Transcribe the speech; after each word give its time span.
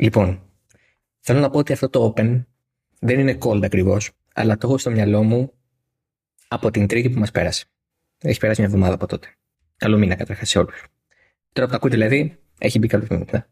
Λοιπόν, 0.00 0.42
θέλω 1.20 1.40
να 1.40 1.50
πω 1.50 1.58
ότι 1.58 1.72
αυτό 1.72 1.88
το 1.88 2.14
Open 2.16 2.44
δεν 2.98 3.18
είναι 3.18 3.38
cold 3.42 3.64
ακριβώς, 3.64 4.10
αλλά 4.34 4.56
το 4.56 4.66
έχω 4.66 4.78
στο 4.78 4.90
μυαλό 4.90 5.22
μου 5.22 5.52
από 6.48 6.70
την 6.70 6.86
τρίτη 6.86 7.10
που 7.10 7.18
μας 7.18 7.30
πέρασε. 7.30 7.64
Έχει 8.18 8.38
περάσει 8.38 8.60
μια 8.60 8.68
εβδομάδα 8.68 8.94
από 8.94 9.06
τότε. 9.06 9.34
Καλό 9.76 9.98
μήνα 9.98 10.14
καταρχάς 10.14 10.48
σε 10.48 10.58
όλους. 10.58 10.84
Τώρα 11.52 11.66
που 11.66 11.72
τα 11.72 11.76
ακούτε 11.76 11.94
δηλαδή, 11.96 12.38
έχει 12.58 12.78
μπει 12.78 12.86
καλό 12.86 13.06
μήνα. 13.10 13.48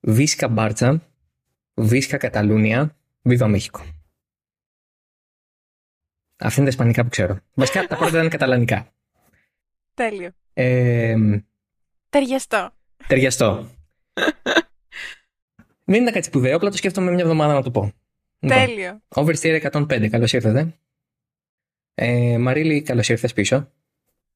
Βίσκα 0.00 0.48
Μπάρτσα, 0.48 1.08
Βίσκα 1.74 2.16
Καταλούνια, 2.16 2.96
Βίβα 3.22 3.48
Μέχικο. 3.48 3.80
Αυτά 6.36 6.60
είναι 6.60 6.70
τα 6.70 6.74
ισπανικά 6.74 7.02
που 7.02 7.08
ξέρω. 7.08 7.38
Βασικά 7.54 7.86
τα 7.86 7.96
πρώτα 7.96 8.16
ήταν 8.18 8.28
καταλανικά. 8.28 8.92
Τέλειο. 9.94 10.30
Ε, 10.52 11.16
Ταιριαστό. 12.08 12.70
ταιριαστό. 13.06 13.66
Δεν 15.84 16.00
είναι 16.00 16.10
κάτι 16.10 16.26
σπουδαίο, 16.26 16.56
απλά 16.56 16.70
το 16.70 16.76
σκέφτομαι 16.76 17.10
μια 17.10 17.22
εβδομάδα 17.22 17.54
να 17.54 17.62
το 17.62 17.70
πω. 17.70 17.92
Λοιπόν, 18.38 18.58
Τέλειο. 18.58 19.00
Oversteer 19.08 19.70
105, 19.70 20.08
καλώς 20.08 20.32
ήρθατε. 20.32 20.74
Ε, 21.94 22.38
Μαρίλη, 22.38 22.82
καλώς 22.82 23.08
ήρθες 23.08 23.32
πίσω. 23.32 23.68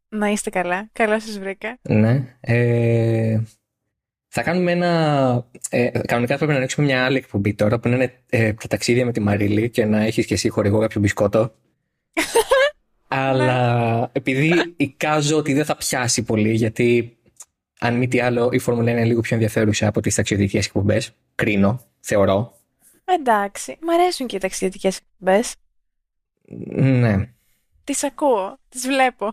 Να 0.09 0.29
είστε 0.29 0.51
καλά. 0.51 0.89
Καλά 0.93 1.21
σας 1.21 1.39
βρήκα. 1.39 1.79
Ναι. 1.83 2.37
Ε, 2.41 3.41
θα 4.29 4.43
κάνουμε 4.43 4.73
ένα. 4.73 5.47
Ε, 5.71 5.89
κανονικά 5.89 6.37
πρέπει 6.37 6.53
να 6.53 6.57
ανοίξουμε 6.59 6.87
μια 6.87 7.05
άλλη 7.05 7.17
εκπομπή 7.17 7.55
τώρα 7.55 7.79
που 7.79 7.89
είναι 7.89 8.13
ε, 8.29 8.53
τα 8.53 8.69
ταξίδια 8.69 9.05
με 9.05 9.13
τη 9.13 9.21
Μαρίλη 9.21 9.71
και 9.71 9.85
να 9.85 10.01
έχεις 10.01 10.27
και 10.27 10.35
εσύ 10.35 10.49
χορηγό 10.49 10.79
κάποιο 10.79 11.01
μπισκότο. 11.01 11.55
Αλλά 13.09 14.11
επειδή 14.13 14.53
εικάζω 14.77 15.37
ότι 15.37 15.53
δεν 15.53 15.65
θα 15.65 15.77
πιάσει 15.77 16.23
πολύ, 16.23 16.53
γιατί 16.53 17.16
αν 17.81 17.95
μη 17.97 18.09
τι 18.09 18.21
άλλο 18.21 18.49
η 18.53 18.59
Φόρμουλα 18.59 18.91
είναι 18.91 19.05
λίγο 19.05 19.21
πιο 19.21 19.35
ενδιαφέρουσα 19.37 19.87
από 19.87 20.01
τις 20.01 20.15
ταξιδιωτικές 20.15 20.67
εκπομπές. 20.67 21.13
Κρίνω, 21.35 21.81
θεωρώ. 22.01 22.53
Εντάξει. 23.05 23.77
Μ' 23.83 23.91
αρέσουν 23.91 24.27
και 24.27 24.37
οι 24.37 24.39
ταξιδιωτικές 24.39 24.99
εκπομπές. 24.99 25.55
Ναι. 26.77 27.29
Τις 27.85 28.05
ακούω. 28.05 28.59
Τις 28.69 28.87
βλέπω. 28.87 29.33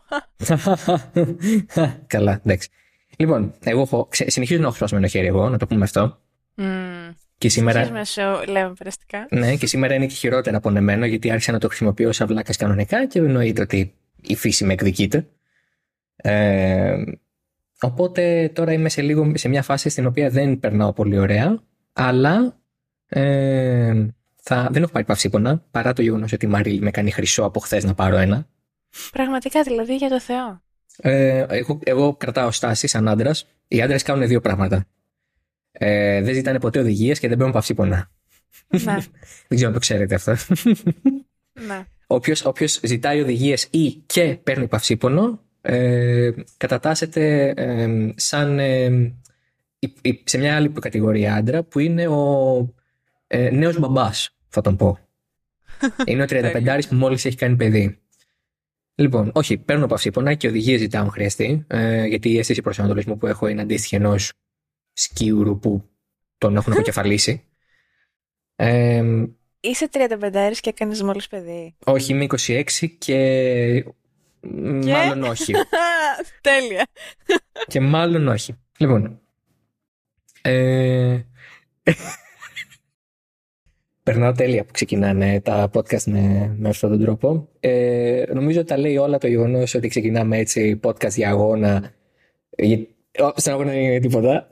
Καλά, 2.07 2.41
εντάξει. 2.45 2.69
Λοιπόν, 3.17 3.53
εγώ 3.63 3.81
έχω, 3.81 4.05
ξε- 4.05 4.29
συνεχίζω 4.31 4.59
να 4.59 4.65
έχω 4.67 4.75
σπασμένο 4.75 5.07
χέρι 5.07 5.27
εγώ, 5.27 5.49
να 5.49 5.57
το 5.57 5.67
πούμε 5.67 5.83
αυτό. 5.83 6.19
Μμμ. 6.55 7.09
Και 7.37 7.49
σήμερα, 7.49 7.83
Συνεχίζουμε 7.85 8.35
σου 8.41 8.51
λέμε 8.51 8.73
περαστικά. 8.77 9.27
ναι, 9.29 9.55
και 9.55 9.65
σήμερα 9.67 9.93
είναι 9.93 10.05
και 10.05 10.13
χειρότερα 10.15 10.57
από 10.57 10.69
εμένα, 10.75 11.05
γιατί 11.05 11.31
άρχισα 11.31 11.51
να 11.51 11.59
το 11.59 11.67
χρησιμοποιώ 11.67 12.11
σαν 12.11 12.27
βλάκα 12.27 12.53
κανονικά 12.55 13.05
και 13.07 13.19
εννοείται 13.19 13.61
ότι 13.61 13.93
η 14.21 14.35
φύση 14.35 14.65
με 14.65 14.73
εκδικείται. 14.73 15.27
Ε, 16.15 17.03
οπότε 17.83 18.51
τώρα 18.53 18.71
είμαι 18.71 18.89
σε, 18.89 19.01
λίγο, 19.01 19.31
σε 19.35 19.47
μια 19.47 19.61
φάση 19.63 19.89
στην 19.89 20.05
οποία 20.05 20.29
δεν 20.29 20.59
περνάω 20.59 20.93
πολύ 20.93 21.17
ωραία, 21.17 21.63
αλλά 21.93 22.57
ε, 23.07 24.07
θα, 24.35 24.67
δεν 24.71 24.83
έχω 24.83 24.91
πάρει 24.91 25.05
παυσίπονα, 25.05 25.63
παρά 25.71 25.93
το 25.93 26.01
γεγονός 26.01 26.33
ότι 26.33 26.45
η 26.45 26.49
Μαρίλη 26.49 26.81
με 26.81 26.91
κάνει 26.91 27.11
χρυσό 27.11 27.43
από 27.43 27.59
χθες 27.59 27.83
να 27.83 27.93
πάρω 27.93 28.17
ένα. 28.17 28.47
Πραγματικά 29.11 29.61
δηλαδή 29.63 29.95
για 29.95 30.09
το 30.09 30.21
Θεό. 30.21 30.61
Ε, 30.97 31.45
εγώ, 31.49 31.79
εγώ 31.83 32.15
κρατάω 32.15 32.51
στάση 32.51 32.87
σαν 32.87 33.07
άντρας. 33.07 33.47
Οι 33.67 33.81
άντρες 33.81 34.03
κάνουν 34.03 34.27
δύο 34.27 34.41
πράγματα. 34.41 34.85
Ε, 35.71 36.21
δεν 36.21 36.33
ζητάνε 36.33 36.59
ποτέ 36.59 36.79
οδηγίες 36.79 37.19
και 37.19 37.27
δεν 37.27 37.37
παίρνουν 37.37 37.53
παυσίπονα. 37.53 38.11
ναι, 38.67 38.79
δεν 39.47 39.55
ξέρω 39.55 39.67
αν 39.67 39.73
το 39.73 39.79
ξέρετε 39.79 40.15
αυτό. 40.15 40.35
ναι. 41.67 41.85
Όποιος, 42.07 42.45
όποιος 42.45 42.79
ζητάει 42.83 43.21
οδηγίες 43.21 43.67
ή 43.71 43.89
και 43.89 44.37
παίρνει 44.43 44.67
παυσίπονο, 44.67 45.42
ε, 45.65 46.31
κατατάσσεται 46.57 47.53
ε, 47.57 48.13
σαν 48.15 48.59
ε, 48.59 48.85
η- 49.79 49.93
η- 50.01 50.23
σε 50.25 50.37
μια 50.37 50.55
άλλη 50.55 50.69
κατηγορία 50.69 51.35
άντρα 51.35 51.63
που 51.63 51.79
είναι 51.79 52.07
ο 52.07 52.73
ε, 53.27 53.49
νέος 53.49 53.79
μπαμπάς, 53.79 54.35
θα 54.47 54.61
τον 54.61 54.75
πω. 54.75 54.97
είναι 56.07 56.23
ο 56.23 56.25
35 56.29 56.79
που 56.89 56.95
μόλις 56.95 57.25
έχει 57.25 57.35
κάνει 57.35 57.55
παιδί. 57.55 57.97
Λοιπόν, 58.95 59.31
όχι, 59.33 59.57
παίρνω 59.57 59.87
παυσίπονα 59.87 60.33
και 60.33 60.47
οδηγίες 60.47 60.79
ζητάω 60.79 61.03
αν 61.03 61.09
χρειαστεί, 61.11 61.63
ε, 61.67 62.05
γιατί 62.05 62.29
η 62.29 62.37
αίσθηση 62.37 62.61
προσανατολισμού 62.61 63.17
που 63.17 63.27
έχω 63.27 63.47
είναι 63.47 63.61
αντίστοιχη 63.61 63.95
ενός 63.95 64.31
σκιούρου 64.93 65.59
που 65.59 65.89
τον 66.37 66.55
έχουν 66.55 66.73
αποκεφαλίσει. 66.73 67.43
Ε, 68.55 69.03
Είσαι 69.59 69.89
35 69.93 70.51
και 70.61 70.69
έκανες 70.69 71.01
μόλις 71.01 71.27
παιδί. 71.27 71.75
όχι, 71.85 72.11
είμαι 72.13 72.25
26 72.47 72.63
και... 72.97 73.85
Μάλλον 74.85 75.23
όχι. 75.23 75.53
Τέλεια. 76.41 76.87
και 77.67 77.79
μάλλον 77.79 78.27
όχι. 78.27 78.53
Λοιπόν. 78.77 79.19
Ε... 80.41 81.19
Περνάω 84.03 84.31
τέλεια 84.31 84.65
που 84.65 84.71
ξεκινάνε 84.71 85.41
τα 85.41 85.69
podcast 85.73 86.03
με, 86.03 86.55
με 86.57 86.69
αυτόν 86.69 86.89
τον 86.89 86.99
τρόπο. 87.01 87.49
Ε, 87.59 88.23
νομίζω 88.33 88.59
ότι 88.59 88.67
τα 88.69 88.77
λέει 88.77 88.97
όλα 88.97 89.17
το 89.17 89.27
γεγονός 89.27 89.73
ότι 89.75 89.87
ξεκινάμε 89.87 90.37
έτσι 90.37 90.79
podcast 90.83 91.11
για 91.11 91.29
αγώνα. 91.29 91.91
Ε, 92.49 92.73
Ω, 93.23 93.31
Στον 93.35 93.53
αγώνα 93.53 93.71
δεν 93.71 93.79
είναι 93.81 93.99
τίποτα. 93.99 94.47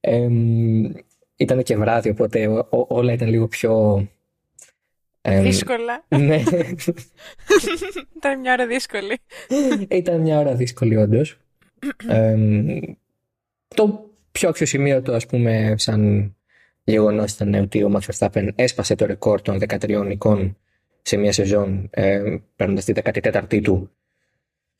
Ε, 0.00 0.28
ήταν 1.36 1.62
και 1.62 1.76
βράδυ, 1.76 2.08
οπότε 2.10 2.46
ό- 2.48 2.66
ό- 2.70 2.86
όλα 2.88 3.12
ήταν 3.12 3.28
λίγο 3.28 3.48
πιο. 3.48 4.06
Ε, 5.28 5.40
Δύσκολα. 5.40 6.04
ναι, 6.08 6.42
Ήταν 8.16 8.40
μια 8.40 8.52
ώρα 8.52 8.66
δύσκολη. 8.66 9.18
Ήταν 9.88 10.20
μια 10.20 10.38
ώρα 10.38 10.54
δύσκολη, 10.54 10.96
όντως. 10.96 11.38
το 13.74 14.10
πιο 14.32 14.48
αξιοσημείωτο, 14.48 15.12
ας 15.12 15.26
πούμε, 15.26 15.74
σαν 15.76 16.30
γεγονός 16.84 17.32
ήταν 17.32 17.54
ότι 17.54 17.82
ο 17.82 17.92
Max 17.94 18.12
Verstappen 18.12 18.48
έσπασε 18.54 18.94
το 18.94 19.06
ρεκόρ 19.06 19.42
των 19.42 19.58
13 19.68 20.04
νικών 20.06 20.56
σε 21.02 21.16
μια 21.16 21.32
σεζόν, 21.32 21.88
ε, 21.90 22.36
παίρνοντας 22.56 22.84
τη 22.84 22.92
14η 23.04 23.60
του 23.62 23.90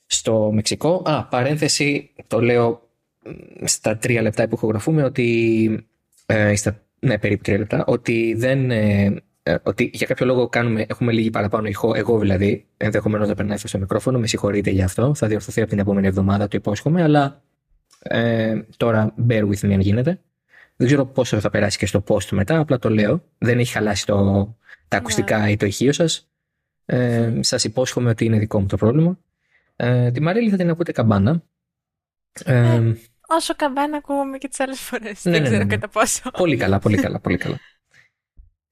στο 0.07 0.51
Μεξικό. 0.53 1.03
Α, 1.05 1.25
παρένθεση, 1.25 2.11
το 2.27 2.41
λέω 2.41 2.91
μ, 3.25 3.65
στα 3.65 3.97
τρία 3.97 4.23
λεπτά 4.23 4.49
που 4.49 4.55
ηχογραφούμε, 4.55 5.03
ότι. 5.05 5.87
Ε, 6.27 6.57
στα, 6.57 6.85
ναι, 6.99 7.19
περίπου 7.19 7.43
τρία 7.43 7.59
λεπτά, 7.59 7.85
ότι 7.87 8.35
δεν. 8.37 8.71
Ε, 8.71 9.05
ε, 9.05 9.23
ότι 9.63 9.91
για 9.93 10.07
κάποιο 10.07 10.27
λόγο 10.27 10.49
κάνουμε, 10.49 10.87
έχουμε 10.89 11.13
λίγη 11.13 11.31
παραπάνω 11.31 11.69
ηχό, 11.69 11.95
εγώ 11.95 12.19
δηλαδή, 12.19 12.67
ενδεχομένως 12.77 13.29
να 13.29 13.35
περνάει 13.35 13.55
αυτό 13.55 13.69
στο 13.69 13.79
μικρόφωνο, 13.79 14.19
με 14.19 14.27
συγχωρείτε 14.27 14.71
για 14.71 14.85
αυτό, 14.85 15.15
θα 15.15 15.27
διορθωθεί 15.27 15.61
από 15.61 15.71
την 15.71 15.79
επόμενη 15.79 16.07
εβδομάδα, 16.07 16.49
το 16.49 16.57
υπόσχομαι, 16.57 17.03
αλλά 17.03 17.43
ε, 17.99 18.61
τώρα 18.77 19.15
bear 19.29 19.43
with 19.43 19.67
me 19.67 19.73
αν 19.73 19.81
γίνεται. 19.81 20.21
Δεν 20.77 20.87
ξέρω 20.87 21.07
πόσο 21.07 21.41
θα 21.41 21.51
περάσει 21.51 21.79
και 21.79 21.87
στο 21.87 22.05
post 22.09 22.29
μετά, 22.31 22.59
απλά 22.59 22.79
το 22.79 22.91
λέω. 22.91 23.23
Δεν 23.39 23.59
έχει 23.59 23.73
χαλάσει 23.73 24.07
το, 24.07 24.57
τα 24.89 24.97
ακουστικά 24.97 25.49
ή 25.49 25.57
το 25.57 25.67
ηχείο 25.67 25.93
σας. 25.93 26.29
Ε, 26.85 27.39
σας 27.41 27.65
υπόσχομαι 27.65 28.11
ότι 28.11 28.25
είναι 28.25 28.39
δικό 28.39 28.61
μου 28.61 28.67
το 28.67 28.77
πρόβλημα. 28.77 29.19
Ε, 29.77 30.11
τη 30.11 30.21
Μαρίλη 30.21 30.51
θα 30.51 30.57
την 30.57 30.71
ακούτε 30.71 30.93
καμπάνα. 30.93 31.43
Ε, 32.45 32.93
Όσο 33.29 33.55
καμπάνα 33.57 33.97
ακούγομαι 33.97 34.39
και 34.39 34.49
τις 34.49 34.61
άλλες 34.61 34.81
φορές. 34.81 35.25
Ναι, 35.25 35.33
Δεν 35.33 35.41
ναι, 35.41 35.47
ξέρω 35.47 35.59
ναι, 35.59 35.65
ναι. 35.65 35.75
κατά 35.75 35.89
πόσο. 35.89 36.31
Πολύ 36.31 36.57
καλά, 36.57 36.79
πολύ 36.79 36.97
καλά, 36.97 37.21
πολύ 37.21 37.37
καλά. 37.37 37.59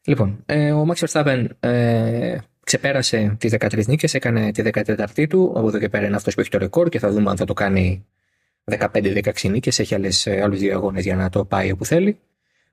Λοιπόν, 0.06 0.42
ε, 0.46 0.72
ο 0.72 0.86
Max 0.88 1.06
Verstappen 1.06 1.46
ε, 1.60 2.38
ξεπέρασε 2.64 3.36
τις 3.38 3.54
13 3.58 3.86
νίκες, 3.86 4.14
έκανε 4.14 4.52
τη 4.52 4.62
14η 4.72 5.26
του, 5.28 5.52
από 5.56 5.68
εδώ 5.68 5.78
και 5.78 5.88
πέρα 5.88 6.06
είναι 6.06 6.16
αυτός 6.16 6.34
που 6.34 6.40
έχει 6.40 6.50
το 6.50 6.58
ρεκόρ 6.58 6.88
και 6.88 6.98
θα 6.98 7.10
δούμε 7.10 7.30
αν 7.30 7.36
θα 7.36 7.44
το 7.44 7.52
κάνει 7.52 8.06
15-16 8.64 9.50
νίκες, 9.50 9.78
έχει 9.78 9.94
άλλες, 9.94 10.26
ε, 10.26 10.40
άλλους 10.42 10.58
δύο 10.58 10.74
αγώνες 10.74 11.04
για 11.04 11.16
να 11.16 11.28
το 11.28 11.44
πάει 11.44 11.70
όπου 11.70 11.84
θέλει. 11.84 12.18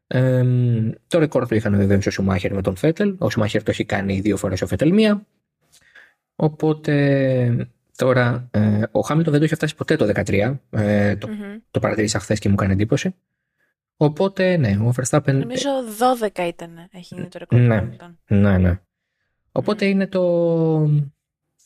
Ε, 0.07 0.43
το 1.07 1.19
ρεκόρ 1.19 1.47
του 1.47 1.55
είχαν 1.55 1.75
βεβαίως 1.75 2.05
ο 2.05 2.11
Σουμάχερ 2.11 2.53
με 2.53 2.61
τον 2.61 2.75
Φέτελ, 2.75 3.15
ο 3.17 3.29
Σουμάχερ 3.29 3.63
το 3.63 3.71
έχει 3.71 3.85
κάνει 3.85 4.19
δύο 4.19 4.37
φορές 4.37 4.61
ο 4.61 4.67
Φέτελ 4.67 4.93
μία, 4.93 5.25
οπότε 6.35 7.69
τώρα 7.95 8.47
ε, 8.51 8.81
ο 8.91 8.99
Χάμιλτον 8.99 9.31
δεν 9.31 9.41
το 9.41 9.45
είχε 9.45 9.55
φτάσει 9.55 9.75
ποτέ 9.75 9.95
το 9.95 10.11
13, 10.15 10.57
ε, 10.69 11.15
το, 11.15 11.27
Μμμ. 11.27 11.57
το 11.71 11.79
παρατήρησα 11.79 12.19
χθες 12.19 12.39
και 12.39 12.49
μου 12.49 12.55
έκανε 12.57 12.73
εντύπωση. 12.73 13.15
Οπότε, 14.03 14.57
ναι, 14.57 14.77
ο 14.77 14.93
Verstappen. 14.95 15.33
Νομίζω 15.33 15.69
12 16.33 16.39
ήταν. 16.47 16.87
Έχει 16.91 17.15
γίνει 17.15 17.27
το 17.27 17.39
ρεκόρ 17.39 17.59
Ναι. 17.59 17.81
του 17.81 17.97
Hamilton. 17.99 18.15
Ναι, 18.27 18.57
ναι. 18.57 18.79
Οπότε 19.51 19.85
είναι 19.85 20.07
το, 20.07 20.23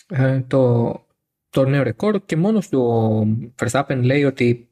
ε, 0.09 0.39
το, 0.39 0.93
το 1.49 1.65
νέο 1.65 1.83
ρεκόρ 1.83 2.25
και 2.25 2.35
μόνος 2.35 2.69
του 2.69 2.79
ο 2.81 3.27
Verstappen 3.63 3.99
λέει 4.03 4.23
ότι 4.23 4.69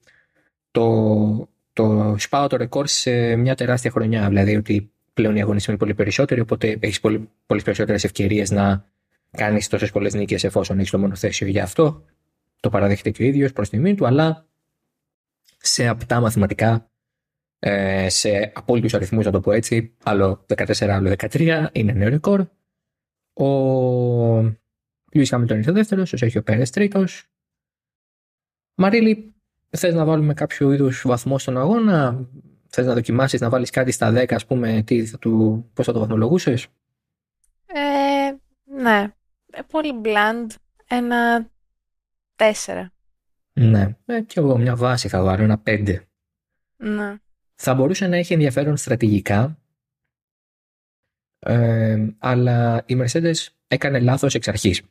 το, 0.71 1.49
το 1.73 2.15
σπάω 2.17 2.47
το 2.47 2.57
ρεκόρ 2.57 2.87
σε 2.87 3.35
μια 3.35 3.55
τεράστια 3.55 3.91
χρονιά. 3.91 4.27
Δηλαδή 4.27 4.55
ότι 4.55 4.91
πλέον 5.13 5.35
οι 5.35 5.41
αγωνιστές 5.41 5.69
είναι 5.69 5.77
πολύ 5.77 5.93
περισσότεροι, 5.93 6.39
οπότε 6.41 6.77
έχεις 6.79 6.99
πολύ, 6.99 7.29
πολλές 7.45 7.63
περισσότερες 7.63 8.03
ευκαιρίες 8.03 8.51
να 8.51 8.85
κάνεις 9.31 9.67
τόσες 9.67 9.91
πολλές 9.91 10.13
νίκες 10.13 10.43
εφόσον 10.43 10.79
έχεις 10.79 10.91
το 10.91 10.99
μονοθέσιο 10.99 11.47
για 11.47 11.63
αυτό. 11.63 12.05
Το 12.59 12.69
παραδέχεται 12.69 13.09
και 13.09 13.23
ο 13.23 13.25
ίδιος 13.25 13.53
προς 13.53 13.69
τιμή 13.69 13.95
του, 13.95 14.05
αλλά 14.05 14.45
σε 15.57 15.87
απτά 15.87 16.19
μαθηματικά 16.19 16.87
ε, 17.65 18.09
σε 18.09 18.51
απόλυτους 18.55 18.93
αριθμούς 18.93 19.25
να 19.25 19.31
το 19.31 19.39
πω 19.39 19.51
έτσι, 19.51 19.95
άλλο 20.03 20.45
14, 20.55 20.87
άλλο 20.87 21.15
13, 21.17 21.67
είναι 21.71 21.91
νέο 21.91 22.09
ρεκόρ. 22.09 22.45
Ο 23.33 23.47
Λιούις 25.11 25.29
Χάμιλτον 25.29 25.57
ήρθε 25.57 25.71
δεύτερος, 25.71 26.13
ο 26.13 26.17
Σέρχιο 26.17 26.41
Πέρες 26.41 26.69
τρίτος. 26.69 27.27
Μαρίλη, 28.75 29.33
θες 29.69 29.93
να 29.93 30.05
βάλουμε 30.05 30.33
κάποιο 30.33 30.71
είδους 30.71 31.03
βαθμό 31.05 31.39
στον 31.39 31.57
αγώνα, 31.57 32.27
θες 32.67 32.85
να 32.85 32.93
δοκιμάσεις 32.93 33.41
να 33.41 33.49
βάλεις 33.49 33.69
κάτι 33.69 33.91
στα 33.91 34.11
10, 34.11 34.35
ας 34.35 34.45
πούμε, 34.45 34.83
τι 34.85 35.05
θα 35.05 35.17
του, 35.17 35.65
πώς 35.73 35.85
θα 35.85 35.93
το 35.93 35.99
βαθμολογούσες; 35.99 36.67
Ε, 37.65 38.31
ναι. 38.81 39.13
Ε, 39.51 39.61
πολύ 39.71 40.01
bland. 40.03 40.47
Ένα 40.87 41.49
τέσσερα. 42.35 42.91
Ναι, 43.53 43.95
ε, 44.05 44.21
και 44.21 44.39
εγώ 44.39 44.57
μια 44.57 44.75
βάση 44.75 45.07
θα 45.07 45.23
βάλω, 45.23 45.43
ένα 45.43 45.61
5. 45.65 45.99
Ναι. 46.77 47.17
Θα 47.65 47.73
μπορούσε 47.73 48.07
να 48.07 48.17
έχει 48.17 48.33
ενδιαφέρον 48.33 48.77
στρατηγικά, 48.77 49.57
ε, 51.39 52.07
αλλά 52.17 52.83
η 52.85 52.95
Mercedes 53.01 53.35
έκανε 53.67 53.99
λάθος 53.99 54.35
εξ 54.35 54.47
αρχής 54.47 54.81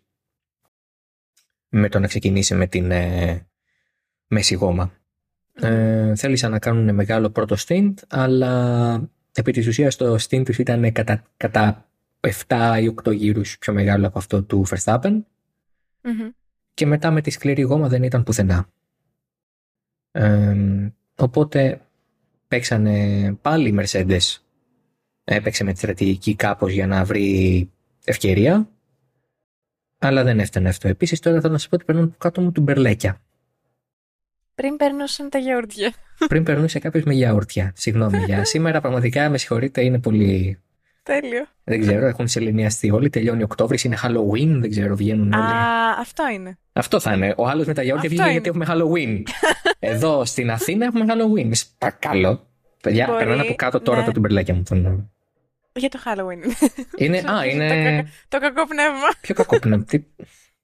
με 1.69 1.89
το 1.89 1.99
να 1.99 2.07
ξεκινήσει 2.07 2.55
με 2.55 2.67
την 2.67 2.91
ε, 2.91 3.47
μέση 4.27 4.55
γόμα. 4.55 4.93
Ε, 5.53 6.15
θέλησαν 6.15 6.51
να 6.51 6.59
κάνουν 6.59 6.95
μεγάλο 6.95 7.31
πρώτο 7.31 7.57
stint, 7.59 7.95
αλλά 8.09 9.11
επί 9.33 9.53
της 9.53 9.67
ουσίας 9.67 9.97
το 9.97 10.15
stint 10.15 10.45
τους 10.45 10.59
ήταν 10.59 10.93
κατά, 10.93 11.23
κατά 11.37 11.89
7 12.21 12.79
ή 12.83 12.95
8 13.05 13.15
γύρους 13.15 13.59
πιο 13.59 13.73
μεγάλο 13.73 14.07
από 14.07 14.19
αυτό 14.19 14.43
του 14.43 14.67
Verstappen 14.69 15.23
Μμμ. 16.03 16.31
και 16.75 16.87
μετά 16.87 17.11
με 17.11 17.21
τη 17.21 17.31
σκληρή 17.31 17.63
γόμα 17.63 17.89
δεν 17.89 18.03
ήταν 18.03 18.23
πουθενά. 18.23 18.69
Ε, 20.13 20.57
οπότε 21.15 21.87
παίξανε 22.53 23.33
πάλι 23.43 23.69
η 23.69 23.79
Mercedes 23.81 24.37
έπαιξε 25.25 25.65
με 25.65 25.73
τη 25.73 25.79
στρατηγική 25.79 26.35
κάπως 26.35 26.73
για 26.73 26.87
να 26.87 27.05
βρει 27.05 27.71
ευκαιρία 28.05 28.69
αλλά 29.99 30.23
δεν 30.23 30.39
έφτανε 30.41 30.69
αυτό. 30.69 30.89
Επίσης 30.89 31.21
τώρα 31.21 31.41
θα 31.41 31.49
να 31.49 31.59
σας 31.59 31.69
πω 31.69 31.75
ότι 31.75 31.85
παίρνουν 31.85 32.15
κάτω 32.19 32.41
μου 32.41 32.53
του 32.53 32.61
μπερλέκια. 32.61 33.21
Πριν 34.55 34.77
περνούσαν 34.77 35.29
τα 35.29 35.39
γιαουρτιά. 35.39 35.93
Πριν 36.29 36.43
περνούσε 36.43 36.79
κάποιος 36.79 37.05
με 37.05 37.15
γιαούρτια. 37.15 37.73
Συγγνώμη 37.77 38.19
για 38.19 38.45
σήμερα, 38.53 38.81
πραγματικά 38.81 39.29
με 39.29 39.39
συγχωρείτε, 39.39 39.85
είναι 39.85 39.99
πολύ. 39.99 40.59
Τέλειο. 41.03 41.45
Δεν 41.65 41.81
ξέρω, 41.81 42.07
έχουν 42.07 42.29
σεληνιαστεί 42.29 42.91
όλοι. 42.91 43.11
Τελειώνει 43.11 43.43
Οκτώβρη, 43.43 43.79
είναι 43.85 43.97
Halloween, 44.03 44.57
δεν 44.61 44.71
ξέρω, 44.71 44.97
βγαίνουν 44.97 45.33
όλοι. 45.33 45.43
Α, 45.43 45.97
αυτό 45.99 46.29
είναι. 46.29 46.59
Αυτό 46.73 47.01
θα 47.01 47.13
είναι. 47.15 47.35
Ο 47.37 47.47
άλλος 47.49 47.67
με 47.67 47.75
τα 47.75 47.83
γιαούρτια 47.83 48.11
Αυτό 48.11 48.23
βγήκε 48.23 48.23
είναι. 48.23 48.41
γιατί 48.41 48.49
έχουμε 48.49 48.67
Halloween. 48.69 49.23
Εδώ 49.93 50.25
στην 50.25 50.51
Αθήνα 50.51 50.85
έχουμε 50.85 51.05
Halloween. 51.09 51.49
Σε 51.51 51.65
Παρακαλώ. 51.79 52.47
Παιδιά, 52.83 53.07
Μπορεί, 53.07 53.19
περνάνε 53.19 53.41
από 53.43 53.55
κάτω 53.55 53.81
τώρα 53.81 53.99
ναι. 54.01 54.05
τα 54.07 54.13
τουμπερλάκια 54.13 54.55
μου. 54.55 54.63
Τον- 54.69 55.11
Για 55.73 55.89
το 55.89 55.99
Halloween. 56.05 56.69
Είναι, 56.97 57.19
α, 57.31 57.41
Το 57.43 57.49
είναι. 57.49 57.69
κακα- 57.69 58.09
Το 58.29 58.39
κακό 58.39 58.67
πνεύμα. 58.67 59.09
Πιο 59.21 59.35
κακό 59.35 59.59
πνεύμα. 59.59 59.85
Τι 59.85 60.05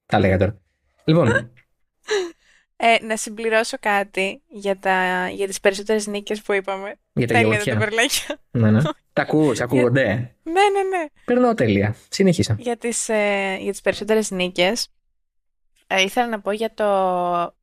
τα 0.06 0.19
λέγα 0.19 0.38
τώρα. 0.38 0.58
Λοιπόν, 1.05 1.29
Ε, 2.80 2.96
να 3.04 3.16
συμπληρώσω 3.16 3.76
κάτι 3.80 4.42
για, 4.48 4.78
τα, 4.78 5.28
για 5.28 5.46
τις 5.46 5.60
περισσότερες 5.60 6.06
νίκες 6.06 6.42
που 6.42 6.52
είπαμε. 6.52 6.98
για 7.12 7.26
τα 7.26 7.34
Τέλεια 7.34 7.48
τα 7.48 7.62
γιαούρτια. 7.62 7.72
τουμπερλάκια. 7.72 8.38
Ναι, 8.50 8.70
ναι. 8.70 8.82
Τα 9.12 9.22
ακούς, 9.22 9.60
ακούγονται. 9.60 10.04
ναι, 10.42 10.52
ναι, 10.52 10.96
ναι. 10.98 11.04
Περνάω 11.25 11.54
τέλεια. 11.54 11.94
Συνέχισα. 12.08 12.56
Για 12.58 12.76
τις, 12.76 13.08
ε, 13.08 13.56
για 13.60 13.70
τις 13.70 13.80
περισσότερες 13.80 14.30
νίκες 14.30 14.88
ε, 15.86 16.02
ήθελα 16.02 16.26
να 16.26 16.40
πω 16.40 16.50
για 16.50 16.75
το 16.75 16.84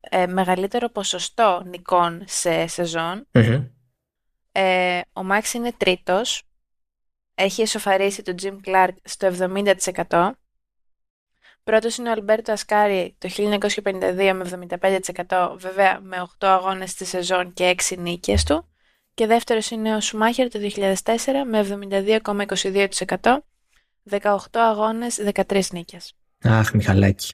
ε, 0.00 0.26
μεγαλύτερο 0.26 0.88
ποσοστό 0.88 1.62
νικών 1.66 2.22
σε 2.26 2.66
σεζόν. 2.66 3.26
Μμμ. 3.32 3.64
Ε, 4.52 5.00
ο 5.12 5.22
Μάξ 5.22 5.52
είναι 5.54 5.72
τρίτος. 5.76 6.42
Έχει 7.34 7.62
εσωφαρίσει 7.62 8.22
τον 8.22 8.34
Jim 8.42 8.56
Clark 8.64 8.88
στο 9.02 9.30
70%. 10.08 10.30
Πρώτος 11.70 11.96
είναι 11.96 12.08
ο 12.08 12.12
Αλμπέρτο 12.12 12.52
Ασκάρι 12.52 13.16
το 13.18 13.28
1952 13.28 14.32
με 14.34 14.68
75%, 15.28 15.54
βέβαια 15.58 16.00
με 16.02 16.16
8 16.38 16.46
αγώνες 16.46 16.90
στη 16.90 17.04
σεζόν 17.04 17.52
και 17.52 17.74
6 17.88 17.96
νίκες 17.98 18.44
του. 18.44 18.68
Και 19.14 19.26
δεύτερος 19.26 19.70
είναι 19.70 19.94
ο 19.96 20.00
Σουμάχερ 20.00 20.48
το 20.48 20.58
2004 20.58 21.44
με 21.46 21.58
72,22%, 21.58 23.38
18 24.10 24.36
αγώνες, 24.52 25.18
13 25.48 25.60
νίκες. 25.72 26.12
Αχ, 26.42 26.72
Μιχαλάκη. 26.72 27.32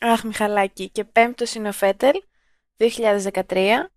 Αχ, 0.00 0.22
Μιχαλάκη. 0.24 0.90
Και 0.90 1.04
πέμπτος 1.04 1.54
είναι 1.54 1.68
ο 1.68 1.72
Φέτελ, 1.72 2.14
2013, 2.76 3.90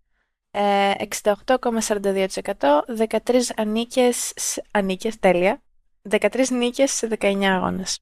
ε, 0.51 0.91
68,42%, 0.97 2.83
13 2.87 3.51
ανίκες, 3.55 4.31
σ- 4.35 4.59
ανίκες, 4.71 5.19
τέλεια, 5.19 5.61
13 6.09 6.49
νίκες 6.51 6.91
σε 6.91 7.07
19 7.07 7.53
αγώνες. 7.55 7.99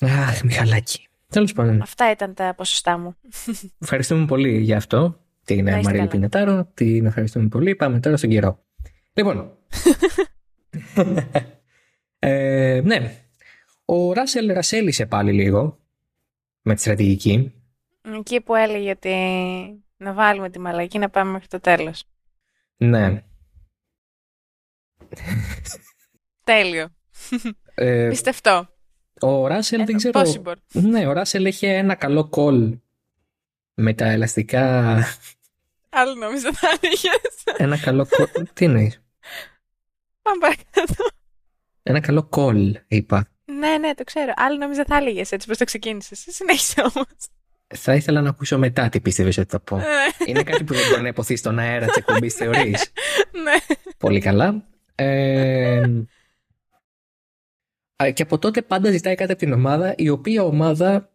Αχ, 0.00 0.42
Μιχαλάκη. 0.42 1.08
Τέλος 1.28 1.52
πάντων. 1.52 1.82
Αυτά 1.82 2.10
ήταν 2.10 2.34
τα 2.34 2.54
ποσοστά 2.56 2.98
μου. 2.98 3.16
Ευχαριστούμε 3.82 4.26
πολύ 4.26 4.58
για 4.58 4.76
αυτό. 4.76 5.20
Την 5.44 5.64
Να 5.64 5.70
ε, 5.70 5.78
είστε 5.78 5.82
Μαρίλη 5.82 5.98
καλά. 5.98 6.10
Πινετάρο. 6.10 6.70
Την 6.74 7.06
ευχαριστούμε 7.06 7.48
πολύ. 7.48 7.74
Πάμε 7.74 8.00
τώρα 8.00 8.16
στον 8.16 8.30
καιρό. 8.30 8.64
Λοιπόν. 9.12 9.56
ε, 12.18 12.80
ναι. 12.84 13.20
Ο 13.84 14.12
Ράσελ 14.12 14.52
ρασέλησε 14.52 15.06
πάλι 15.06 15.32
λίγο 15.32 15.78
με 16.62 16.74
τη 16.74 16.80
στρατηγική. 16.80 17.52
Εκεί 18.18 18.40
που 18.40 18.54
έλεγε 18.54 18.90
ότι 18.90 19.14
να 19.96 20.12
βάλουμε 20.12 20.50
τη 20.50 20.58
μαλακή 20.58 20.98
να 20.98 21.10
πάμε 21.10 21.30
μέχρι 21.30 21.48
το 21.48 21.60
τέλος. 21.60 22.04
Ναι. 22.76 23.22
Τέλειο. 26.44 26.88
Ε, 27.74 28.08
Πιστευτό. 28.08 28.75
Ο 29.20 29.46
Ράσελ 29.46 29.84
δεν 29.84 29.96
ξέρω. 29.96 30.20
Possible. 30.20 30.54
Ναι, 30.72 31.06
ο 31.06 31.12
Ράσελ 31.12 31.44
είχε 31.44 31.68
ένα 31.68 31.94
καλό 31.94 32.30
call 32.32 32.78
με 33.74 33.94
τα 33.94 34.06
ελαστικά. 34.06 34.94
Άλλο 35.88 36.14
νόμιζα 36.14 36.52
θα 36.52 36.68
έλεγες. 36.80 37.42
ένα 37.56 37.78
καλό 37.78 38.08
call. 38.10 38.42
Τι 38.52 38.64
εννοείς; 38.64 39.02
Πάμε 40.22 40.38
παρακάτω. 40.40 41.04
Ένα 41.82 42.00
καλό 42.00 42.28
call, 42.32 42.72
είπα. 42.88 43.28
Ναι, 43.44 43.78
ναι, 43.78 43.94
το 43.94 44.04
ξέρω. 44.04 44.32
Άλλο 44.36 44.56
νόμιζα 44.56 44.84
θα 44.84 44.96
έλεγες 44.96 45.32
έτσι 45.32 45.46
πως 45.46 45.58
το 45.58 45.64
ξεκίνησες. 45.64 46.24
Συνέχισε 46.28 46.80
όμως. 46.80 47.06
Θα 47.74 47.94
ήθελα 47.94 48.20
να 48.20 48.28
ακούσω 48.28 48.58
μετά 48.58 48.88
τι 48.88 49.00
πίστευες 49.00 49.38
ότι 49.38 49.50
θα 49.50 49.60
πω. 49.60 49.76
Ναι, 49.76 49.84
Είναι 50.26 50.42
κάτι 50.42 50.64
που 50.64 50.74
δεν 50.74 50.88
μπορεί 50.88 51.02
να 51.02 51.08
υποθεί 51.08 51.36
στον 51.36 51.58
αέρα 51.58 51.86
της 51.86 51.96
εκπομπής, 51.96 52.34
θεωρείς; 52.34 52.92
ναι. 53.44 53.76
Πολύ 53.98 54.20
καλά. 54.20 54.64
Ε, 54.94 55.78
α, 55.78 55.84
και 58.14 58.22
από 58.22 58.38
τότε 58.38 58.62
πάντα 58.62 58.90
ζητάει 58.90 59.14
κάτι 59.14 59.32
από 59.32 59.40
την 59.40 59.52
ομάδα, 59.52 59.94
η 59.96 60.08
οποία 60.08 60.42
ομάδα 60.44 61.10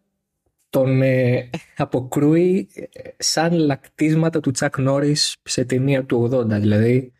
τον 0.70 1.02
ε, 1.02 1.50
αποκρούει 1.76 2.68
ε, 2.74 2.82
σαν 3.16 3.52
λακτίσματα 3.52 4.40
του 4.40 4.50
Τσακ 4.50 4.78
Νόρις 4.78 5.36
σε 5.42 5.64
ταινία 5.64 6.04
του 6.04 6.30
80. 6.32 6.46
Δηλαδή, 6.46 7.12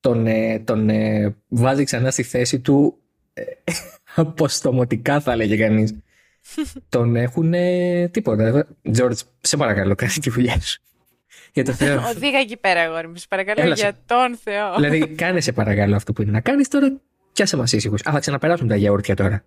τον, 0.00 0.26
ε, 0.26 0.58
τον 0.58 0.88
ε, 0.88 1.36
βάζει 1.48 1.84
ξανά 1.84 2.10
στη 2.10 2.22
θέση 2.22 2.60
του 2.60 2.98
ε, 3.32 3.42
αποστομωτικά 4.14 5.20
θα 5.20 5.32
έλεγε 5.32 5.56
κανείς. 5.56 5.98
τον 6.88 7.16
έχουν 7.16 7.52
τίποτα. 8.10 8.66
Τζόρτζ, 8.90 9.20
σε 9.40 9.56
παρακαλώ, 9.56 9.94
κάνει 9.94 10.12
τη 10.12 10.30
δουλειά 10.30 10.60
σου. 10.60 10.82
Για 11.52 11.64
το 11.64 11.72
Θεό. 11.72 12.02
Οδήγα 12.08 12.38
εκεί 12.38 12.56
πέρα, 12.56 12.80
αγόρι 12.80 13.08
μου. 13.08 13.16
Σε 13.16 13.26
παρακαλώ 13.28 13.62
Έλα 13.62 13.76
σε- 13.76 13.82
για 13.82 13.98
τον 14.06 14.36
Θεό. 14.36 14.74
δηλαδή, 14.74 15.08
κάνε 15.08 15.40
σε 15.40 15.52
παρακαλώ 15.52 15.96
αυτό 15.96 16.12
που 16.12 16.22
είναι 16.22 16.30
να 16.30 16.40
κάνεις 16.40 16.68
τώρα. 16.68 17.00
Πιάσε 17.38 17.56
μα 17.56 17.64
ήσυχου. 17.72 17.94
Α, 17.94 18.12
θα 18.12 18.18
ξαναπεράσουν 18.18 18.68
τα 18.68 18.76
γιαούρτια 18.76 19.14
τώρα. 19.14 19.44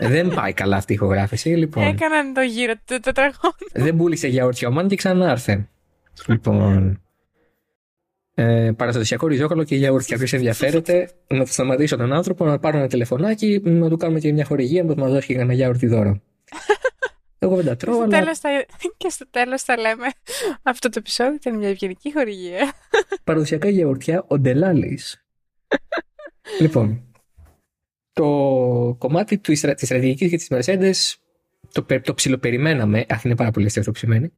δεν 0.14 0.34
πάει 0.34 0.52
καλά 0.52 0.76
αυτή 0.76 0.92
η 0.92 0.94
ηχογράφηση. 0.94 1.48
Λοιπόν, 1.48 1.84
Έκαναν 1.84 2.32
το 2.32 2.40
γύρο 2.40 2.74
του 2.84 3.00
τετραγώνου. 3.00 3.68
δεν 3.72 3.96
πούλησε 3.96 4.28
γιαούρτια 4.28 4.68
ο 4.68 4.70
Μαν 4.70 4.88
και 4.88 4.96
ξανάρθε. 4.96 5.68
Λοιπόν. 6.26 7.02
Ε, 8.34 8.70
παραστατικό 8.76 9.26
ριζόκαλο 9.26 9.64
και 9.64 9.76
γιαούρτια. 9.76 10.16
Ποιος 10.16 10.32
ενδιαφέρεται, 10.32 11.10
να 11.26 11.44
το 11.44 11.52
σταματήσω 11.52 11.96
τον 11.96 12.12
άνθρωπο, 12.12 12.44
να 12.44 12.58
πάρω 12.58 12.78
ένα 12.78 12.86
τηλεφωνάκι, 12.86 13.60
να 13.64 13.88
του 13.88 13.96
κάνουμε 13.96 14.20
και 14.20 14.32
μια 14.32 14.44
χορηγία, 14.44 14.84
να 14.84 14.94
μα 14.94 15.08
δώσει 15.08 15.26
και 15.26 15.32
κανένα 15.34 15.52
γιαούρτι 15.52 15.86
δώρο. 15.86 16.20
Εγώ 17.38 17.56
δεν 17.56 17.64
τα 17.64 17.76
τρώω, 17.76 17.94
Στο 17.94 18.02
αλλά 18.02 18.18
τέλος 18.18 18.38
θα... 18.38 18.48
Και 18.96 19.08
στο 19.08 19.26
τέλος 19.30 19.62
θα 19.62 19.76
λέμε 19.76 20.06
αυτό 20.62 20.88
το 20.88 20.94
επεισόδιο 20.98 21.34
ήταν 21.34 21.56
μια 21.56 21.68
ευγενική 21.68 22.12
χορηγία. 22.12 22.72
παραδοσιακά 23.24 23.68
γιαουρτιά 23.68 24.24
ο 24.26 24.38
Ντελάλης. 24.38 25.24
λοιπόν, 26.60 27.02
το 28.12 28.26
κομμάτι 28.98 29.38
του, 29.38 29.52
ιστρα- 29.52 29.74
της 29.74 29.86
στρατηγικής 29.88 30.30
και 30.30 30.36
της 30.36 30.48
Mercedes 30.50 31.16
το, 31.72 31.82
πε- 31.82 32.04
το 32.04 32.14
ψιλοπεριμέναμε, 32.14 33.04
αχ 33.08 33.24
είναι 33.24 33.36
πάρα 33.36 33.50
πολύ 33.50 33.66
αστείο 33.66 33.80
αυτό 33.80 33.92
που 33.92 33.98
σημαίνει, 33.98 34.32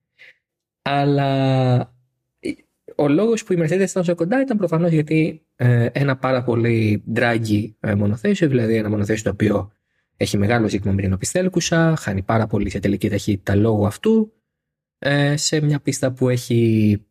αλλά 0.83 1.79
ο 2.97 3.09
λόγος 3.09 3.45
που 3.45 3.53
η 3.53 3.57
Mercedes 3.61 3.71
ήταν 3.71 3.89
τόσο 3.93 4.15
κοντά 4.15 4.41
ήταν 4.41 4.57
προφανώς 4.57 4.91
γιατί 4.91 5.47
ε, 5.57 5.89
ένα 5.93 6.17
πάρα 6.17 6.43
πολύ 6.43 7.05
draggy 7.15 7.73
ε, 7.81 7.95
μονοθέσιο, 7.95 8.49
δηλαδή 8.49 8.77
ένα 8.77 8.89
μονοθέσιο 8.89 9.25
το 9.25 9.31
οποίο 9.31 9.73
έχει 10.17 10.37
μεγάλο 10.37 10.69
ζήτημα 10.69 10.93
με 10.93 11.03
την 11.03 11.13
οπισθέλκουσα, 11.13 11.97
χάνει 11.97 12.23
πάρα 12.23 12.47
πολύ 12.47 12.71
σε 12.71 12.79
τελική 12.81 13.09
ταχύτητα 13.09 13.55
λόγω 13.55 13.87
αυτού, 13.87 14.33
ε, 14.99 15.37
σε 15.37 15.61
μια 15.61 15.81
πίστα 15.81 16.13
που 16.13 16.29
έχει 16.29 17.03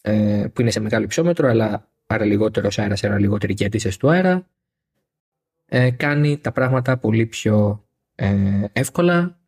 ε, 0.00 0.44
που 0.52 0.60
είναι 0.60 0.70
σε 0.70 0.80
μεγάλο 0.80 1.04
υψόμετρο, 1.04 1.48
αλλά 1.48 1.89
άρα 2.10 2.24
λιγότερος 2.24 2.78
αέρας, 2.78 3.04
άρα 3.04 3.18
λιγότερη 3.18 3.54
κέντηση 3.54 3.98
του 3.98 4.10
αέρα. 4.10 4.46
Ε, 5.66 5.90
κάνει 5.90 6.38
τα 6.38 6.52
πράγματα 6.52 6.98
πολύ 6.98 7.26
πιο 7.26 7.84
ε, 8.14 8.64
εύκολα 8.72 9.38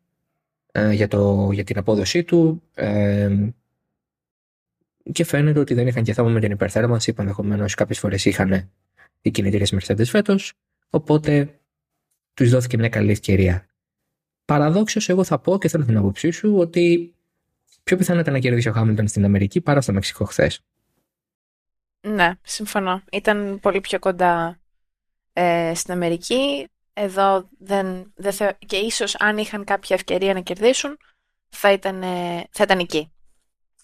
ε, 0.71 0.91
για, 0.91 1.07
το, 1.07 1.49
για 1.51 1.63
την 1.63 1.77
απόδοσή 1.77 2.23
του. 2.23 2.63
Ε, 2.73 3.49
και 5.11 5.23
φαίνεται 5.23 5.59
ότι 5.59 5.73
δεν 5.73 5.87
είχαν 5.87 6.03
και 6.03 6.13
θέμα 6.13 6.29
με 6.29 6.39
την 6.39 6.51
υπερθέρμανση 6.51 7.13
που 7.13 7.21
ενδεχομένως 7.21 7.73
κάποιες 7.73 7.99
φορές 7.99 8.25
είχαν 8.25 8.71
οι 9.21 9.31
κινητήρες 9.31 9.73
Mercedes 9.75 10.05
φέτος. 10.05 10.53
Οπότε 10.89 11.59
τους 12.33 12.49
δόθηκε 12.49 12.77
μια 12.77 12.89
καλή 12.89 13.11
ευκαιρία. 13.11 13.65
Παραδόξως, 14.45 15.09
εγώ 15.09 15.23
θα 15.23 15.39
πω 15.39 15.57
και 15.57 15.67
θέλω 15.67 15.85
την 15.85 15.97
άποψή 15.97 16.31
σου 16.31 16.57
ότι 16.57 17.15
πιο 17.83 17.97
πιθανό 17.97 18.19
ήταν 18.19 18.33
να 18.33 18.39
κερδίσει 18.39 18.69
ο 18.69 18.71
Χάμιλτον 18.71 19.07
στην 19.07 19.25
Αμερική 19.25 19.61
παρά 19.61 19.81
στο 19.81 19.93
Μεξικό 19.93 20.25
χθες. 20.25 20.63
Ναι, 22.07 22.31
συμφωνώ. 22.41 23.03
Ήταν 23.11 23.59
πολύ 23.59 23.81
πιο 23.81 23.99
κοντά 23.99 24.59
ε, 25.33 25.71
στην 25.75 25.93
Αμερική. 25.93 26.67
Εδώ 26.93 27.49
δεν, 27.59 28.13
δεν 28.15 28.57
και 28.65 28.77
ίσως 28.77 29.15
αν 29.15 29.37
είχαν 29.37 29.63
κάποια 29.63 29.95
ευκαιρία 29.95 30.33
να 30.33 30.41
κερδίσουν 30.41 30.97
θα 31.49 31.71
ήταν, 31.71 32.01
θα 32.51 32.63
ήταν 32.63 32.79
εκεί. 32.79 33.11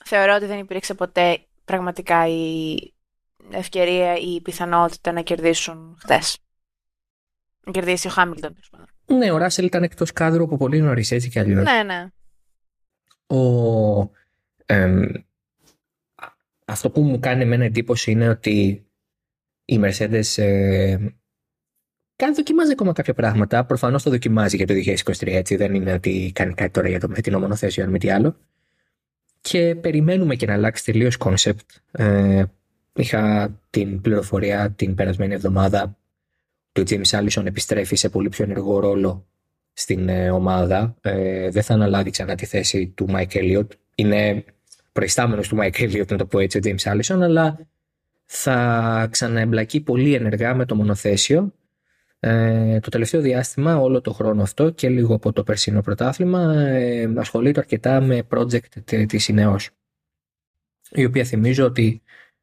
Θεωρώ 0.05 0.35
ότι 0.35 0.45
δεν 0.45 0.59
υπήρξε 0.59 0.93
ποτέ 0.93 1.45
πραγματικά 1.65 2.27
η 2.27 2.75
ευκαιρία 3.51 4.17
ή 4.17 4.33
η 4.33 4.41
πιθανότητα 4.41 5.11
να 5.11 5.21
κερδίσουν 5.21 5.97
χθες. 5.99 6.37
Να 7.65 7.71
κερδίσει 7.71 8.07
ο 8.07 8.09
Χάμιλτον. 8.09 8.55
Ναι, 9.05 9.31
ο 9.31 9.37
Ράσελ 9.37 9.65
ήταν 9.65 9.83
εκτός 9.83 10.13
κάδρου 10.13 10.43
από 10.43 10.57
πολύ 10.57 10.81
νωρίς, 10.81 11.11
έτσι 11.11 11.29
κι 11.29 11.39
αλλιώς. 11.39 11.63
Ναι, 11.63 11.83
ναι. 11.83 12.07
Ο, 13.37 14.11
αυτό 16.69 16.89
που 16.89 17.01
μου 17.01 17.19
κάνει 17.19 17.41
εμένα 17.41 17.63
εντύπωση 17.63 18.11
είναι 18.11 18.29
ότι 18.29 18.85
η 19.65 19.79
Mercedes 19.83 20.43
ε, 20.43 20.97
κάνει 22.15 22.33
δοκιμάζει 22.35 22.71
ακόμα 22.71 22.91
κάποια 22.93 23.13
πράγματα. 23.13 23.65
Προφανώς 23.65 24.03
το 24.03 24.09
δοκιμάζει 24.09 24.55
για 24.55 24.67
το 24.67 24.73
2023, 24.73 25.27
έτσι. 25.27 25.55
Δεν 25.55 25.73
είναι 25.73 25.93
ότι 25.93 26.31
κάνει 26.35 26.53
κάτι 26.53 26.71
τώρα 26.71 26.89
για 26.89 26.99
το 26.99 27.07
με 27.09 27.21
το 27.21 27.33
μονοθέσιο, 27.33 27.83
αν 27.83 27.89
μη 27.89 27.99
τι 27.99 28.09
άλλο. 28.09 28.35
Και 29.41 29.75
περιμένουμε 29.75 30.35
και 30.35 30.45
να 30.45 30.53
αλλάξει 30.53 30.83
τελείως 30.85 31.17
concept. 31.17 31.69
Ε, 31.91 32.43
είχα 32.95 33.53
την 33.69 34.01
πληροφορία 34.01 34.71
την 34.71 34.95
περασμένη 34.95 35.33
εβδομάδα 35.33 35.97
ότι 36.79 36.95
ο 36.95 36.99
James 37.01 37.19
Allison 37.19 37.45
επιστρέφει 37.45 37.95
σε 37.95 38.09
πολύ 38.09 38.29
πιο 38.29 38.43
ενεργό 38.43 38.79
ρόλο 38.79 39.27
στην 39.73 40.09
ε, 40.09 40.31
ομάδα. 40.31 40.95
Ε, 41.01 41.49
δεν 41.49 41.63
θα 41.63 41.73
αναλάβει 41.73 42.09
ξανά 42.09 42.35
τη 42.35 42.45
θέση 42.45 42.87
του 42.87 43.07
Mike 43.09 43.33
Elliott. 43.33 43.67
Είναι 43.95 44.43
προϊστάμενος 44.99 45.47
του 45.47 45.57
Mike 45.59 45.81
Elliott, 45.81 46.07
να 46.07 46.17
το 46.17 46.25
πω 46.25 46.39
έτσι, 46.39 46.57
ο 46.57 46.61
James 46.63 46.93
Allison, 46.93 47.21
αλλά 47.21 47.67
θα 48.25 49.07
ξαναεμπλακεί 49.11 49.81
πολύ 49.81 50.13
ενεργά 50.13 50.55
με 50.55 50.65
το 50.65 50.75
μονοθέσιο. 50.75 51.53
Ε, 52.19 52.79
το 52.79 52.89
τελευταίο 52.89 53.21
διάστημα, 53.21 53.77
όλο 53.77 54.01
το 54.01 54.13
χρόνο 54.13 54.41
αυτό 54.41 54.69
και 54.69 54.89
λίγο 54.89 55.15
από 55.15 55.33
το 55.33 55.43
περσίνο 55.43 55.81
πρωτάθλημα, 55.81 56.53
ε, 56.53 57.13
ασχολείται 57.15 57.59
αρκετά 57.59 58.01
με 58.01 58.27
project 58.29 59.03
της 59.07 59.27
Ινεός, 59.27 59.69
η 60.91 61.05
οποία 61.05 61.23
θυμίζω 61.23 61.65
ότι 61.65 62.01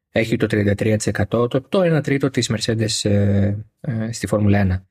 έχει 0.09 0.35
το 0.35 0.47
33%, 0.49 1.27
το, 1.27 1.47
το 1.47 1.97
1 1.97 2.03
τρίτο 2.03 2.29
της 2.29 2.51
Mercedes 2.53 3.09
ε, 3.09 3.55
ε, 3.79 4.11
στη 4.11 4.27
Φόρμουλα 4.27 4.81
1. 4.81 4.85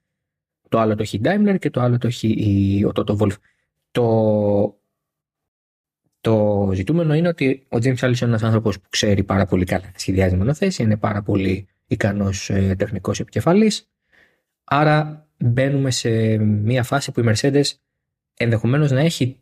Το 0.68 0.78
άλλο 0.78 0.94
το 0.94 1.02
έχει 1.02 1.16
η 1.16 1.20
Daimler 1.24 1.56
και 1.58 1.70
το 1.70 1.80
άλλο 1.80 1.98
το 1.98 2.06
έχει 2.06 2.28
η, 2.28 2.84
ο 2.84 2.92
Toto 2.94 3.16
Wolf. 3.16 3.36
Το, 3.90 4.04
το 6.26 6.70
ζητούμενο 6.74 7.14
είναι 7.14 7.28
ότι 7.28 7.66
ο 7.68 7.76
James 7.76 7.98
Allison 7.98 8.20
είναι 8.20 8.30
ένας 8.30 8.42
άνθρωπος 8.42 8.80
που 8.80 8.86
ξέρει 8.90 9.22
πάρα 9.22 9.46
πολύ 9.46 9.64
καλά 9.64 9.84
να 9.84 9.98
σχεδιάζεις 9.98 10.38
μονοθέση, 10.38 10.82
είναι 10.82 10.96
πάρα 10.96 11.22
πολύ 11.22 11.68
ικανός 11.86 12.50
ε, 12.50 12.74
τεχνικός 12.78 13.20
επικεφαλής. 13.20 13.88
Άρα 14.64 15.28
μπαίνουμε 15.38 15.90
σε 15.90 16.36
μια 16.38 16.82
φάση 16.82 17.12
που 17.12 17.20
η 17.20 17.24
Mercedes 17.26 17.64
ενδεχομένως 18.36 18.90
να 18.90 19.00
έχει 19.00 19.40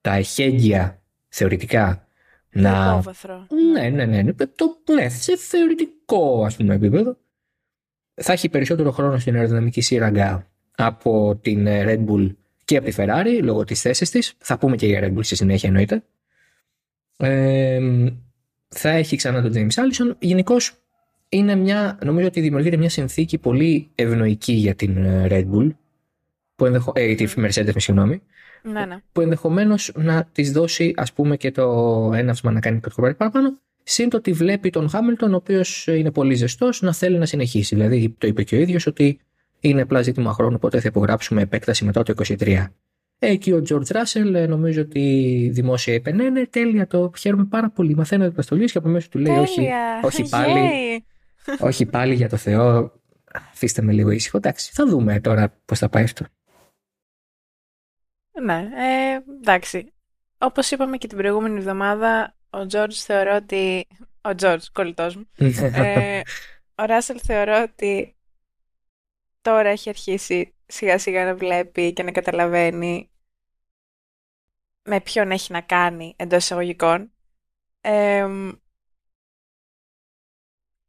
τα 0.00 0.14
εχέγγυα 0.14 1.02
θεωρητικά 1.28 2.06
να... 2.50 3.02
Ναι, 3.72 3.88
ναι, 3.88 4.04
ναι, 4.04 4.22
ναι, 4.22 4.32
το, 4.32 4.92
ναι, 4.94 5.08
σε 5.08 5.36
θεωρητικό 5.36 6.44
ας 6.44 6.56
πούμε 6.56 6.74
επίπεδο. 6.74 7.16
Θα 8.14 8.32
έχει 8.32 8.48
περισσότερο 8.48 8.90
χρόνο 8.90 9.18
στην 9.18 9.34
αεροδυναμική 9.34 9.80
σύραγγα 9.80 10.50
από 10.76 11.38
την 11.42 11.66
ε, 11.66 11.84
Red 11.86 12.04
Bull 12.08 12.34
και 12.64 12.76
από 12.76 12.86
τη 12.86 12.94
Ferrari 12.96 13.40
λόγω 13.42 13.64
της 13.64 13.80
θέσης 13.80 14.10
της. 14.10 14.34
Θα 14.38 14.58
πούμε 14.58 14.76
και 14.76 14.86
για 14.86 15.00
Red 15.02 15.16
Bull 15.16 15.24
στη 15.24 15.36
συνέχεια 15.36 15.68
εννοείται. 15.68 16.02
Ε, 17.16 17.80
θα 18.68 18.88
έχει 18.88 19.16
ξανά 19.16 19.42
τον 19.42 19.52
James 19.54 19.74
Allison. 19.74 20.16
Γενικώς 20.18 20.76
είναι 21.28 21.54
μια, 21.54 21.98
νομίζω 22.04 22.26
ότι 22.26 22.40
δημιουργείται 22.40 22.76
μια 22.76 22.88
συνθήκη 22.88 23.38
πολύ 23.38 23.90
ευνοϊκή 23.94 24.52
για 24.52 24.74
την 24.74 24.96
ε, 24.96 25.26
Red 25.30 25.46
Bull, 25.54 25.70
που 26.54 26.66
ενδεχο... 26.66 26.92
ε, 26.94 27.14
τη 27.14 27.24
Mercedes, 27.36 27.72
με 27.74 27.80
συγγνώμη, 27.80 28.22
ναι, 28.62 28.86
ναι. 28.86 28.96
που 29.12 29.20
ενδεχομένως 29.20 29.92
να 29.94 30.28
της 30.32 30.52
δώσει 30.52 30.94
ας 30.96 31.12
πούμε 31.12 31.36
και 31.36 31.50
το 31.50 32.10
έναυσμα 32.14 32.50
να 32.50 32.60
κάνει 32.60 32.80
κάτι 32.80 33.14
παραπάνω, 33.16 33.58
Συν 33.84 34.08
το 34.08 34.16
ότι 34.16 34.32
βλέπει 34.32 34.70
τον 34.70 34.88
Χάμιλτον, 34.88 35.32
ο 35.32 35.36
οποίος 35.36 35.86
είναι 35.86 36.10
πολύ 36.10 36.34
ζεστός, 36.34 36.82
να 36.82 36.92
θέλει 36.92 37.18
να 37.18 37.26
συνεχίσει. 37.26 37.74
Δηλαδή, 37.74 38.14
το 38.18 38.26
είπε 38.26 38.42
και 38.42 38.56
ο 38.56 38.58
ίδιος 38.58 38.86
ότι 38.86 39.20
είναι 39.62 39.80
απλά 39.82 40.02
ζήτημα 40.02 40.32
χρόνου, 40.32 40.54
οπότε 40.56 40.80
θα 40.80 40.88
υπογράψουμε 40.88 41.42
επέκταση 41.42 41.84
μετά 41.84 42.02
το 42.02 42.14
23. 42.26 42.66
Εκεί 43.18 43.52
ο 43.52 43.62
Τζορτζ 43.62 43.90
Ράσελ 43.90 44.48
νομίζω 44.48 44.80
ότι 44.80 45.48
δημόσια 45.52 45.94
είπε: 45.94 46.12
Ναι, 46.12 46.30
ναι, 46.30 46.46
τέλεια, 46.46 46.86
το 46.86 47.12
χαίρομαι 47.18 47.44
πάρα 47.44 47.70
πολύ. 47.70 47.94
Μαθαίνω 47.94 48.24
επιστολή 48.24 48.64
και 48.64 48.78
από 48.78 48.88
μέσα 48.88 49.08
του 49.08 49.18
λέει: 49.18 49.36
Όχι, 49.36 49.68
όχι 50.02 50.28
πάλι. 50.30 51.04
όχι 51.58 51.86
πάλι 51.86 52.14
για 52.14 52.28
το 52.28 52.36
Θεό. 52.36 52.92
Αφήστε 53.50 53.82
με 53.82 53.92
λίγο 53.92 54.10
ήσυχο. 54.10 54.36
Εντάξει, 54.36 54.70
θα 54.74 54.86
δούμε 54.86 55.20
τώρα 55.20 55.60
πώς 55.64 55.78
θα 55.78 55.88
πάει 55.88 56.02
αυτό. 56.02 56.24
Ναι, 58.42 58.54
ε, 58.54 59.32
εντάξει. 59.40 59.92
Όπως 60.38 60.70
είπαμε 60.70 60.96
και 60.96 61.06
την 61.06 61.16
προηγούμενη 61.16 61.58
εβδομάδα, 61.58 62.36
ο 62.50 62.66
Τζόρτζ 62.66 62.98
θεωρώ 62.98 63.36
ότι... 63.36 63.86
Ο 64.20 64.34
Τζόρτζ, 64.34 64.66
κολλητός 64.72 65.16
μου. 65.16 65.28
ε, 65.74 66.20
ο 66.74 66.84
Ράσελ 66.84 67.18
θεωρώ 67.22 67.66
ότι 67.72 68.16
τώρα 69.42 69.68
έχει 69.68 69.88
αρχίσει 69.88 70.54
σιγά 70.66 70.98
σιγά 70.98 71.24
να 71.24 71.34
βλέπει 71.34 71.92
και 71.92 72.02
να 72.02 72.12
καταλαβαίνει 72.12 73.10
με 74.82 75.00
ποιον 75.00 75.30
έχει 75.30 75.52
να 75.52 75.60
κάνει 75.60 76.14
εντός 76.16 76.42
εισαγωγικών. 76.42 77.12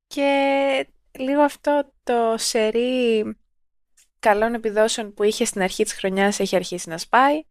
και 0.07 0.87
λίγο 1.11 1.41
αυτό 1.41 1.93
το 2.03 2.35
σερί 2.37 3.23
καλών 4.19 4.53
επιδόσεων 4.53 5.13
που 5.13 5.23
είχε 5.23 5.45
στην 5.45 5.61
αρχή 5.61 5.83
της 5.83 5.93
χρονιάς 5.93 6.39
έχει 6.39 6.55
αρχίσει 6.55 6.89
να 6.89 6.97
σπάει. 6.97 7.43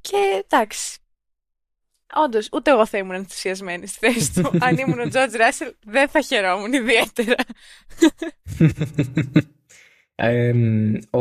και 0.00 0.42
εντάξει, 0.44 0.98
Όντως, 2.14 2.48
ούτε 2.52 2.70
εγώ 2.70 2.86
θα 2.86 2.98
ήμουν 2.98 3.14
ενθουσιασμένη 3.14 3.86
στη 3.86 3.98
θέση 3.98 4.32
του. 4.34 4.50
Αν 4.60 4.76
ήμουν 4.76 5.00
ο 5.00 5.08
Τζορτζ 5.08 5.34
Ράσελ, 5.34 5.72
δεν 5.84 6.08
θα 6.08 6.20
χαιρόμουν 6.20 6.72
ιδιαίτερα. 6.72 7.34
ο, 11.10 11.20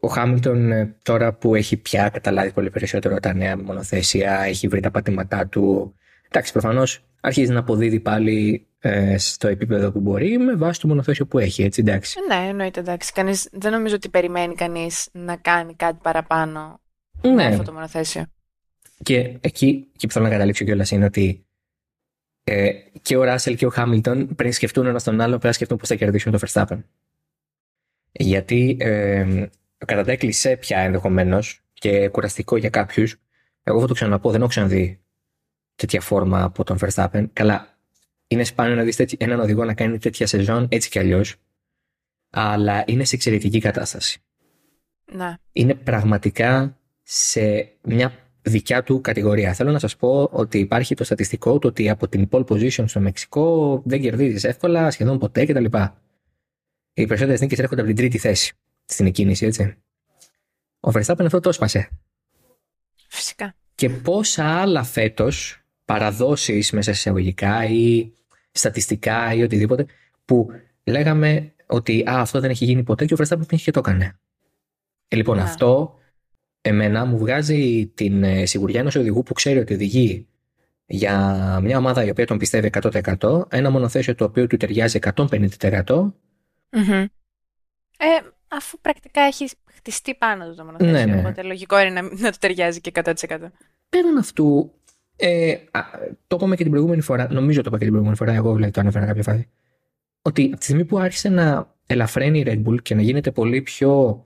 ο 0.00 0.08
Χάμιλτον 0.08 0.72
ε, 0.72 0.96
τώρα 1.02 1.32
που 1.32 1.54
έχει 1.54 1.76
πια 1.76 2.08
καταλάβει 2.08 2.52
πολύ 2.52 2.70
περισσότερο 2.70 3.20
τα 3.20 3.34
νέα 3.34 3.58
μονοθέσια, 3.58 4.40
έχει 4.40 4.68
βρει 4.68 4.80
τα 4.80 4.90
πατήματά 4.90 5.46
του. 5.46 5.94
Εντάξει, 6.26 6.52
προφανώς 6.52 7.04
αρχίζει 7.20 7.52
να 7.52 7.58
αποδίδει 7.58 8.00
πάλι 8.00 8.66
ε, 8.78 9.18
στο 9.18 9.48
επίπεδο 9.48 9.92
που 9.92 10.00
μπορεί 10.00 10.38
με 10.38 10.54
βάση 10.54 10.80
το 10.80 10.88
μονοθέσιο 10.88 11.26
που 11.26 11.38
έχει, 11.38 11.62
έτσι 11.62 11.80
εντάξει. 11.80 12.18
Ναι, 12.28 12.48
εννοείται 12.48 12.80
εντάξει. 12.80 13.12
Κανείς, 13.12 13.48
δεν 13.52 13.72
νομίζω 13.72 13.94
ότι 13.94 14.08
περιμένει 14.08 14.54
κανείς 14.54 15.08
να 15.12 15.36
κάνει 15.36 15.74
κάτι 15.74 15.98
παραπάνω 16.02 16.80
ναι. 17.20 17.32
με 17.32 17.44
αυτό 17.46 17.62
το 17.62 17.72
μονοθέσιο. 17.72 18.24
Και 19.02 19.36
εκεί, 19.40 19.88
εκεί 19.94 20.06
που 20.06 20.12
θέλω 20.12 20.24
να 20.24 20.30
καταλήξω 20.30 20.64
κιόλας 20.64 20.90
είναι 20.90 21.04
ότι 21.04 21.46
ε, 22.44 22.72
και 23.02 23.16
ο 23.16 23.22
Ράσελ 23.22 23.56
και 23.56 23.66
ο 23.66 23.70
Χάμιλτον 23.70 24.34
πριν 24.34 24.52
σκεφτούν 24.52 24.86
ένα 24.86 25.00
τον 25.00 25.20
άλλο 25.20 25.30
πρέπει 25.30 25.46
να 25.46 25.52
σκεφτούν 25.52 25.78
πώς 25.78 25.88
θα 25.88 25.94
κερδίσουν 25.94 26.32
το 26.32 26.38
Verstappen. 26.46 26.78
Γιατί 28.12 28.76
ε, 28.80 29.46
κατά 29.86 30.04
τα 30.04 30.16
κλεισέ 30.16 30.56
πια 30.56 30.78
ενδεχομένως 30.78 31.62
και 31.72 32.08
κουραστικό 32.08 32.56
για 32.56 32.70
κάποιους, 32.70 33.16
εγώ 33.62 33.80
θα 33.80 33.86
το 33.86 33.94
ξαναπώ, 33.94 34.30
δεν 34.30 34.40
έχω 34.40 34.48
ξαναδεί 34.48 35.00
τέτοια 35.74 36.00
φόρμα 36.00 36.42
από 36.42 36.64
τον 36.64 36.78
Verstappen. 36.80 37.26
Καλά, 37.32 37.78
είναι 38.26 38.44
σπάνιο 38.44 38.74
να 38.74 38.82
δεις 38.82 38.98
έναν 38.98 39.40
οδηγό 39.40 39.64
να 39.64 39.74
κάνει 39.74 39.98
τέτοια 39.98 40.26
σεζόν 40.26 40.66
έτσι 40.70 40.88
κι 40.88 40.98
αλλιώς, 40.98 41.36
αλλά 42.30 42.84
είναι 42.86 43.04
σε 43.04 43.14
εξαιρετική 43.14 43.60
κατάσταση. 43.60 44.22
Να. 45.12 45.38
Είναι 45.52 45.74
πραγματικά 45.74 46.78
σε 47.02 47.72
μια 47.82 48.23
δικιά 48.44 48.82
του 48.82 49.00
κατηγορία. 49.00 49.54
Θέλω 49.54 49.70
να 49.70 49.78
σας 49.78 49.96
πω 49.96 50.28
ότι 50.32 50.58
υπάρχει 50.58 50.94
το 50.94 51.04
στατιστικό 51.04 51.58
του 51.58 51.68
ότι 51.68 51.88
από 51.88 52.08
την 52.08 52.28
pole 52.30 52.44
position 52.44 52.84
στο 52.86 53.00
Μεξικό 53.00 53.82
δεν 53.84 54.00
κερδίζεις 54.00 54.44
εύκολα, 54.44 54.90
σχεδόν 54.90 55.18
ποτέ 55.18 55.44
κτλ. 55.46 55.64
Οι 56.94 57.06
περισσότερες 57.06 57.40
νίκες 57.40 57.58
έρχονται 57.58 57.80
από 57.80 57.90
την 57.90 57.98
τρίτη 57.98 58.18
θέση 58.18 58.54
στην 58.84 59.06
εκκίνηση, 59.06 59.46
έτσι. 59.46 59.76
Ο 60.80 60.90
Verstappen 60.94 61.24
αυτό 61.24 61.40
το 61.40 61.48
έσπασε. 61.48 61.88
Φυσικά. 63.08 63.54
Και 63.74 63.88
πόσα 63.88 64.44
άλλα 64.44 64.82
φέτος 64.82 65.64
παραδόσεις 65.84 66.70
μέσα 66.72 66.92
σε 66.92 66.98
εισαγωγικά 66.98 67.64
ή 67.64 68.12
στατιστικά 68.52 69.34
ή 69.34 69.42
οτιδήποτε 69.42 69.86
που 70.24 70.48
λέγαμε 70.84 71.52
ότι 71.66 72.04
α, 72.10 72.20
αυτό 72.20 72.40
δεν 72.40 72.50
έχει 72.50 72.64
γίνει 72.64 72.82
ποτέ 72.82 73.04
και 73.04 73.14
ο 73.14 73.16
Verstappen 73.20 73.52
είχε 73.52 73.64
και 73.64 73.70
το 73.70 73.78
έκανε. 73.78 74.18
Ε, 75.08 75.16
λοιπόν, 75.16 75.36
ναι. 75.36 75.42
αυτό 75.42 75.98
εμένα 76.66 77.04
μου 77.04 77.18
βγάζει 77.18 77.86
την 77.94 78.22
ε, 78.22 78.46
σιγουριά 78.46 78.80
ενός 78.80 78.94
οδηγού 78.94 79.22
που 79.22 79.32
ξέρει 79.32 79.58
ότι 79.58 79.74
οδηγεί 79.74 80.28
για 80.86 81.58
μια 81.62 81.78
ομάδα 81.78 82.04
η 82.04 82.10
οποία 82.10 82.26
τον 82.26 82.38
πιστεύει 82.38 82.70
100%, 82.80 83.42
ένα 83.48 83.70
μονοθέσιο 83.70 84.14
το 84.14 84.24
οποίο 84.24 84.46
του 84.46 84.56
ταιριάζει 84.56 84.98
150%. 85.02 85.26
mm 85.26 87.06
Ε, 87.98 88.06
αφού 88.48 88.78
πρακτικά 88.80 89.20
έχεις 89.20 89.54
χτιστεί 89.64 90.14
πάνω 90.14 90.48
του 90.48 90.54
το 90.54 90.64
μονοθέσιο, 90.64 90.92
ναι, 90.92 91.04
ναι. 91.04 91.18
οπότε 91.18 91.42
λογικό 91.42 91.80
είναι 91.80 92.00
να, 92.00 92.02
να 92.02 92.30
του 92.32 92.38
ταιριάζει 92.40 92.80
και 92.80 92.92
100%. 92.94 93.12
Πέραν 93.88 94.16
αυτού, 94.18 94.72
ε, 95.16 95.56
το 96.26 96.36
είπαμε 96.36 96.56
και 96.56 96.62
την 96.62 96.72
προηγούμενη 96.72 97.00
φορά, 97.00 97.28
νομίζω 97.32 97.60
το 97.60 97.68
είπα 97.68 97.78
και 97.78 97.84
την 97.84 97.92
προηγούμενη 97.92 98.16
φορά, 98.16 98.32
εγώ 98.32 98.54
δηλαδή 98.54 98.72
το 98.72 98.80
ανέφερα 98.80 99.06
κάποια 99.06 99.22
φάση, 99.22 99.48
ότι 100.22 100.44
από 100.44 100.56
τη 100.56 100.64
στιγμή 100.64 100.84
που 100.84 100.98
άρχισε 100.98 101.28
να 101.28 101.74
ελαφραίνει 101.86 102.38
η 102.38 102.44
Red 102.46 102.68
Bull 102.68 102.82
και 102.82 102.94
να 102.94 103.02
γίνεται 103.02 103.30
πολύ 103.30 103.62
πιο 103.62 104.24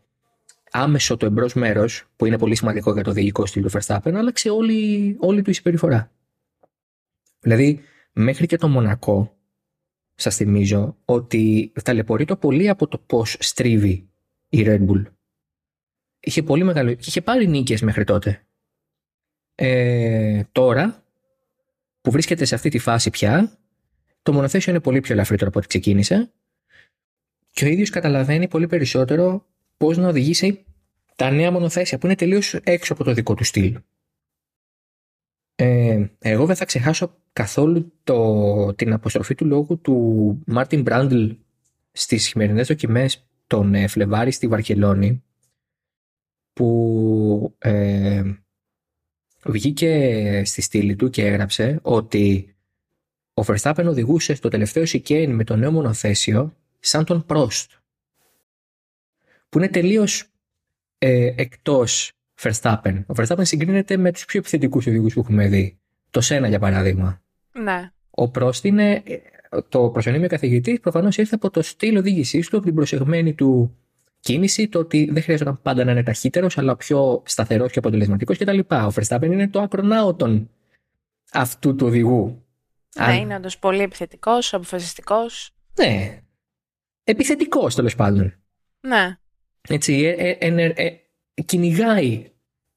άμεσο 0.71 1.17
το 1.17 1.27
εμπρός 1.27 1.55
μέρος, 1.55 2.05
που 2.17 2.27
είναι 2.27 2.39
πολύ 2.39 2.55
σημαντικό 2.55 2.93
για 2.93 3.03
το 3.03 3.11
οδηγικό 3.11 3.47
στυλ 3.47 3.63
του 3.63 3.71
Verstappen, 3.71 4.13
άλλαξε 4.15 4.51
όλη, 4.51 5.17
όλη 5.21 5.43
του 5.43 5.51
η 5.51 5.53
συμπεριφορά. 5.53 6.11
Δηλαδή, 7.41 7.81
μέχρι 8.13 8.47
και 8.47 8.57
το 8.57 8.69
Μονακό, 8.69 9.37
σας 10.15 10.37
θυμίζω, 10.37 10.97
ότι 11.05 11.73
ταλαιπωρεί 11.85 12.37
πολύ 12.37 12.69
από 12.69 12.87
το 12.87 12.99
πώς 12.99 13.37
στρίβει 13.41 14.09
η 14.49 14.63
Red 14.67 14.87
Bull. 14.87 15.03
Είχε 16.21 16.43
πολύ 16.43 16.65
μεγάλο. 16.65 16.91
είχε 16.91 17.23
πάρει 17.23 17.47
νίκες 17.47 17.83
μέχρι 17.83 18.05
τότε. 18.05 18.43
Ε, 19.55 20.43
τώρα, 20.53 21.05
που 22.01 22.11
βρίσκεται 22.11 22.45
σε 22.45 22.55
αυτή 22.55 22.69
τη 22.69 22.79
φάση 22.79 23.11
πια, 23.11 23.59
το 24.23 24.33
μονοθέσιο 24.33 24.73
είναι 24.73 24.81
πολύ 24.81 25.01
πιο 25.01 25.15
ελαφρύτερο 25.15 25.49
από 25.49 25.59
ό,τι 25.59 25.69
ξεκίνησε 25.69 26.33
και 27.53 27.65
ο 27.65 27.69
ίδιος 27.69 27.91
καταλαβαίνει 27.91 28.49
πολύ 28.49 28.67
περισσότερο 28.67 29.47
πώς 29.79 29.97
να 29.97 30.09
οδηγήσει 30.09 30.65
τα 31.17 31.31
νέα 31.31 31.51
μονοθέσια 31.51 31.99
που 31.99 32.07
είναι 32.07 32.15
τελείως 32.15 32.55
έξω 32.55 32.93
από 32.93 33.05
το 33.05 33.13
δικό 33.13 33.35
του 33.35 33.45
στυλ. 33.45 33.81
Ε, 35.55 36.07
εγώ 36.19 36.47
δεν 36.47 36.57
θα 36.57 36.65
ξεχάσω 36.65 37.15
καθόλου 37.33 37.93
το, 38.05 38.75
την 38.75 38.93
αποστροφή 38.93 39.35
του 39.35 39.47
λόγου 39.47 39.81
του 39.81 40.39
Μάρτιν 40.47 40.83
Μπράντλ 40.83 41.31
στις 41.93 42.27
χειμερινές 42.27 42.67
δοκιμές 42.67 43.27
τον 43.47 43.75
ε, 43.75 43.87
Φλεβάρη 43.87 44.31
στη 44.31 44.47
Βαρκελόνη 44.47 45.23
που 46.53 47.55
ε, 47.59 48.23
βγήκε 49.45 50.43
στη 50.45 50.63
στήλη 50.63 50.97
του 50.97 51.11
και 51.11 51.27
έγραψε 51.27 51.79
ότι 51.83 52.57
ο 53.35 53.43
Verstappen 53.47 53.85
οδηγούσε 53.87 54.35
στο 54.35 54.49
τελευταίο 54.49 54.87
σικέιν 54.87 55.35
με 55.35 55.45
το 55.45 55.57
νέο 55.57 55.73
μονοθέσιο 55.73 56.57
σαν 56.79 57.05
τον 57.05 57.27
Prost 57.29 57.67
που 59.49 59.59
είναι 59.59 59.69
τελείως 59.69 60.25
ε, 60.99 61.33
εκτός 61.37 62.13
Verstappen. 62.43 63.05
Ο 63.07 63.15
Verstappen 63.17 63.41
συγκρίνεται 63.41 63.97
με 63.97 64.13
τους 64.13 64.25
πιο 64.25 64.39
επιθετικούς 64.39 64.87
οδηγούς 64.87 65.15
που 65.15 65.21
έχουμε 65.21 65.49
δει. 65.49 65.79
Το 66.11 66.21
Σένα 66.21 66.49
για 66.49 66.59
παράδειγμα. 66.59 67.23
Ναι. 67.53 67.93
Ο 68.11 68.31
Prost 68.35 68.65
είναι 68.65 69.03
ε, 69.05 69.17
το 69.69 69.91
προσωνύμιο 69.91 70.29
καθηγητή 70.29 70.79
προφανώς 70.79 71.17
ήρθε 71.17 71.35
από 71.35 71.51
το 71.51 71.63
στυλ 71.63 71.97
οδήγησής 71.97 72.49
του, 72.49 72.57
από 72.57 72.67
την 72.67 72.75
προσεγμένη 72.75 73.35
του 73.35 73.77
κίνηση, 74.21 74.69
το 74.69 74.79
ότι 74.79 75.09
δεν 75.13 75.23
χρειάζεται 75.23 75.53
πάντα 75.63 75.85
να 75.85 75.91
είναι 75.91 76.03
ταχύτερος, 76.03 76.59
αλλά 76.59 76.77
πιο 76.77 77.23
σταθερός 77.27 77.73
και 77.73 77.79
αποτελεσματικός 77.79 78.39
κτλ. 78.39 78.59
Ο 78.59 78.93
Verstappen 78.95 79.23
είναι 79.23 79.49
το 79.49 79.61
ακρονάωτον 79.61 80.51
αυτού 81.33 81.75
του 81.75 81.87
οδηγού. 81.87 82.45
Ναι, 82.99 83.05
Αν... 83.05 83.17
είναι 83.17 83.35
όντως 83.35 83.59
πολύ 83.59 83.83
επιθετικός, 83.83 84.55
αποφασιστικός. 84.55 85.51
Ναι. 85.79 86.21
Επιθετικός 87.05 87.75
τέλος 87.75 87.95
πάντων. 87.95 88.35
Ναι. 88.81 89.19
Έτσι, 89.69 89.95
ε, 90.19 90.31
ε, 90.31 90.37
ε, 90.41 90.73
ε, 90.75 91.43
κυνηγάει 91.45 92.31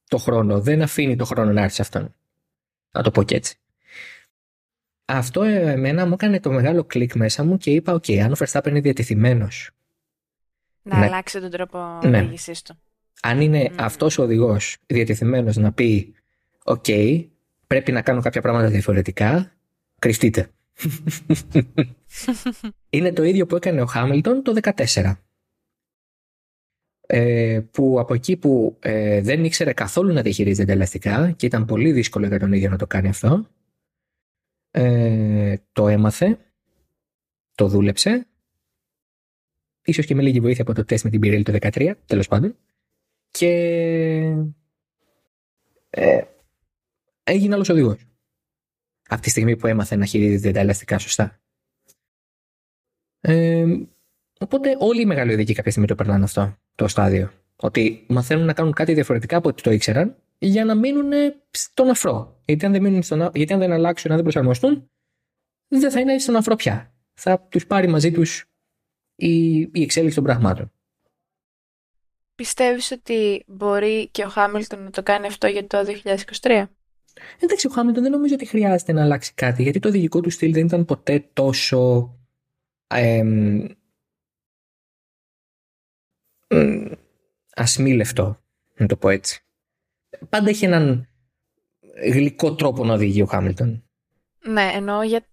το 0.07 0.17
χρόνο, 0.17 0.62
δεν 0.62 0.81
αφήνει 0.81 1.15
το 1.15 1.25
χρόνο 1.25 1.51
να 1.51 1.62
έρθει 1.62 1.75
σε 1.75 1.81
αυτόν. 1.81 2.15
Να 2.91 3.03
το 3.03 3.12
πω 3.12 3.24
και 3.24 3.36
έτσι. 3.36 3.55
Αυτό 5.05 5.43
εμένα 5.43 6.05
μου 6.05 6.13
έκανε 6.13 6.39
το 6.39 6.51
μεγάλο 6.51 6.83
κλικ 6.83 7.16
μέσα 7.16 7.44
μου 7.44 7.57
και 7.57 7.72
είπα: 7.72 7.94
OK, 7.94 8.16
αν 8.16 8.31
ο 8.31 8.35
Verstappen 8.39 8.68
είναι 8.68 8.79
διατεθειμένος. 8.79 9.72
Να 10.81 10.98
ναι. 10.98 11.05
αλλάξει 11.05 11.39
τον 11.39 11.50
τρόπο 11.50 12.00
ναι. 12.03 12.27
του. 12.63 12.79
Αν 13.22 13.42
είναι 13.42 13.70
mm. 13.72 13.75
αυτός 13.77 14.18
ο 14.18 14.24
οδηγός 14.24 14.77
διατεθειμένος 14.85 15.57
να 15.57 15.72
πει: 15.72 16.13
OK, 16.63 17.25
πρέπει 17.68 17.92
να 17.92 18.01
κάνω 18.01 18.22
κάποια 18.22 18.42
πράγματα 18.42 18.68
διαφορετικά, 18.68 19.51
κρυφτείτε. 20.00 20.50
είναι 22.89 23.13
το 23.13 23.24
ίδιο 23.24 23.46
που 23.46 23.55
έκανε 23.55 23.81
ο 23.81 23.85
Χάμιλτον 23.85 24.44
το 24.44 24.53
2014. 24.61 25.13
Ε, 27.13 27.61
που 27.71 28.00
από 28.00 28.13
εκεί 28.13 28.37
που 28.37 28.77
ε, 28.79 29.21
δεν 29.21 29.43
ήξερε 29.43 29.74
καθόλου 29.74 30.13
να 30.13 30.21
διαχειρίζεται 30.21 30.71
ελαστικά 30.71 31.31
και 31.31 31.45
ήταν 31.45 31.65
πολύ 31.65 31.91
δύσκολο 31.91 32.27
για 32.27 32.39
τον 32.39 32.53
ίδιο 32.53 32.69
να 32.69 32.77
το 32.77 32.87
κάνει 32.87 33.07
αυτό, 33.07 33.47
ε, 34.71 35.55
το 35.71 35.87
έμαθε, 35.87 36.37
το 37.55 37.67
δούλεψε, 37.67 38.27
ίσως 39.81 40.05
και 40.05 40.15
με 40.15 40.21
λίγη 40.21 40.39
βοήθεια 40.39 40.63
από 40.63 40.74
το 40.74 40.85
τεστ 40.85 41.03
με 41.03 41.09
την 41.09 41.19
Pirelli 41.24 41.43
το 41.43 41.57
2013, 41.61 41.93
τέλος 42.05 42.27
πάντων, 42.27 42.55
και 43.31 43.50
ε, 45.89 46.21
έγινε 47.24 47.53
άλλος 47.53 47.69
οδηγός. 47.69 48.05
Από 49.07 49.21
τη 49.21 49.29
στιγμή 49.29 49.57
που 49.57 49.67
έμαθε 49.67 49.95
να 49.95 50.05
χειρίζεται 50.05 50.51
τα 50.51 50.59
ελαστικά 50.59 50.97
σωστά. 50.97 51.41
Ε, 53.21 53.65
οπότε 54.42 54.75
όλοι 54.80 55.01
οι 55.01 55.06
μεγάλοι 55.06 55.34
οδηγοί 55.34 55.54
κάποια 55.54 55.72
στιγμή 55.72 55.88
το 55.88 55.96
περνάνε 55.96 56.24
αυτό 56.24 56.58
το 56.75 56.88
στάδιο. 56.88 57.32
Ότι 57.56 58.06
μαθαίνουν 58.08 58.46
να 58.46 58.54
κάνουν 58.54 58.74
κάτι 58.74 58.94
διαφορετικά 58.94 59.38
από 59.38 59.50
ό,τι 59.50 59.62
το 59.62 59.72
ήξεραν 59.72 60.16
για 60.38 60.66
να 60.66 60.75
μείνουν 60.75 61.12
στον 61.51 61.90
αφρό. 61.90 62.42
Γιατί 62.46 62.66
αν 62.66 62.72
δεν, 62.72 62.82
μείνουν 62.82 63.04
στον, 63.04 63.30
γιατί 63.34 63.54
αν 63.54 63.60
δεν 63.60 63.72
αλλάξουν, 63.72 64.12
αν 64.12 64.16
δεν 64.16 64.25
προσαρμοστούν, 64.25 64.90
δεν 65.68 65.92
θα 65.92 66.00
είναι 66.00 66.20
στον 66.20 66.36
αφρό 66.36 66.56
πια. 66.56 66.94
Θα 67.14 67.40
τους 67.50 67.68
πάρει 67.68 67.88
μαζί 67.88 68.12
τους 68.12 68.46
η, 69.16 69.60
η 69.60 69.82
εξέλιξη 69.82 70.16
των 70.16 70.24
πραγμάτων. 70.24 70.72
Πιστεύεις 72.36 72.92
ότι 72.92 73.44
μπορεί 73.48 74.10
και 74.10 74.24
ο 74.24 74.27
Χάμιλτον 74.27 74.84
να 74.84 74.90
το 74.90 75.04
κάνει 75.04 75.27
αυτό 75.27 75.48
για 75.48 75.68
το 75.68 75.77
2023? 76.42 76.66
Εντάξει, 77.40 77.68
ο 77.68 77.70
Χάμιλτον 77.70 78.04
δεν 78.04 78.12
νομίζω 78.12 78.34
ότι 78.34 78.46
χρειάζεται 78.46 78.92
να 78.92 79.01
αλλάξει 79.01 79.34
κάτι, 79.34 79.64
γιατί 79.64 79.80
το 79.80 79.88
οδηγικό 79.88 80.22
του 80.22 80.30
στυλ 80.30 80.54
δεν 80.54 80.66
ήταν 80.66 80.86
ποτέ 80.86 81.30
τόσο 81.34 82.12
ε, 82.88 83.24
ασμίλευτο, 87.55 88.42
να 88.75 88.85
το 88.85 88.98
πω 88.98 89.09
έτσι. 89.09 89.46
Πάντα 90.29 90.50
έχει 90.50 90.66
έναν 90.66 91.09
γλυκό 92.03 92.55
τρόπο 92.55 92.83
να 92.83 92.94
οδηγεί 92.94 93.22
ο 93.22 93.25
Χάμιλτον. 93.25 93.83
Ναι, 94.44 94.72
εννοώ 94.74 95.03
για, 95.03 95.25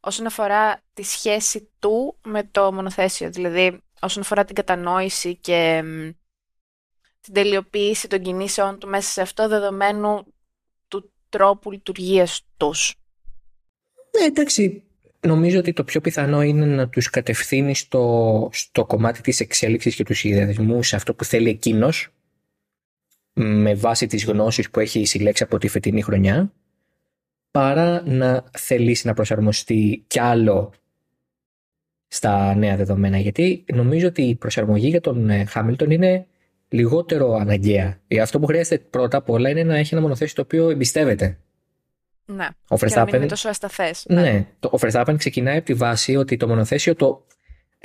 όσον 0.00 0.26
αφορά 0.26 0.82
τη 0.94 1.02
σχέση 1.02 1.70
του 1.78 2.18
με 2.24 2.44
το 2.44 2.72
μονοθέσιο. 2.72 3.30
Δηλαδή, 3.30 3.80
όσον 4.00 4.22
αφορά 4.22 4.44
την 4.44 4.54
κατανόηση 4.54 5.36
και 5.36 5.82
την 7.20 7.34
τελειοποίηση 7.34 8.08
των 8.08 8.22
κινήσεων 8.22 8.78
του 8.78 8.88
μέσα 8.88 9.10
σε 9.10 9.20
αυτό 9.20 9.48
δεδομένου 9.48 10.26
του 10.88 11.12
τρόπου 11.28 11.70
λειτουργίας 11.70 12.46
τους. 12.56 12.94
Ναι, 14.18 14.24
εντάξει, 14.24 14.83
νομίζω 15.26 15.58
ότι 15.58 15.72
το 15.72 15.84
πιο 15.84 16.00
πιθανό 16.00 16.42
είναι 16.42 16.66
να 16.66 16.88
τους 16.88 17.10
κατευθύνεις 17.10 17.78
στο, 17.78 18.48
στο 18.52 18.84
κομμάτι 18.86 19.20
της 19.20 19.40
εξέλιξης 19.40 19.94
και 19.94 20.04
τους 20.04 20.18
συνδεδισμού 20.18 20.82
σε 20.82 20.96
αυτό 20.96 21.14
που 21.14 21.24
θέλει 21.24 21.48
εκείνος 21.48 22.08
με 23.32 23.74
βάση 23.74 24.06
τις 24.06 24.24
γνώσεις 24.24 24.70
που 24.70 24.80
έχει 24.80 25.04
συλλέξει 25.04 25.42
από 25.42 25.58
τη 25.58 25.68
φετινή 25.68 26.02
χρονιά 26.02 26.52
παρά 27.50 28.02
να 28.06 28.44
θελήσει 28.58 29.06
να 29.06 29.14
προσαρμοστεί 29.14 30.04
κι 30.06 30.20
άλλο 30.20 30.72
στα 32.08 32.54
νέα 32.54 32.76
δεδομένα. 32.76 33.18
Γιατί 33.18 33.64
νομίζω 33.74 34.06
ότι 34.06 34.22
η 34.22 34.34
προσαρμογή 34.34 34.88
για 34.88 35.00
τον 35.00 35.30
ε, 35.30 35.44
Χάμιλτον 35.44 35.90
είναι 35.90 36.26
λιγότερο 36.68 37.32
αναγκαία. 37.32 38.00
Αυτό 38.22 38.38
που 38.40 38.46
χρειάζεται 38.46 38.78
πρώτα 38.78 39.16
απ' 39.16 39.30
όλα 39.30 39.48
είναι 39.50 39.62
να 39.62 39.76
έχει 39.76 39.94
ένα 39.94 40.02
μονοθέσιο 40.02 40.34
το 40.34 40.42
οποίο 40.42 40.70
εμπιστεύεται. 40.70 41.38
Ναι. 42.24 42.48
Ο 42.68 42.76
Verstappen, 42.80 42.94
να 42.94 43.04
μην 43.04 43.14
είναι 43.14 43.26
τόσο 43.26 43.48
ασταθές. 43.48 44.04
Ναι. 44.08 44.20
ναι. 44.20 44.46
Το, 44.60 44.70
ο 44.72 44.78
Verstappen 44.80 45.14
ξεκινάει 45.18 45.56
από 45.56 45.64
τη 45.66 45.74
βάση 45.74 46.16
ότι 46.16 46.36
το 46.36 46.48
μονοθέσιο 46.48 46.94
το. 46.94 47.26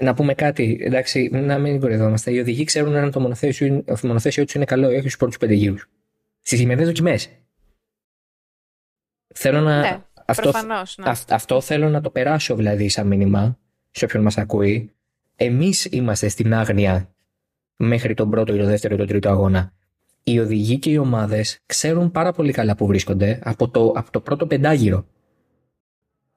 Να 0.01 0.13
πούμε 0.13 0.33
κάτι, 0.33 0.77
εντάξει, 0.81 1.29
να 1.31 1.57
μην 1.57 1.79
κορυδόμαστε. 1.79 2.31
Οι 2.31 2.39
οδηγοί 2.39 2.63
ξέρουν 2.63 2.95
αν 2.95 3.11
το 3.11 3.19
μονοθέσιο, 3.19 3.83
το 3.83 3.97
μονοθέσιο 4.03 4.43
τους 4.43 4.53
είναι 4.53 4.65
καλό 4.65 4.91
ή 4.91 4.93
όχι 4.93 4.99
στους 4.99 5.17
πρώτους 5.17 5.37
πέντε 5.37 5.53
γύρους. 5.53 5.89
Στις 6.41 6.59
σημερινές 6.59 6.87
δοκιμές. 6.87 7.29
Θέλω 9.33 9.59
να. 9.59 9.79
Ναι, 9.79 10.03
αυτό, 10.25 10.49
προφανώς, 10.49 10.97
ναι. 10.97 11.11
αυτό 11.29 11.61
θέλω 11.61 11.89
να 11.89 12.01
το 12.01 12.09
περάσω 12.09 12.55
δηλαδή 12.55 12.89
σαν 12.89 13.07
μήνυμα 13.07 13.57
σε 13.91 14.05
όποιον 14.05 14.23
μας 14.23 14.37
ακούει. 14.37 14.93
Εμείς 15.35 15.85
είμαστε 15.85 16.27
στην 16.27 16.53
άγνοια 16.53 17.13
μέχρι 17.75 18.13
τον 18.13 18.29
πρώτο 18.29 18.53
ή 18.53 18.57
τον 18.57 18.67
δεύτερο 18.67 18.95
ή 18.95 18.97
τον 18.97 19.07
τρίτο 19.07 19.29
αγώνα 19.29 19.73
οι 20.31 20.39
οδηγοί 20.39 20.79
και 20.79 20.89
οι 20.89 20.97
ομάδες 20.97 21.59
ξέρουν 21.65 22.11
πάρα 22.11 22.31
πολύ 22.31 22.51
καλά 22.51 22.75
που 22.75 22.85
βρίσκονται 22.85 23.39
από 23.43 23.69
το, 23.69 23.93
από 23.95 24.11
το 24.11 24.21
πρώτο 24.21 24.47
πεντάγυρο. 24.47 25.05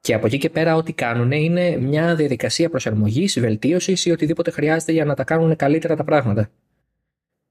Και 0.01 0.15
από 0.15 0.27
εκεί 0.27 0.39
και 0.39 0.51
πέρα, 0.51 0.77
ό,τι 0.77 0.93
κάνουν 0.93 1.31
είναι 1.33 1.77
μια 1.77 2.15
διαδικασία 2.15 2.71
προσαρμογής, 2.71 3.41
βελτίωσης 3.41 4.05
ή 4.05 4.11
οτιδήποτε 4.11 4.51
χρειάζεται 4.51 4.93
για 4.93 5.05
να 5.05 5.15
τα 5.15 5.25
κάνουν 5.25 5.57
καλύτερα 5.57 5.97
τα 5.97 6.05
πράγματα. 6.05 6.51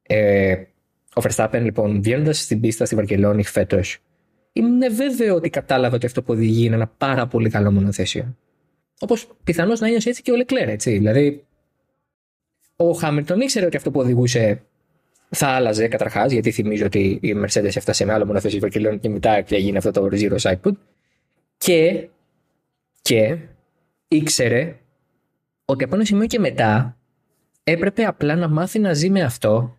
Ε, 0.01 0.53
Ο 1.15 1.21
Verstappen, 1.21 1.59
λοιπόν, 1.61 2.01
βγαίνοντας 2.01 2.39
στην 2.39 2.59
πίστα 2.59 2.85
στη 2.85 2.95
Βαρκελόνη 2.95 3.43
φέτος, 3.43 3.97
είναι 4.51 4.89
βέβαιο 4.89 5.35
ότι 5.35 5.49
κατάλαβε 5.49 5.95
ότι 5.95 6.05
αυτό 6.05 6.23
που 6.23 6.33
οδηγεί 6.33 6.65
είναι 6.65 6.75
ένα 6.75 6.87
πάρα 6.87 7.27
πολύ 7.27 7.49
καλό 7.49 7.71
μονοθέσιο. 7.71 8.35
Όπως 8.99 9.27
πιθανώς 9.43 9.79
να 9.79 9.87
ένιωσε 9.87 10.09
έτσι 10.09 10.21
και 10.21 10.31
ο 10.31 10.35
Λεκλέρ, 10.35 10.69
έτσι. 10.69 10.91
Δηλαδή, 10.91 11.45
ο 12.75 12.91
Χάμιλτον 12.91 13.39
ήξερε 13.39 13.65
ότι 13.65 13.77
αυτό 13.77 13.91
που 13.91 13.99
οδηγούσε 13.99 14.61
θα 15.35 15.47
άλλαζε 15.47 15.87
καταρχάς, 15.87 16.31
γιατί 16.31 16.51
θυμίζω 16.51 16.85
ότι 16.85 17.19
η 17.21 17.35
Mercedes 17.43 17.75
έφτασε 17.75 18.05
με 18.05 18.13
άλλο 18.13 18.25
μονοθέσιο 18.25 18.59
Βαρκελόνη 18.59 18.99
και 18.99 19.09
μετά 19.09 19.43
έγινε 19.49 19.77
αυτό 19.77 19.91
το 19.91 20.09
Zero 20.11 20.37
Sidepod. 20.37 20.73
Και, 21.57 22.09
και 23.01 23.37
ήξερε 24.07 24.75
ότι 25.65 25.83
από 25.83 25.95
ένα 25.95 26.05
σημείο 26.05 26.27
και 26.27 26.39
μετά 26.39 26.97
έπρεπε 27.63 28.03
απλά 28.03 28.35
να 28.35 28.47
μάθει 28.47 28.79
να 28.79 28.93
ζει 28.93 29.09
με 29.09 29.21
αυτό 29.21 29.77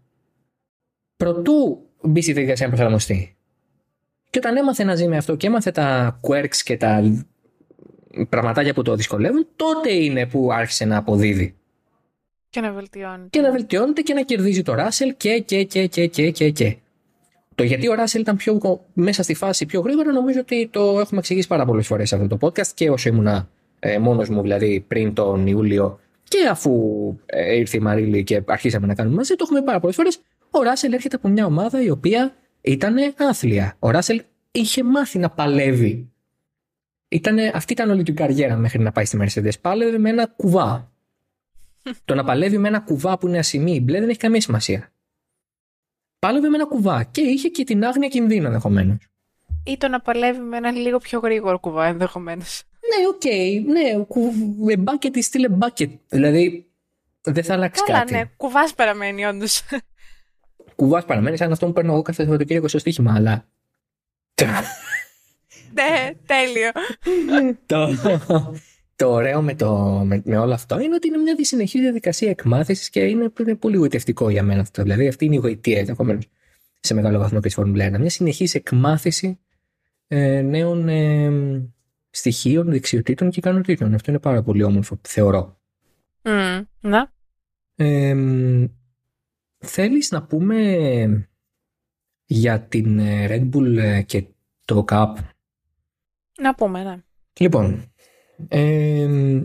προτού 1.16 1.86
μπει 2.02 2.22
στη 2.22 2.32
διαδικασία 2.32 2.66
να 2.66 2.72
προσαρμοστεί. 2.72 3.36
Και 4.30 4.38
όταν 4.38 4.56
έμαθε 4.56 4.84
να 4.84 4.94
ζει 4.94 5.08
με 5.08 5.16
αυτό 5.16 5.36
και 5.36 5.46
έμαθε 5.46 5.70
τα 5.70 6.20
quirks 6.22 6.56
και 6.64 6.76
τα 6.76 7.02
πραγματάκια 8.28 8.74
που 8.74 8.82
το 8.82 8.94
δυσκολεύουν, 8.94 9.46
τότε 9.56 9.92
είναι 9.92 10.26
που 10.26 10.52
άρχισε 10.52 10.84
να 10.84 10.96
αποδίδει. 10.96 11.56
Και 12.52 12.60
να 12.60 12.72
βελτιώνεται. 12.72 13.28
Και 13.30 13.40
να 13.40 13.50
βελτιώνεται 13.50 14.00
και 14.00 14.14
να 14.14 14.22
κερδίζει 14.22 14.62
το 14.62 14.74
Ράσελ 14.74 15.14
και, 15.16 15.38
και, 15.38 15.64
και, 15.64 15.86
και, 15.86 16.06
και, 16.06 16.30
και, 16.30 16.50
και. 16.50 16.76
Το 17.54 17.62
γιατί 17.62 17.88
ο 17.88 17.94
Ράσελ 17.94 18.20
ήταν 18.20 18.36
πιο 18.36 18.80
μέσα 18.92 19.22
στη 19.22 19.34
φάση 19.34 19.66
πιο 19.66 19.80
γρήγορα, 19.80 20.12
νομίζω 20.12 20.40
ότι 20.40 20.68
το 20.72 21.00
έχουμε 21.00 21.20
εξηγήσει 21.20 21.48
πάρα 21.48 21.64
πολλές 21.64 21.86
φορές 21.86 22.08
σε 22.08 22.14
αυτό 22.14 22.36
το 22.36 22.46
podcast 22.46 22.66
και 22.66 22.90
όσο 22.90 23.08
ήμουνα 23.08 23.48
ε, 23.78 23.98
μόνος 23.98 24.28
μου, 24.28 24.42
δηλαδή 24.42 24.84
πριν 24.88 25.14
τον 25.14 25.46
Ιούλιο 25.46 26.00
και 26.28 26.48
αφού 26.50 26.72
ε, 27.26 27.56
ήρθε 27.56 27.76
η 27.76 27.80
Μαρίλη 27.80 28.24
και 28.24 28.42
αρχίσαμε 28.46 28.86
να 28.86 28.94
κάνουμε 28.94 29.16
μαζί, 29.16 29.34
το 29.34 29.44
έχουμε 29.46 29.62
πάρα 29.62 29.80
πολλές 29.80 29.96
φορές. 29.96 30.20
Ο 30.50 30.62
Ράσελ 30.62 30.92
έρχεται 30.92 31.16
από 31.16 31.28
μια 31.28 31.46
ομάδα 31.46 31.82
η 31.82 31.90
οποία 31.90 32.34
ήταν 32.60 32.96
άθλια. 33.16 33.76
Ο 33.78 33.90
Ράσελ 33.90 34.22
είχε 34.50 34.82
μάθει 34.82 35.18
να 35.18 35.30
παλεύει. 35.30 36.10
Ήτανε, 37.08 37.50
αυτή 37.54 37.72
ήταν 37.72 37.90
όλη 37.90 38.02
του 38.02 38.14
καριέρα 38.14 38.56
μέχρι 38.56 38.78
να 38.78 38.92
πάει 38.92 39.04
στη 39.04 39.18
Mercedes. 39.20 39.60
Πάλευε 39.60 39.98
με 39.98 40.10
ένα 40.10 40.26
κουβά. 40.26 40.91
Το 42.04 42.14
να 42.14 42.24
παλεύει 42.24 42.58
με 42.58 42.68
ένα 42.68 42.80
κουβά 42.80 43.18
που 43.18 43.28
είναι 43.28 43.38
ασημή 43.38 43.80
μπλε 43.80 44.00
δεν 44.00 44.08
έχει 44.08 44.18
καμία 44.18 44.40
σημασία. 44.40 44.92
Πάλευε 46.18 46.48
με 46.48 46.54
ένα 46.56 46.66
κουβά 46.66 47.04
και 47.04 47.20
είχε 47.20 47.48
και 47.48 47.64
την 47.64 47.84
άγνοια 47.84 48.08
κινδύνου 48.08 48.46
ενδεχομένως. 48.46 49.06
Ή 49.64 49.76
το 49.76 49.88
να 49.88 50.00
παλεύει 50.00 50.40
με 50.40 50.56
ένα 50.56 50.70
λίγο 50.70 50.98
πιο 50.98 51.18
γρήγορο 51.18 51.58
κουβά 51.58 51.86
ενδεχομένως. 51.86 52.62
Ναι, 52.80 53.06
ok. 53.08 53.20
Okay, 53.24 53.62
ναι, 53.66 54.04
με 54.64 54.82
bucket 54.86 55.16
is 55.16 55.22
still 55.30 55.50
a 55.50 55.58
bucket. 55.58 55.90
Δηλαδή 56.08 56.66
δεν 57.22 57.44
θα 57.44 57.54
αλλάξει 57.54 57.84
Καλά, 57.84 57.98
κάτι. 57.98 58.12
ναι, 58.12 58.24
κουβάς 58.36 58.74
παραμένει 58.74 59.24
όντως. 59.24 59.62
Κουβάς 60.76 61.04
παραμένει 61.04 61.36
σαν 61.36 61.52
αυτό 61.52 61.66
που 61.66 61.72
παίρνω 61.72 61.92
εγώ 61.92 62.02
κάθε 62.02 62.22
Σαββατοκύριακο 62.22 62.68
στο 62.68 62.78
στοίχημα, 62.78 63.14
αλλά. 63.14 63.46
ναι, 65.72 66.10
τέλειο. 66.26 66.70
το, 68.96 69.04
το 69.06 69.12
ωραίο 69.12 69.42
με, 69.42 69.54
το, 69.54 70.02
με, 70.04 70.22
με, 70.24 70.38
όλο 70.38 70.52
αυτό 70.52 70.80
είναι 70.80 70.94
ότι 70.94 71.08
είναι 71.08 71.16
μια 71.16 71.36
συνεχή 71.40 71.80
διαδικασία 71.80 72.30
εκμάθησης 72.30 72.90
και 72.90 73.00
είναι, 73.00 73.32
είναι 73.40 73.54
πολύ 73.54 73.76
γοητευτικό 73.76 74.30
για 74.30 74.42
μένα 74.42 74.60
αυτό. 74.60 74.82
Δηλαδή, 74.82 75.08
αυτή 75.08 75.24
είναι 75.24 75.34
η 75.34 75.38
γοητεία 75.38 75.78
ενδεχομένως 75.78 76.28
σε 76.80 76.94
μεγάλο 76.94 77.18
βαθμό 77.18 77.40
και 77.40 77.46
της 77.46 77.54
Φόρμουλα 77.54 77.88
1. 77.88 77.98
Μια 77.98 78.10
συνεχής 78.10 78.54
εκμάθηση 78.54 79.38
ε, 80.08 80.40
νέων 80.40 80.88
ε, 80.88 81.70
στοιχείων, 82.10 82.70
δεξιοτήτων 82.70 83.30
και 83.30 83.38
ικανοτήτων. 83.38 83.94
Αυτό 83.94 84.10
είναι 84.10 84.20
πάρα 84.20 84.42
πολύ 84.42 84.62
όμορφο, 84.62 85.00
θεωρώ. 85.02 85.60
Mm, 86.22 86.62
να. 86.80 87.12
Ε, 87.74 88.16
θέλεις 89.58 90.10
να 90.10 90.22
πούμε 90.22 91.28
για 92.24 92.60
την 92.60 92.98
ε, 92.98 93.26
Red 93.30 93.50
Bull 93.54 93.76
ε, 93.76 94.02
και 94.02 94.24
το 94.64 94.84
Cup; 94.88 95.14
Να 96.40 96.54
πούμε, 96.54 96.82
ναι. 96.82 97.02
Λοιπόν, 97.40 97.91
ε, 98.48 99.42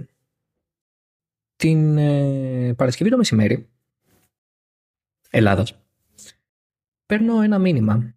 την 1.56 1.98
ε, 1.98 2.74
Παρασκευή 2.74 3.10
το 3.10 3.18
μεσημέρι, 3.18 3.70
Ελλάδας, 5.30 5.80
παίρνω 7.06 7.42
ένα 7.42 7.60
μήνυμα 7.60 8.16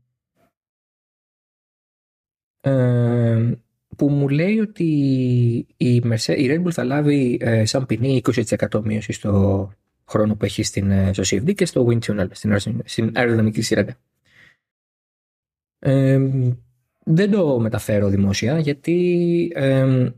ε, 2.60 3.54
που 3.96 4.08
μου 4.08 4.28
λέει 4.28 4.58
ότι 4.58 4.84
η, 5.76 6.02
Mercedes, 6.04 6.38
η 6.38 6.46
Red 6.50 6.62
Bull 6.64 6.72
θα 6.72 6.84
λάβει 6.84 7.38
ε, 7.40 7.64
σαν 7.64 7.86
ποινή 7.86 8.20
20% 8.24 8.82
μείωση 8.84 9.12
στο 9.12 9.72
χρόνο 10.10 10.36
που 10.36 10.44
έχει 10.44 10.62
στην, 10.62 10.90
ε, 10.90 11.12
στο 11.12 11.22
CFD 11.26 11.54
και 11.54 11.66
στο 11.66 11.86
Wind 11.88 11.98
Tunnel, 11.98 12.26
στην, 12.30 12.80
στην 12.84 13.12
αεροδυναμική 13.14 13.62
σειρά. 13.62 13.86
Ε, 15.78 16.20
δεν 17.04 17.30
το 17.30 17.58
μεταφέρω 17.60 18.08
δημόσια 18.08 18.58
γιατί 18.58 19.52
ε, 19.54 20.10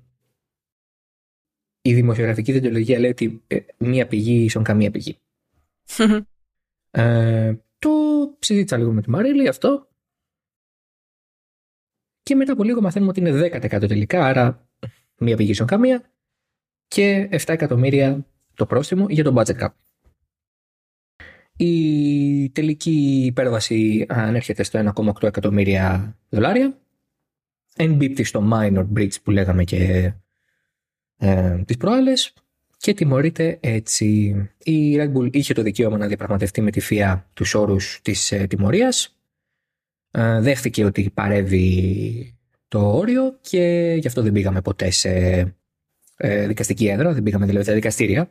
η 1.82 1.94
δημοσιογραφική 1.94 2.52
διοντολογία 2.52 2.98
λέει 2.98 3.10
ότι 3.10 3.42
ε, 3.46 3.58
μία 3.78 4.06
πηγή 4.06 4.44
ίσον 4.44 4.62
καμία 4.62 4.90
πηγή. 4.90 5.18
ε, 6.90 7.54
το 7.78 7.90
συζήτησα 8.38 8.76
λίγο 8.76 8.92
με 8.92 9.02
τη 9.02 9.10
Μαρίλη 9.10 9.48
αυτό 9.48 9.88
και 12.22 12.34
μετά 12.34 12.52
από 12.52 12.62
λίγο 12.62 12.80
μαθαίνουμε 12.80 13.10
ότι 13.10 13.20
είναι 13.20 13.50
10% 13.70 13.88
τελικά, 13.88 14.24
άρα 14.26 14.68
μία 15.18 15.36
πηγή 15.36 15.50
ίσον 15.50 15.66
καμία 15.66 16.12
και 16.88 17.28
7 17.32 17.38
εκατομμύρια 17.46 18.26
το 18.54 18.66
πρόστιμο 18.66 19.06
για 19.08 19.24
το 19.24 19.34
budget 19.36 19.58
cap. 19.60 19.68
Η 21.56 22.50
τελική 22.50 23.24
υπέρβαση 23.26 24.06
ανέρχεται 24.08 24.62
στο 24.62 24.92
1,8 24.94 25.22
εκατομμύρια 25.22 26.16
δολάρια. 26.28 26.78
Εμπίπτει 27.76 28.24
στο 28.24 28.48
minor 28.52 28.86
breach 28.96 29.22
που 29.22 29.30
λέγαμε 29.30 29.64
και 29.64 30.12
ε, 31.22 31.62
τις 31.66 31.76
προάλλες 31.76 32.32
και 32.76 32.94
τιμωρείται 32.94 33.58
έτσι. 33.60 34.06
Η 34.62 34.96
Red 34.98 35.12
Bull 35.12 35.34
είχε 35.34 35.54
το 35.54 35.62
δικαίωμα 35.62 35.96
να 35.96 36.06
διαπραγματευτεί 36.06 36.60
με 36.60 36.70
τη 36.70 36.86
FIA 36.90 37.22
τους 37.34 37.54
όρους 37.54 38.00
της 38.02 38.32
ε, 38.32 38.46
τιμωρίας. 38.46 39.16
Ε, 40.10 40.40
δέχτηκε 40.40 40.84
ότι 40.84 41.10
παρεύει 41.14 42.34
το 42.68 42.96
όριο 42.96 43.38
και 43.40 43.94
γι' 44.00 44.06
αυτό 44.06 44.22
δεν 44.22 44.32
πήγαμε 44.32 44.62
ποτέ 44.62 44.90
σε 44.90 45.10
ε, 46.16 46.46
δικαστική 46.46 46.86
έδρα, 46.86 47.12
δεν 47.12 47.22
πήγαμε 47.22 47.46
δηλαδή 47.46 47.64
στα 47.64 47.74
δικαστήρια 47.74 48.30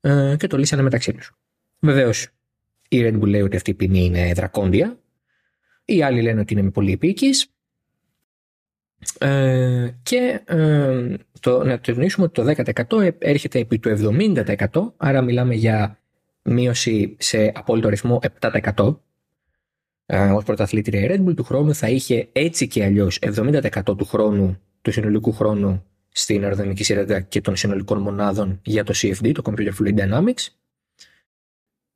ε, 0.00 0.34
και 0.38 0.46
το 0.46 0.56
λύσανε 0.56 0.82
μεταξύ 0.82 1.12
τους. 1.12 1.32
Βεβαίως, 1.78 2.28
η 2.88 3.00
Red 3.02 3.14
Bull 3.14 3.26
λέει 3.26 3.40
ότι 3.40 3.56
αυτή 3.56 3.70
η 3.70 3.74
ποινή 3.74 4.04
είναι 4.04 4.32
δρακόντια. 4.32 4.98
Οι 5.84 6.02
άλλοι 6.02 6.22
λένε 6.22 6.40
ότι 6.40 6.52
είναι 6.52 6.62
με 6.62 6.70
πολύ 6.70 6.92
επίκης. 6.92 7.52
Ε, 9.18 9.90
και 10.02 10.40
ε, 10.44 11.14
το, 11.42 11.64
να 11.64 11.80
τονίσουμε 11.80 12.26
ότι 12.26 12.54
το 12.54 12.62
10% 12.90 13.10
έρχεται 13.18 13.58
επί 13.58 13.78
του 13.78 13.96
70%, 14.16 14.66
άρα 14.96 15.22
μιλάμε 15.22 15.54
για 15.54 15.98
μείωση 16.42 17.16
σε 17.18 17.52
απόλυτο 17.54 17.86
αριθμό 17.86 18.20
7%. 18.40 18.96
Ε, 20.06 20.30
ως 20.30 20.44
πρωταθλήτρια 20.44 21.00
η 21.00 21.06
Red 21.10 21.28
Bull 21.28 21.36
του 21.36 21.44
χρόνου 21.44 21.74
θα 21.74 21.88
είχε 21.88 22.28
έτσι 22.32 22.68
και 22.68 22.84
αλλιώς 22.84 23.18
70% 23.20 23.82
του 23.84 24.04
χρόνου, 24.04 24.58
του 24.82 24.92
συνολικού 24.92 25.32
χρόνου 25.32 25.84
στην 26.08 26.42
αεροδυναμική 26.42 26.84
σειρά 26.84 27.20
και 27.20 27.40
των 27.40 27.56
συνολικών 27.56 27.98
μονάδων 28.00 28.60
για 28.62 28.84
το 28.84 28.92
CFD, 28.96 29.32
το 29.34 29.42
Computer 29.44 29.70
Fluid 29.80 29.98
Dynamics. 29.98 30.46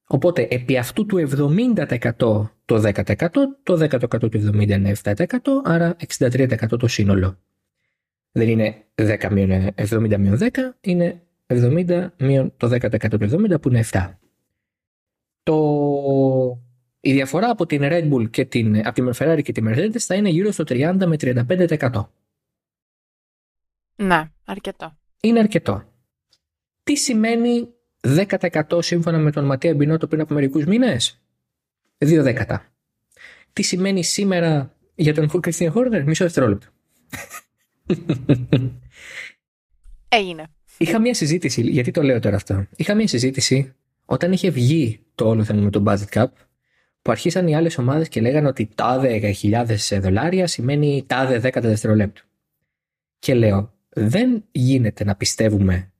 Οπότε 0.06 0.48
επί 0.50 0.76
αυτού 0.76 1.06
του 1.06 1.28
70% 1.28 2.50
το 2.64 2.82
10%, 2.82 2.94
το 3.62 3.74
10% 3.74 3.98
του 4.20 4.30
70% 4.32 4.68
είναι 4.68 4.96
7%, 5.02 5.14
άρα 5.64 5.96
63% 6.18 6.78
το 6.78 6.86
σύνολο. 6.88 7.38
Δεν 8.36 8.48
είναι 8.48 8.84
10 8.94 9.18
70 9.20 9.70
10, 10.38 10.48
είναι 10.80 11.22
70 11.46 12.08
μείον 12.18 12.52
το 12.56 12.70
10% 12.70 12.98
του 13.10 13.18
70 13.20 13.60
που 13.60 13.68
είναι 13.68 13.84
7. 13.90 14.14
Το... 15.42 16.60
Η 17.00 17.12
διαφορά 17.12 17.50
από 17.50 17.66
την 17.66 17.80
Red 17.82 18.12
Bull 18.12 18.30
και 18.30 18.44
την, 18.44 18.86
από 18.86 18.92
την 18.92 19.10
Ferrari 19.16 19.42
και 19.42 19.52
τη 19.52 19.62
Mercedes 19.64 19.98
θα 19.98 20.14
είναι 20.14 20.28
γύρω 20.28 20.50
στο 20.50 20.64
30 20.68 20.94
με 21.06 21.16
35%. 21.20 22.06
Ναι, 23.96 24.30
αρκετό. 24.44 24.96
Είναι 25.20 25.38
αρκετό. 25.38 25.92
Τι 26.82 26.96
σημαίνει 26.96 27.68
10% 28.00 28.62
σύμφωνα 28.78 29.18
με 29.18 29.30
τον 29.30 29.44
Ματία 29.44 29.74
Μπινότο 29.74 30.06
πριν 30.06 30.20
από 30.20 30.34
μερικούς 30.34 30.64
μήνες; 30.64 31.20
Δύο 31.98 32.22
δέκατα. 32.22 32.64
Τι 33.52 33.62
σημαίνει 33.62 34.04
σήμερα 34.04 34.74
για 34.94 35.14
τον 35.14 35.40
Κριστιαν 35.40 35.72
Χόρνερ, 35.72 36.04
μισό 36.04 36.24
δευτερόλεπτο. 36.24 36.66
Έγινε. 40.08 40.46
Είχα 40.78 41.00
μια 41.00 41.14
συζήτηση, 41.14 41.62
γιατί 41.62 41.90
το 41.90 42.02
λέω 42.02 42.20
τώρα 42.20 42.36
αυτό. 42.36 42.66
Είχα 42.76 42.94
μια 42.94 43.08
συζήτηση 43.08 43.74
όταν 44.04 44.32
είχε 44.32 44.50
βγει 44.50 45.00
το 45.14 45.28
όλο 45.28 45.44
θέμα 45.44 45.60
με 45.60 45.70
τον 45.70 45.84
Budget 45.86 46.08
Cup, 46.12 46.26
που 47.02 47.10
αρχίσαν 47.10 47.48
οι 47.48 47.56
άλλες 47.56 47.78
ομάδες 47.78 48.08
και 48.08 48.20
λέγανε 48.20 48.48
ότι 48.48 48.68
τάδε 48.74 49.30
χιλιάδε 49.30 49.78
δολάρια 50.00 50.46
σημαίνει 50.46 51.04
τάδε 51.06 51.38
δέκατα 51.38 51.68
δευτερολέπτου. 51.68 52.24
Και 53.18 53.34
λέω, 53.34 53.72
δεν 53.88 54.44
γίνεται 54.50 55.04
να 55.04 55.16
πιστεύουμε 55.16 55.90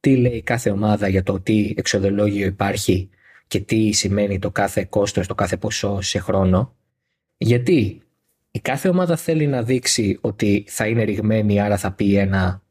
τι 0.00 0.16
λέει 0.16 0.42
κάθε 0.42 0.70
ομάδα 0.70 1.08
για 1.08 1.22
το 1.22 1.40
τι 1.40 1.74
εξοδολόγιο 1.76 2.46
υπάρχει 2.46 3.08
και 3.46 3.60
τι 3.60 3.92
σημαίνει 3.92 4.38
το 4.38 4.50
κάθε 4.50 4.84
κόστος, 4.84 5.26
το 5.26 5.34
κάθε 5.34 5.56
ποσό 5.56 6.00
σε 6.00 6.18
χρόνο. 6.18 6.76
Γιατί 7.36 8.02
η 8.56 8.60
κάθε 8.60 8.88
ομάδα 8.88 9.16
θέλει 9.16 9.46
να 9.46 9.62
δείξει 9.62 10.18
ότι 10.20 10.64
θα 10.68 10.86
είναι 10.86 11.02
ρηγμένη, 11.02 11.60
άρα 11.60 11.76
θα 11.76 11.92
πει 11.92 12.16
ένα 12.16 12.62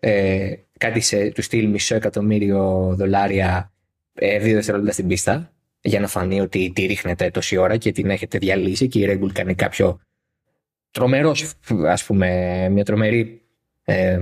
ε, 0.00 0.54
κάτι 0.78 1.00
σε, 1.00 1.30
του 1.30 1.42
στυλ 1.42 1.68
μισό 1.68 1.94
εκατομμύριο 1.94 2.94
δολάρια 2.96 3.72
ε, 4.14 4.38
δύο 4.38 4.54
δευτερόλεπτα 4.54 4.92
στην 4.92 5.06
πίστα 5.06 5.52
για 5.80 6.00
να 6.00 6.06
φανεί 6.06 6.40
ότι 6.40 6.72
τη 6.74 6.86
ρίχνετε 6.86 7.30
τόση 7.30 7.56
ώρα 7.56 7.76
και 7.76 7.92
την 7.92 8.10
έχετε 8.10 8.38
διαλύσει 8.38 8.88
και 8.88 8.98
η 8.98 9.06
Red 9.08 9.24
Bull 9.24 9.32
κάνει 9.32 9.54
κάποιο 9.54 10.00
τρομερό, 10.90 11.34
ας 11.86 12.04
πούμε, 12.04 12.68
μια 12.68 12.84
τρομερή 12.84 13.42
ε, 13.84 14.20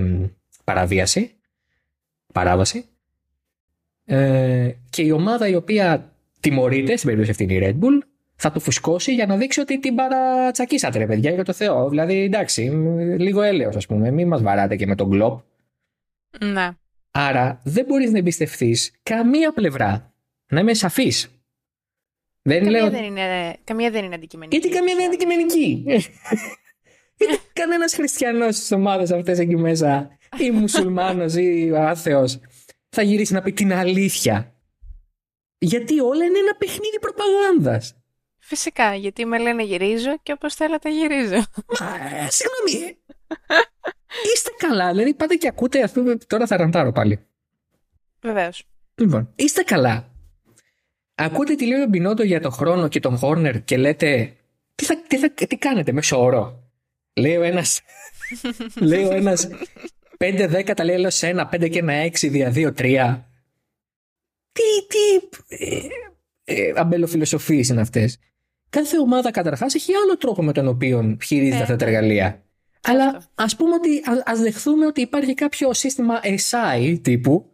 παραβίαση, 0.64 1.34
παράβαση. 2.32 2.84
Ε, 4.04 4.70
και 4.90 5.02
η 5.02 5.10
ομάδα 5.10 5.48
η 5.48 5.54
οποία 5.54 6.12
τιμωρείται, 6.40 6.96
στην 6.96 7.08
περίπτωση 7.08 7.30
αυτή 7.30 7.42
είναι 7.42 7.54
η 7.54 7.60
Red 7.62 7.84
Bull, 7.84 7.98
θα 8.36 8.50
το 8.50 8.60
φουσκώσει 8.60 9.14
για 9.14 9.26
να 9.26 9.36
δείξει 9.36 9.60
ότι 9.60 9.78
την 9.78 9.94
παρατσακίσατε, 9.94 10.98
ρε 10.98 11.06
παιδιά, 11.06 11.30
για 11.30 11.44
το 11.44 11.52
Θεό. 11.52 11.88
Δηλαδή, 11.88 12.22
εντάξει, 12.22 12.62
λίγο 13.18 13.42
έλεος, 13.42 13.76
ας 13.76 13.86
πούμε. 13.86 14.10
Μην 14.10 14.28
μας 14.28 14.42
βαράτε 14.42 14.76
και 14.76 14.86
με 14.86 14.94
τον 14.94 15.08
γκλόπ. 15.08 15.40
Ναι. 16.40 16.70
Άρα 17.10 17.60
δεν 17.64 17.84
μπορείς 17.84 18.10
να 18.10 18.18
εμπιστευτείς 18.18 18.92
καμία 19.02 19.52
πλευρά. 19.52 20.14
Να 20.46 20.60
είμαι 20.60 20.74
σαφής. 20.74 21.28
Δεν 22.42 22.62
καμία, 22.62 22.80
λέω... 22.80 22.90
δεν 22.90 23.04
είναι, 23.04 23.56
καμία 23.64 23.90
δεν 23.90 24.04
είναι 24.04 24.14
αντικειμενική. 24.14 24.56
Γιατί 24.56 24.76
καμία 24.76 24.94
δεν 24.94 25.04
είναι 25.04 25.14
αντικειμενική; 25.14 25.84
Γιατί 27.18 27.38
κανένας 27.52 27.94
χριστιανός 27.94 28.56
στις 28.56 28.72
ομάδες 28.72 29.10
αυτές 29.10 29.38
εκεί 29.38 29.56
μέσα, 29.56 30.18
ή 30.38 30.50
μουσουλμάνος 30.50 31.34
ή 31.34 31.72
άθεος, 31.76 32.40
θα 32.88 33.02
γυρίσει 33.02 33.32
να 33.32 33.42
πει 33.42 33.52
την 33.52 33.72
αλήθεια. 33.72 34.54
Γιατί 35.58 36.00
όλα 36.00 36.24
είναι 36.24 36.38
ένα 36.38 36.56
παιχνίδι 36.58 36.98
προπαγάνδας. 37.00 38.03
Φυσικά, 38.46 38.94
γιατί 38.94 39.24
με 39.24 39.38
λένε 39.38 39.62
γυρίζω 39.62 40.18
και 40.22 40.32
όπως 40.32 40.54
θέλετε 40.54 40.90
γυρίζω. 40.90 41.34
Ε, 41.34 42.28
συγγνώμη. 42.28 42.96
Είστε 44.34 44.50
καλά, 44.56 44.90
δηλαδή 44.90 45.14
πάτε 45.14 45.34
και 45.34 45.48
ακούτε, 45.48 45.82
ας 45.82 45.92
πούμε, 45.92 46.16
τώρα 46.16 46.46
θα 46.46 46.56
ραντάρω 46.56 46.92
πάλι. 46.92 47.26
Βεβαίως. 48.20 48.64
Λοιπόν, 48.94 49.32
είστε 49.34 49.62
καλά. 49.62 50.08
Ακούτε 51.14 51.54
τι 51.54 51.66
λέει 51.66 51.80
ο 51.80 51.86
Μπινότο 51.86 52.22
για 52.22 52.40
τον 52.40 52.52
χρόνο 52.52 52.88
και 52.88 53.00
τον 53.00 53.16
Χόρνερ 53.16 53.64
και 53.64 53.76
λέτε 53.76 54.36
τι, 54.74 54.84
θα, 54.84 55.02
τι, 55.06 55.18
θα, 55.18 55.30
τι 55.30 55.56
κάνετε 55.56 55.92
μέσω 55.92 56.22
όρο. 56.22 56.70
Λέει 57.14 57.36
ο 57.36 57.42
ένας, 57.42 57.80
λέει 58.90 59.04
ο 59.04 59.12
ένας 59.12 59.48
5-10 60.18 60.72
τα 60.76 60.84
λέει 60.84 61.10
σε 61.10 61.28
ένα, 61.28 61.50
5 61.52 61.70
και 61.70 61.78
ένα 61.78 61.92
6 62.04 62.30
δια 62.30 62.52
2-3. 62.54 63.20
Τι, 64.52 64.86
τι 64.86 65.28
ε, 65.48 65.86
ε, 66.44 66.72
αμπελοφιλοσοφίες 66.76 67.68
είναι 67.68 67.80
αυτές. 67.80 68.18
Κάθε 68.74 68.98
ομάδα 68.98 69.30
καταρχάς 69.30 69.74
έχει 69.74 69.92
άλλο 69.94 70.16
τρόπο 70.16 70.42
με 70.42 70.52
τον 70.52 70.68
οποίο 70.68 71.16
χειρίζεται 71.22 71.58
ε, 71.58 71.62
αυτά 71.62 71.76
τα 71.76 71.84
εργαλεία. 71.84 72.42
Αλλά 72.82 73.22
ας 73.34 73.56
πούμε 73.56 73.74
ότι 73.74 74.02
ας 74.24 74.40
δεχθούμε 74.40 74.86
ότι 74.86 75.00
υπάρχει 75.00 75.34
κάποιο 75.34 75.72
σύστημα 75.74 76.20
SI 76.22 76.98
τύπου 77.02 77.46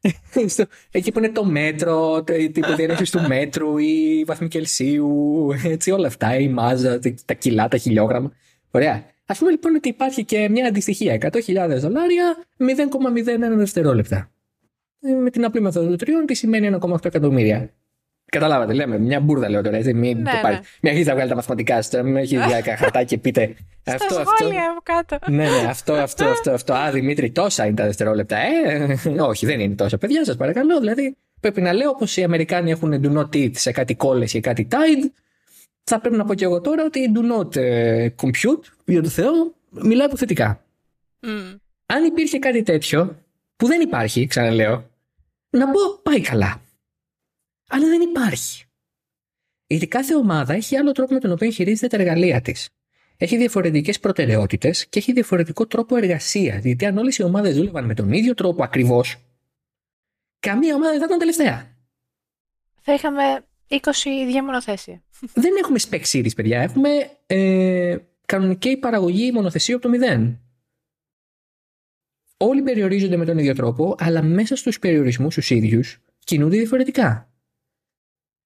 εκεί 0.90 1.12
που 1.12 1.18
είναι 1.18 1.30
το 1.30 1.44
μέτρο, 1.44 2.24
το 2.24 2.32
τύπο 2.52 2.74
διένεξη 2.78 3.12
του 3.12 3.20
μέτρου 3.26 3.78
ή 3.78 4.24
βαθμού 4.26 4.48
Κελσίου, 4.48 5.48
έτσι 5.64 5.90
όλα 5.90 6.06
αυτά, 6.06 6.36
η 6.36 6.48
μάζα, 6.48 6.98
τα 7.24 7.34
κιλά, 7.34 7.68
τα 7.68 7.76
χιλιόγραμμα. 7.76 8.32
Ωραία. 8.70 9.04
Α 9.26 9.34
πούμε 9.34 9.50
λοιπόν 9.50 9.74
ότι 9.74 9.88
υπάρχει 9.88 10.24
και 10.24 10.48
μια 10.48 10.66
αντιστοιχεία 10.66 11.18
100.000 11.20 11.32
δολάρια 11.78 12.36
0,01 12.58 13.56
δευτερόλεπτα. 13.56 14.30
Ε, 15.00 15.12
με 15.12 15.30
την 15.30 15.44
απλή 15.44 15.60
μεθόδο 15.60 15.88
του 15.88 15.96
τριών 15.96 16.26
τι 16.26 16.34
σημαίνει 16.34 16.76
1,8 16.80 17.04
εκατομμύρια. 17.04 17.72
Καταλάβατε, 18.32 18.72
λέμε. 18.72 18.98
Μια 18.98 19.20
μπουρδα 19.20 19.48
λέω 19.48 19.62
τώρα. 19.62 19.76
Έτσι, 19.76 19.94
μην 19.94 20.18
ναι, 20.18 20.30
το 20.30 20.36
πάρει. 20.42 20.54
Ναι. 20.54 20.60
Μια 20.80 20.92
αρχή 20.92 21.04
θα 21.04 21.14
βγάλει 21.14 21.28
τα 21.28 21.34
μαθηματικά 21.34 21.82
σα. 21.82 22.02
Μην 22.02 22.16
έχει 22.16 22.36
διάκα 22.36 22.76
χαρτά 22.76 23.04
και 23.04 23.18
πείτε. 23.18 23.42
αυτό, 23.84 24.14
αυτό. 24.14 24.46
από 24.46 24.80
κάτω. 24.82 25.18
Ναι, 25.26 25.36
ναι, 25.36 25.66
αυτό, 25.68 25.92
αυτό, 25.92 26.24
αυτό, 26.24 26.50
αυτό. 26.50 26.72
Α, 26.72 26.90
Δημήτρη, 26.90 27.30
τόσα 27.30 27.66
είναι 27.66 27.74
τα 27.74 27.84
δευτερόλεπτα. 27.84 28.36
Ε, 28.36 28.98
όχι, 29.20 29.46
δεν 29.46 29.60
είναι 29.60 29.74
τόσα. 29.74 29.98
Παιδιά, 29.98 30.24
σας 30.24 30.36
παρακαλώ. 30.36 30.78
Δηλαδή, 30.78 31.16
πρέπει 31.40 31.60
να 31.60 31.72
λέω 31.72 31.90
όπω 31.90 32.04
οι 32.14 32.22
Αμερικάνοι 32.22 32.70
έχουν 32.70 33.00
do 33.04 33.18
not 33.18 33.36
eat 33.36 33.50
σε 33.54 33.72
κάτι 33.72 33.94
κόλλες 33.94 34.34
ή 34.34 34.40
κάτι 34.40 34.68
tide. 34.70 35.10
Θα 35.84 36.00
πρέπει 36.00 36.16
να 36.16 36.24
πω 36.24 36.34
και 36.34 36.44
εγώ 36.44 36.60
τώρα 36.60 36.84
ότι 36.84 37.12
do 37.14 37.38
not 37.38 37.56
ε, 37.56 38.08
compute, 38.22 38.64
για 38.84 39.02
το 39.02 39.08
Θεό, 39.08 39.54
μιλάω 39.70 40.06
υποθετικά. 40.06 40.62
Mm. 41.22 41.56
Αν 41.86 42.04
υπήρχε 42.04 42.38
κάτι 42.38 42.62
τέτοιο, 42.62 43.16
που 43.56 43.66
δεν 43.66 43.80
υπάρχει, 43.80 44.26
ξαναλέω, 44.26 44.90
να 45.50 45.64
πω 45.64 45.80
πάει 46.02 46.20
καλά 46.20 46.60
αλλά 47.72 47.88
δεν 47.88 48.00
υπάρχει. 48.00 48.64
Γιατί 49.66 49.86
κάθε 49.86 50.14
ομάδα 50.14 50.54
έχει 50.54 50.76
άλλο 50.76 50.92
τρόπο 50.92 51.14
με 51.14 51.20
τον 51.20 51.32
οποίο 51.32 51.50
χειρίζεται 51.50 51.96
τα 51.96 52.02
εργαλεία 52.02 52.40
της. 52.40 52.68
Έχει 53.16 53.36
διαφορετικές 53.36 54.00
προτεραιότητες 54.00 54.88
και 54.88 54.98
έχει 54.98 55.12
διαφορετικό 55.12 55.66
τρόπο 55.66 55.96
εργασίας. 55.96 56.64
Γιατί 56.64 56.86
αν 56.86 56.98
όλες 56.98 57.16
οι 57.18 57.22
ομάδες 57.22 57.56
δούλευαν 57.56 57.84
με 57.84 57.94
τον 57.94 58.12
ίδιο 58.12 58.34
τρόπο 58.34 58.62
ακριβώς, 58.62 59.16
καμία 60.40 60.74
ομάδα 60.74 60.90
δεν 60.90 60.98
θα 61.00 61.06
ήταν 61.06 61.18
τελευταία. 61.18 61.76
Θα 62.80 62.94
είχαμε 62.94 63.22
20 63.68 63.76
ίδια 64.04 64.44
μονοθέσια. 64.44 65.02
Δεν 65.34 65.56
έχουμε 65.58 65.78
spec 65.90 66.02
series, 66.02 66.34
παιδιά. 66.36 66.60
Έχουμε 66.60 66.90
ε, 67.26 67.96
κανονική 68.26 68.76
παραγωγή 68.76 69.32
μονοθεσίου 69.32 69.74
από 69.74 69.84
το 69.84 69.90
μηδέν. 69.90 70.40
Όλοι 72.36 72.62
περιορίζονται 72.62 73.16
με 73.16 73.24
τον 73.24 73.38
ίδιο 73.38 73.54
τρόπο, 73.54 73.94
αλλά 73.98 74.22
μέσα 74.22 74.56
στους 74.56 74.78
περιορισμούς 74.78 75.34
τους 75.34 75.50
ίδιους 75.50 75.98
κινούνται 76.24 76.56
διαφορετικά. 76.56 77.31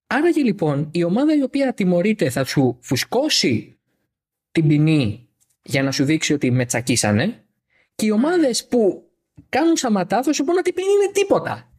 Άραγε 0.07 0.43
λοιπόν 0.43 0.89
η 0.93 1.03
ομάδα 1.03 1.35
η 1.35 1.41
οποία 1.41 1.73
τιμωρείται 1.73 2.29
θα 2.29 2.43
σου 2.43 2.77
φουσκώσει 2.81 3.79
την 4.51 4.67
ποινή 4.67 5.29
για 5.63 5.83
να 5.83 5.91
σου 5.91 6.05
δείξει 6.05 6.33
ότι 6.33 6.51
με 6.51 6.65
τσακίσανε 6.65 7.45
και 7.95 8.05
οι 8.05 8.11
ομάδες 8.11 8.67
που 8.67 9.11
κάνουν 9.49 9.77
σαματά 9.77 10.23
θα 10.23 10.33
σου 10.33 10.43
πούνε 10.43 10.59
ότι 10.59 10.69
η 10.69 10.73
ποινή 10.73 10.91
είναι 10.91 11.11
τίποτα. 11.11 11.71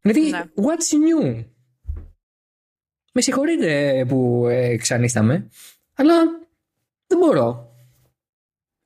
Δηλαδή, 0.00 0.30
ναι. 0.30 0.44
what's 0.54 0.94
new? 0.94 1.44
Με 3.12 3.20
συγχωρείτε 3.20 4.04
που 4.08 4.46
εξανίσταμε, 4.48 5.48
αλλά 5.94 6.14
δεν 7.06 7.18
μπορώ. 7.18 7.74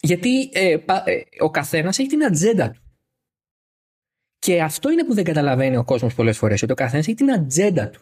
Γιατί 0.01 0.51
ε, 0.53 0.71
ε, 1.05 1.23
ο 1.41 1.51
καθένας 1.51 1.99
έχει 1.99 2.09
την 2.09 2.25
ατζέντα 2.25 2.71
του. 2.71 2.84
Και 4.45 4.63
αυτό 4.63 4.91
είναι 4.91 5.05
που 5.05 5.15
δεν 5.15 5.25
καταλαβαίνει 5.25 5.77
ο 5.77 5.85
κόσμος 5.85 6.15
πολλές 6.15 6.37
φορές, 6.39 6.63
ότι 6.63 6.73
ο 6.73 6.75
καθένας 6.75 7.07
έχει 7.07 7.17
την 7.17 7.33
ατζέντα 7.33 7.91
του. 7.91 8.01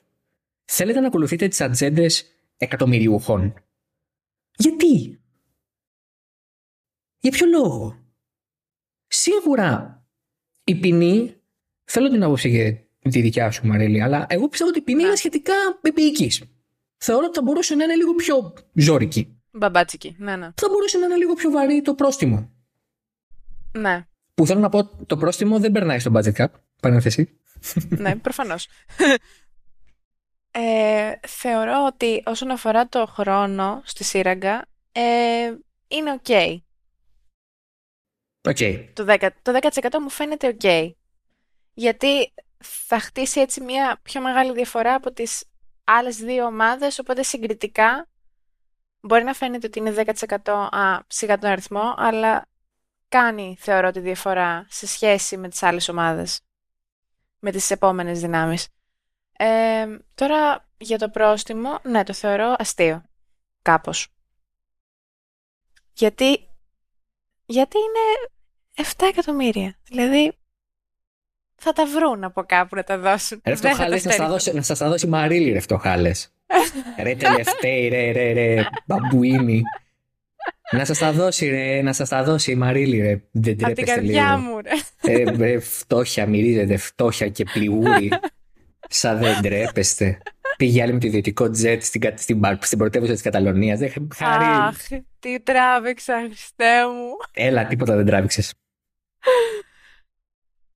Θέλετε 0.64 1.00
να 1.00 1.07
ακολουθείτε 1.07 1.48
τις 1.48 1.61
ατζέντες 1.61 2.24
εκατομμυριούχων. 2.57 3.55
Γιατί; 4.57 5.20
Για 7.18 7.31
ποιο 7.31 7.46
λόγο; 7.46 8.05
Σίγουρα 9.07 10.02
η 10.64 10.74
ποινή, 10.74 11.35
θέλω 11.85 12.09
την 12.09 12.22
άποψη 12.22 12.48
για 12.48 13.11
τη 13.11 13.20
δικιά 13.20 13.50
σου 13.50 13.66
Μαρέλη, 13.66 14.02
αλλά 14.02 14.26
εγώ 14.28 14.48
πιστεύω 14.48 14.70
ότι 14.70 14.78
η 14.78 14.83
ποινή 14.83 15.02
είναι 15.02 15.16
σχετικά 15.16 15.55
επίοικη. 15.83 16.31
Θεωρώ 16.96 17.24
ότι 17.24 17.35
θα 17.35 17.42
μπορούσε 17.42 17.74
να 17.74 17.85
είναι 17.85 17.96
λίγο 17.96 18.14
πιο 18.14 18.55
ζώρικη. 18.74 19.40
Μπαμπάτσικη, 19.50 20.16
ναι, 20.18 20.37
ναι. 20.37 20.50
Θα 20.55 20.68
μπορούσε 20.68 20.98
να 20.98 21.07
είναι 21.07 21.16
λίγο 21.16 21.35
πιο 21.35 21.50
βαρύ 21.50 21.83
το 21.83 21.94
πρόστιμο. 21.94 22.50
Ναι. 23.72 24.07
Που 24.34 24.46
θέλω 24.46 24.60
να 24.60 24.68
πω, 24.68 24.84
το 25.06 25.16
πρόστιμο 25.16 25.60
δεν 25.60 25.72
περνάει 25.72 25.98
στο 25.98 26.12
budget 26.14 26.32
cap. 26.36 26.46
Παρένθεση. 26.80 27.40
ναι, 27.88 28.16
προφανώς. 28.16 28.68
Ε, 30.54 31.12
θεωρώ 31.26 31.84
ότι 31.86 32.22
όσον 32.26 32.50
αφορά 32.50 32.88
το 32.88 33.06
χρόνο 33.06 33.82
στη 33.84 34.04
σύραγγα, 34.04 34.64
ε, 34.92 35.52
είναι 35.88 36.20
ok. 36.24 36.56
Okay. 38.48 38.88
Το 38.92 39.04
10%, 39.08 39.28
το 39.42 39.58
10% 39.60 39.98
μου 40.00 40.10
φαίνεται 40.10 40.56
ok. 40.60 40.90
Γιατί 41.74 42.32
θα 42.58 42.98
χτίσει 42.98 43.40
έτσι 43.40 43.60
μια 43.60 44.00
πιο 44.02 44.20
μεγάλη 44.20 44.52
διαφορά 44.52 44.94
από 44.94 45.12
τις 45.12 45.44
άλλες 45.84 46.16
δύο 46.16 46.44
ομάδες, 46.44 46.98
οπότε 46.98 47.22
συγκριτικά 47.22 48.08
μπορεί 49.00 49.24
να 49.24 49.34
φαίνεται 49.34 49.66
ότι 49.66 49.78
είναι 49.78 49.94
10% 49.96 50.52
α, 50.70 50.98
σιγά 51.06 51.38
τον 51.38 51.50
αριθμό, 51.50 51.94
αλλά 51.96 52.48
κάνει, 53.12 53.57
θεωρώ, 53.59 53.90
τη 53.90 54.01
διαφορά 54.01 54.66
σε 54.68 54.87
σχέση 54.87 55.37
με 55.37 55.48
τις 55.48 55.62
άλλες 55.62 55.88
ομάδες, 55.88 56.40
με 57.38 57.51
τις 57.51 57.70
επόμενες 57.70 58.20
δυνάμεις. 58.20 58.68
Ε, 59.33 59.87
τώρα, 60.14 60.68
για 60.79 60.98
το 60.98 61.09
πρόστιμο, 61.09 61.79
ναι, 61.83 62.05
το 62.05 62.12
θεωρώ 62.12 62.55
αστείο, 62.59 63.03
κάπως. 63.62 64.09
Γιατί, 65.92 66.48
γιατί 67.44 67.77
είναι 67.79 68.31
7 68.75 69.07
εκατομμύρια. 69.07 69.79
Δηλαδή, 69.83 70.38
θα 71.55 71.72
τα 71.72 71.87
βρουν 71.87 72.25
από 72.25 72.42
κάπου 72.42 72.77
να 72.77 72.85
τα 72.85 72.98
δώσουν. 72.98 73.40
Ρε 73.44 73.55
φτωχάλες, 73.55 74.05
να, 74.05 74.29
δώσει, 74.29 74.53
να 74.53 74.62
σας 74.62 74.79
τα 74.79 74.88
δώσει 74.88 75.07
Μαρίλη 75.07 75.53
ρε 75.53 75.61
φτωχάλες. 75.61 76.33
ρε 77.03 77.14
τελευταίοι, 77.14 77.88
ρε, 77.88 78.12
ρε, 78.12 78.33
ρε, 78.33 78.64
μπαμπουίνι. 78.87 79.62
Να 80.72 80.85
σας 80.85 80.98
τα 80.98 81.12
δώσει, 81.12 81.48
ρε, 81.48 81.83
να 81.83 81.92
σας 81.92 82.09
τα 82.09 82.24
δώσει 82.24 82.50
η 82.50 82.55
Μαρίλη, 82.55 83.00
ρε. 83.00 83.07
Δεν 83.09 83.20
Από 83.33 83.42
την 83.42 83.57
τρέπεστε 83.59 83.85
καρδιά 83.94 84.24
λίγο. 84.37 84.38
μου, 84.38 84.61
ρε. 84.61 84.70
Ε, 85.46 85.52
ε, 85.52 85.59
φτώχεια, 85.59 86.26
μυρίζετε 86.26 86.76
φτώχεια 86.76 87.28
και 87.28 87.44
πληγούρι. 87.52 88.11
Σαν 88.88 89.18
δεν 89.18 89.42
τρέπεστε. 89.42 90.18
Πήγε 90.57 90.83
άλλη 90.83 90.92
με 90.92 90.98
το 90.98 91.07
ιδιωτικό 91.07 91.50
τζετ 91.50 91.83
στην, 91.83 92.00
κα- 92.00 92.16
στην, 92.16 92.40
παρ- 92.40 92.64
στην 92.64 92.78
πρωτεύουσα 92.78 93.12
της 93.12 93.22
Καταλωνίας. 93.22 93.78
Δεν 93.78 94.09
χάρη. 94.14 94.44
Αχ, 94.44 94.76
τι 95.18 95.40
τράβηξα, 95.40 96.22
Χριστέ 96.26 96.87
μου. 96.87 97.11
Έλα, 97.33 97.66
τίποτα 97.66 97.96
δεν 97.96 98.07
τράβηξες. 98.07 98.55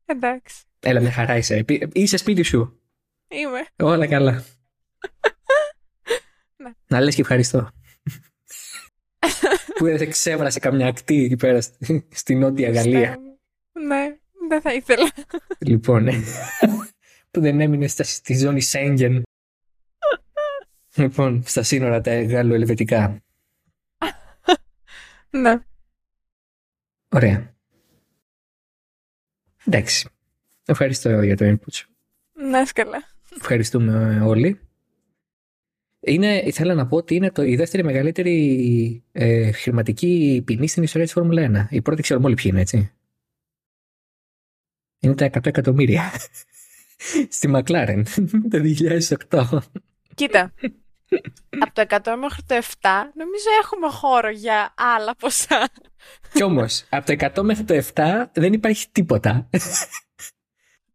Εντάξει, 0.07 0.57
Έλα, 0.81 1.01
μια 1.01 1.13
χαρά 1.13 1.37
είσαι. 1.37 1.65
Πι- 1.65 1.97
Είσαι 1.97 2.17
σπίτι 2.17 2.43
σου. 2.43 2.81
είμαι. 3.29 3.89
Όλα 3.91 4.07
καλά. 4.07 4.45
Ναι. 6.57 6.71
Να 6.87 7.01
λες 7.01 7.15
και 7.15 7.21
ευχαριστώ. 7.21 7.71
Που 9.79 9.85
δεν 9.85 9.99
σε 9.99 10.07
ξέβρασε 10.07 10.59
καμιά 10.59 10.87
ακτή 10.87 11.25
εκεί 11.25 11.37
πέρα 11.37 11.61
στη, 11.61 12.07
στη 12.13 12.35
Νότια 12.35 12.71
Γαλλία. 12.71 12.99
Χριστέ 12.99 13.21
μου. 13.21 13.87
Ναι, 13.87 14.17
δεν 14.49 14.61
θα 14.61 14.73
ήθελα. 14.73 15.11
λοιπόν, 15.59 16.09
ε, 16.09 16.23
που 17.31 17.41
δεν 17.41 17.61
έμεινε 17.61 17.87
στα, 17.87 18.05
στη 18.05 18.35
ζώνη 18.35 18.61
Σέγγεν. 18.61 19.23
λοιπόν, 20.95 21.43
στα 21.47 21.63
σύνορα 21.63 22.01
τα 22.01 22.23
γαλλοελβετικά. 22.23 23.21
Ναι. 25.31 25.61
Ωραία. 27.09 27.55
Εντάξει. 29.65 30.09
Ευχαριστώ 30.67 31.23
για 31.23 31.37
το 31.37 31.45
input 31.49 31.73
σου. 31.73 31.89
Να 32.33 32.61
είσαι 32.61 32.73
καλά. 32.73 33.03
Ευχαριστούμε 33.37 34.21
όλοι. 34.21 34.66
Είναι, 36.07 36.43
ήθελα 36.45 36.75
να 36.75 36.87
πω 36.87 36.97
ότι 36.97 37.15
είναι 37.15 37.31
το, 37.31 37.43
η 37.43 37.57
δεύτερη 37.57 37.85
μεγαλύτερη 37.85 39.05
ε, 39.13 39.51
χρηματική 39.53 40.43
ποινή 40.47 40.69
στην 40.69 40.83
ιστορία 40.83 41.05
της 41.05 41.15
Φόρμουλα 41.15 41.69
1. 41.71 41.75
Η 41.75 41.83
πρώτη 41.83 42.03
ξέρουμε 42.03 42.27
όλοι 42.27 42.35
ποιοι 42.35 42.45
είναι, 42.47 42.61
έτσι. 42.61 42.91
Είναι 44.99 45.15
τα 45.15 45.27
100 45.27 45.47
εκατομμύρια. 45.47 46.13
Στη 47.37 47.49
Μακλάρεν 47.49 48.05
το 48.51 48.59
2008. 49.29 49.59
Κοίτα. 50.15 50.55
Από 51.59 51.73
το 51.73 51.85
100 51.89 52.17
μέχρι 52.19 52.43
το 52.43 52.55
7 52.55 52.61
νομίζω 53.15 53.49
έχουμε 53.63 53.89
χώρο 53.89 54.31
για 54.31 54.75
άλλα 54.77 55.15
ποσά. 55.15 55.69
Κι 56.33 56.43
όμως, 56.43 56.85
από 56.91 57.07
το 57.07 57.31
100 57.35 57.43
μέχρι 57.43 57.65
το 57.65 57.83
7 57.95 58.25
δεν 58.33 58.53
υπάρχει 58.53 58.87
τίποτα. 58.93 59.49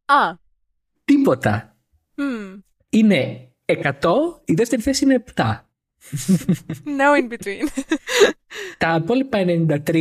Α, 0.06 0.36
τίποτα. 1.06 1.78
hmm, 2.16 2.60
Είναι 2.90 3.51
100, 3.84 3.92
η 4.46 4.54
δεύτερη 4.54 4.82
θέση 4.82 5.04
είναι 5.04 5.24
7. 5.36 5.44
no 6.86 7.22
in 7.22 7.34
between. 7.34 7.84
Τα 8.78 9.00
υπόλοιπα 9.02 9.40
93 9.46 9.96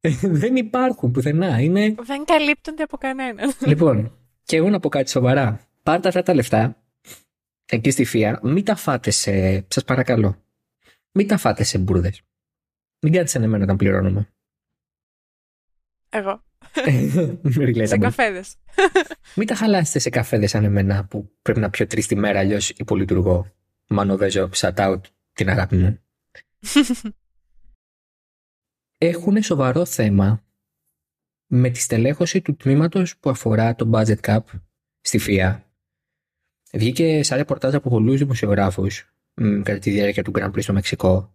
ε, 0.00 0.10
δεν 0.22 0.56
υπάρχουν 0.56 1.10
πουθενά. 1.10 1.60
Είναι 1.60 1.94
Δεν 1.98 2.24
καλύπτονται 2.24 2.82
από 2.82 2.96
κανέναν. 2.96 3.52
Λοιπόν, 3.60 4.18
και 4.44 4.56
εγώ 4.56 4.68
να 4.68 4.80
πω 4.80 4.88
κάτι 4.88 5.10
σοβαρά. 5.10 5.60
Πάρτε 5.82 6.08
αυτά 6.08 6.22
τα 6.22 6.34
λεφτά 6.34 6.80
εκεί 7.70 7.90
στη 7.90 8.04
Φία, 8.04 8.40
μην 8.42 8.64
τα 8.64 8.74
φάτε 8.74 9.10
σε. 9.10 9.64
Σας 9.68 9.84
παρακαλώ. 9.84 10.42
Μην 11.12 11.26
τα 11.26 11.36
φάτε 11.36 11.64
σε 11.64 11.78
μπουρδες. 11.78 12.22
Μην 13.00 13.12
κάνετε 13.12 13.30
σαν 13.30 13.42
εμένα 13.42 13.64
όταν 13.64 13.76
πληρώνουμε. 13.76 14.28
Εγώ. 16.10 16.42
Μην 17.56 17.86
Σε 17.86 17.98
καφέδες. 17.98 18.56
Μην 19.34 19.46
τα 19.46 19.54
χαλάσετε 19.54 19.98
σε 19.98 20.10
καφέδες 20.10 20.50
σαν 20.50 20.64
εμένα 20.64 21.04
που 21.04 21.30
πρέπει 21.42 21.60
να 21.60 21.70
πιω 21.70 21.86
τρεις 21.86 22.06
τη 22.06 22.16
μέρα, 22.16 22.38
αλλιώς 22.38 22.70
υπολειτουργώ. 22.70 23.52
Μανοβέζω, 23.86 24.48
shout 24.54 24.74
out 24.74 25.00
την 25.32 25.48
αγάπη 25.48 25.76
μου. 25.76 26.00
Έχουν 28.98 29.42
σοβαρό 29.42 29.84
θέμα 29.84 30.44
με 31.46 31.70
τη 31.70 31.80
στελέχωση 31.80 32.40
του 32.40 32.56
τμήματος 32.56 33.16
που 33.16 33.30
αφορά 33.30 33.74
το 33.74 33.90
budget 33.92 34.20
cap 34.20 34.40
στη 35.00 35.18
ΦΙΑ. 35.18 35.64
Βγήκε 36.72 37.22
σαν 37.22 37.38
ρεπορτάζ 37.38 37.74
από 37.74 37.90
πολλούς 37.90 38.18
δημοσιογράφους 38.18 39.14
μ, 39.34 39.60
κατά 39.60 39.78
τη 39.78 39.90
διάρκεια 39.90 40.22
του 40.22 40.32
Grand 40.34 40.50
Prix 40.50 40.62
στο 40.62 40.72
Μεξικό 40.72 41.34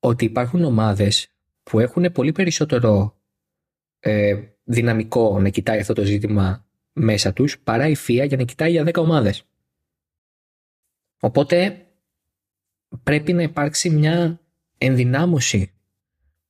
ότι 0.00 0.24
υπάρχουν 0.24 0.64
ομάδες 0.64 1.30
που 1.62 1.78
έχουν 1.78 2.12
πολύ 2.12 2.32
περισσότερο 2.32 3.20
ε, 4.00 4.36
δυναμικό 4.70 5.40
να 5.40 5.48
κοιτάει 5.48 5.80
αυτό 5.80 5.92
το 5.92 6.02
ζήτημα 6.02 6.64
μέσα 6.92 7.32
τους 7.32 7.58
παρά 7.58 7.88
η 7.88 7.94
ΦΙΑ 7.94 8.24
για 8.24 8.36
να 8.36 8.42
κοιτάει 8.42 8.70
για 8.70 8.84
10 8.84 8.94
ομάδες. 8.94 9.44
Οπότε 11.20 11.86
πρέπει 13.02 13.32
να 13.32 13.42
υπάρξει 13.42 13.90
μια 13.90 14.40
ενδυνάμωση 14.78 15.72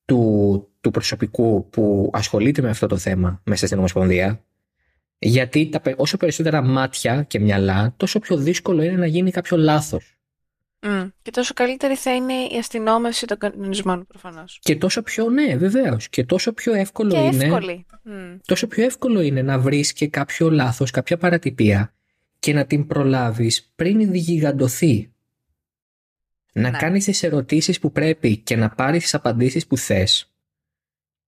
του, 0.05 0.69
του 0.81 0.91
προσωπικού 0.91 1.69
που 1.69 2.09
ασχολείται 2.13 2.61
με 2.61 2.69
αυτό 2.69 2.87
το 2.87 2.97
θέμα 2.97 3.41
μέσα 3.45 3.65
στην 3.65 3.77
Ομοσπονδία 3.77 4.45
γιατί 5.17 5.69
τα, 5.69 5.79
πε- 5.79 5.99
όσο 5.99 6.17
περισσότερα 6.17 6.61
μάτια 6.61 7.23
και 7.23 7.39
μυαλά 7.39 7.93
τόσο 7.97 8.19
πιο 8.19 8.37
δύσκολο 8.37 8.83
είναι 8.83 8.97
να 8.97 9.05
γίνει 9.05 9.31
κάποιο 9.31 9.57
λάθος 9.57 10.20
Μμ. 10.83 11.07
Και 11.21 11.31
τόσο 11.31 11.53
καλύτερη 11.53 11.95
θα 11.95 12.15
είναι 12.15 12.33
η 12.33 12.57
αστυνόμευση 12.57 13.25
των 13.25 13.37
κανονισμών 13.37 14.07
προφανώς. 14.07 14.59
και 14.61 14.75
τόσο 14.75 15.01
πιο 15.01 15.29
ναι 15.29 15.55
βεβαίως 15.57 16.09
και 16.09 16.23
τόσο 16.25 16.53
πιο 16.53 16.73
εύκολο 16.73 17.11
Και 17.11 17.17
είναι 17.19 17.43
εύκολη. 17.45 17.85
Μμ. 18.03 18.35
τόσο 18.45 18.67
πιο 18.67 18.83
εύκολο 18.83 19.21
είναι 19.21 19.41
να 19.41 19.59
βρεις 19.59 19.93
και 19.93 20.07
κάποιο 20.07 20.49
λάθος, 20.49 20.91
κάποια 20.91 21.17
παρατυπία 21.17 21.93
και 22.39 22.53
να 22.53 22.65
την 22.65 22.87
προλάβεις 22.87 23.71
πριν 23.75 24.13
γιγαντωθεί. 24.15 25.11
Να 26.53 26.69
Ναι. 26.69 26.77
κάνεις 26.77 27.05
τις 27.05 27.23
ερωτήσεις 27.23 27.79
που 27.79 27.91
πρέπει 27.91 28.37
και 28.37 28.55
να 28.55 28.69
πάρεις 28.69 29.01
τις 29.01 29.13
απαντήσεις 29.13 29.67
που 29.67 29.77
θες 29.77 30.33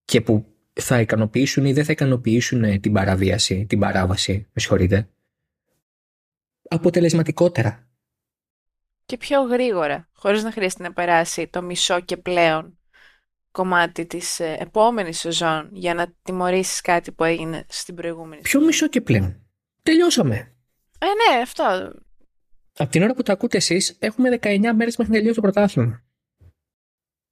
και 0.04 0.20
που 0.20 0.46
θα 0.72 1.00
ικανοποιήσουν 1.00 1.64
ή 1.64 1.72
δεν 1.72 1.84
θα 1.84 1.92
ικανοποιήσουν 1.92 2.80
την 2.80 2.92
παραβίαση, 2.92 3.66
την 3.68 3.78
παράβαση, 3.78 4.32
με 4.52 4.60
συγχωρείτε, 4.60 5.08
αποτελεσματικότερα. 6.68 7.83
Και 9.06 9.16
πιο 9.16 9.42
γρήγορα, 9.42 10.08
χωρίς 10.12 10.42
να 10.42 10.52
χρειάζεται 10.52 10.82
να 10.82 10.92
περάσει 10.92 11.48
το 11.48 11.62
μισό 11.62 12.00
και 12.00 12.16
πλέον 12.16 12.78
κομμάτι 13.50 14.06
της 14.06 14.40
ε, 14.40 14.56
επόμενης 14.60 15.18
σεζόν 15.18 15.68
για 15.72 15.94
να 15.94 16.14
τιμωρήσεις 16.22 16.80
κάτι 16.80 17.12
που 17.12 17.24
έγινε 17.24 17.64
στην 17.68 17.94
προηγούμενη. 17.94 18.42
Ποιο 18.42 18.60
μισό 18.60 18.88
και 18.88 19.00
πλέον. 19.00 19.46
Τελειώσαμε. 19.82 20.34
Ε, 20.98 21.06
ναι, 21.06 21.40
αυτό. 21.42 21.92
Από 22.76 22.90
την 22.90 23.02
ώρα 23.02 23.14
που 23.14 23.22
το 23.22 23.32
ακούτε 23.32 23.56
εσείς, 23.56 23.96
έχουμε 23.98 24.38
19 24.42 24.58
μέρες 24.74 24.96
μέχρι 24.96 25.12
να 25.12 25.18
τελειώσει 25.18 25.34
το 25.34 25.40
πρωτάθλημα. 25.40 26.04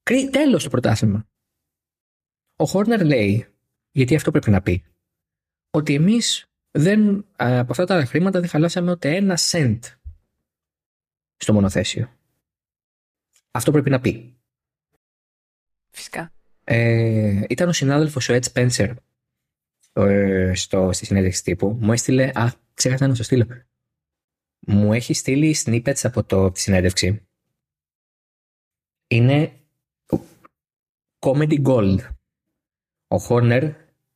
Κρι- 0.03 0.31
Τέλος 0.31 0.63
το 0.63 0.69
πρωτάθλημα. 0.69 1.27
Ο 2.55 2.65
Χόρνερ 2.65 3.05
λέει, 3.05 3.47
γιατί 3.91 4.15
αυτό 4.15 4.31
πρέπει 4.31 4.49
να 4.49 4.61
πει, 4.61 4.83
ότι 5.69 5.93
εμείς 5.93 6.45
δεν, 6.71 7.17
α, 7.17 7.59
από 7.59 7.71
αυτά 7.71 7.85
τα 7.85 8.05
χρήματα 8.05 8.39
δεν 8.39 8.49
χαλάσαμε 8.49 8.91
ούτε 8.91 9.15
ένα 9.15 9.37
σεντ 9.37 9.83
στο 11.43 11.53
μονοθέσιο. 11.53 12.09
Αυτό 13.51 13.71
πρέπει 13.71 13.89
να 13.89 13.99
πει. 13.99 14.37
Φυσικά. 15.89 16.33
Ε, 16.63 17.43
ήταν 17.49 17.69
ο 17.69 17.73
συνάδελφος 17.73 18.29
ο 18.29 18.33
Ed 18.33 18.43
Spencer 18.53 18.93
ε, 19.93 20.51
στο, 20.55 20.91
στη 20.91 21.05
συνέντευξη 21.05 21.43
τύπου. 21.43 21.77
Μου 21.79 21.91
έστειλε. 21.91 22.31
Α, 22.33 22.53
ξέχασα 22.73 23.07
να 23.07 23.15
σου 23.15 23.23
στείλω. 23.23 23.47
Μου 24.59 24.93
έχει 24.93 25.13
στείλει 25.13 25.55
snippets 25.65 25.99
από 26.03 26.23
το, 26.23 26.51
τη 26.51 26.59
συνέντευξη. 26.59 27.27
Είναι 29.07 29.51
comedy 31.19 31.63
gold. 31.63 31.99
Ο 33.07 33.17
Χόρνερ 33.17 33.63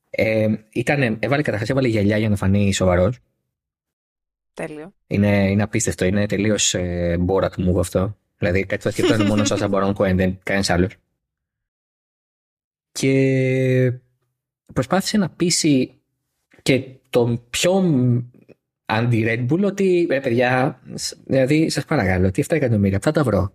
ε, 0.10 0.56
ήταν, 0.70 1.18
έβαλε 1.20 1.42
καταρχάς 1.42 1.70
έβαλε 1.70 1.88
γυαλιά 1.88 2.18
για 2.18 2.30
να 2.30 2.36
φανεί 2.36 2.74
σοβαρός. 2.74 3.20
Τέλειο. 4.58 4.94
Είναι, 5.08 5.50
είναι 5.50 5.64
απίστευτο. 5.64 6.06
Είναι 6.06 6.26
τελείως 6.26 6.74
ε, 6.74 7.18
Borat 7.28 7.50
move 7.50 7.80
αυτό. 7.80 8.18
Δηλαδή 8.38 8.66
κάτι 8.66 8.82
θα 8.82 8.92
σκεφτόταν 8.92 9.26
μόνο 9.26 9.46
σαν 9.46 9.72
Baron 9.74 9.94
Cohen, 9.94 10.16
δεν 10.16 10.40
κανένας 10.44 10.70
άλλος. 10.70 10.96
Και 12.92 13.94
προσπάθησε 14.74 15.18
να 15.18 15.30
πείσει 15.30 16.02
και 16.62 16.84
τον 17.10 17.44
πιο 17.50 17.84
αντι-Red 18.86 19.48
Bull 19.50 19.64
ότι 19.64 20.08
ρε 20.10 20.22
παιδιά, 20.22 20.82
σ- 20.94 21.18
δηλαδή 21.26 21.70
σας 21.70 21.86
παρακαλώ, 21.86 22.32
τι 22.32 22.44
7 22.48 22.56
εκατομμύρια, 22.56 23.00
θα 23.02 23.12
τα 23.12 23.24
βρω. 23.24 23.54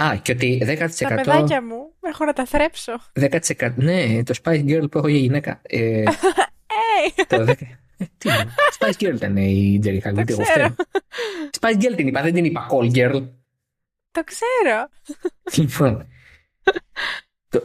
Α, 0.00 0.16
και 0.22 0.32
ότι 0.32 0.58
10%. 0.64 0.88
Τα 0.98 1.14
παιδάκια 1.14 1.62
μου 1.62 1.92
έχω 2.00 2.24
να 2.24 2.32
τα 2.32 2.44
θρέψω. 2.44 2.92
10% 3.12 3.74
ναι, 3.76 4.22
το 4.22 4.34
Spice 4.42 4.64
Girl 4.66 4.90
που 4.90 4.98
έχω 4.98 5.08
για 5.08 5.18
γυναίκα. 5.18 5.60
Ε, 5.62 6.02
Hey! 7.16 7.24
το 7.28 7.44
10, 7.48 7.52
ε, 7.96 8.04
τι 8.18 8.28
είναι, 8.28 8.54
Spice 8.78 9.02
Girl 9.02 9.14
ήταν 9.14 9.36
η 9.36 9.80
Jerry 9.84 10.00
Halliday. 10.00 10.24
Το 10.26 10.32
εγώ 10.32 10.42
ξέρω. 10.42 10.68
φταίω. 10.68 10.74
Spice 11.60 11.82
Girl 11.82 11.96
την 11.96 12.06
είπα, 12.06 12.22
δεν 12.22 12.34
την 12.34 12.44
είπα 12.44 12.66
Call 12.70 12.94
Girl. 12.94 13.28
Το 14.10 14.24
ξέρω. 14.24 14.88
Λοιπόν. 15.56 16.06
το, 17.48 17.62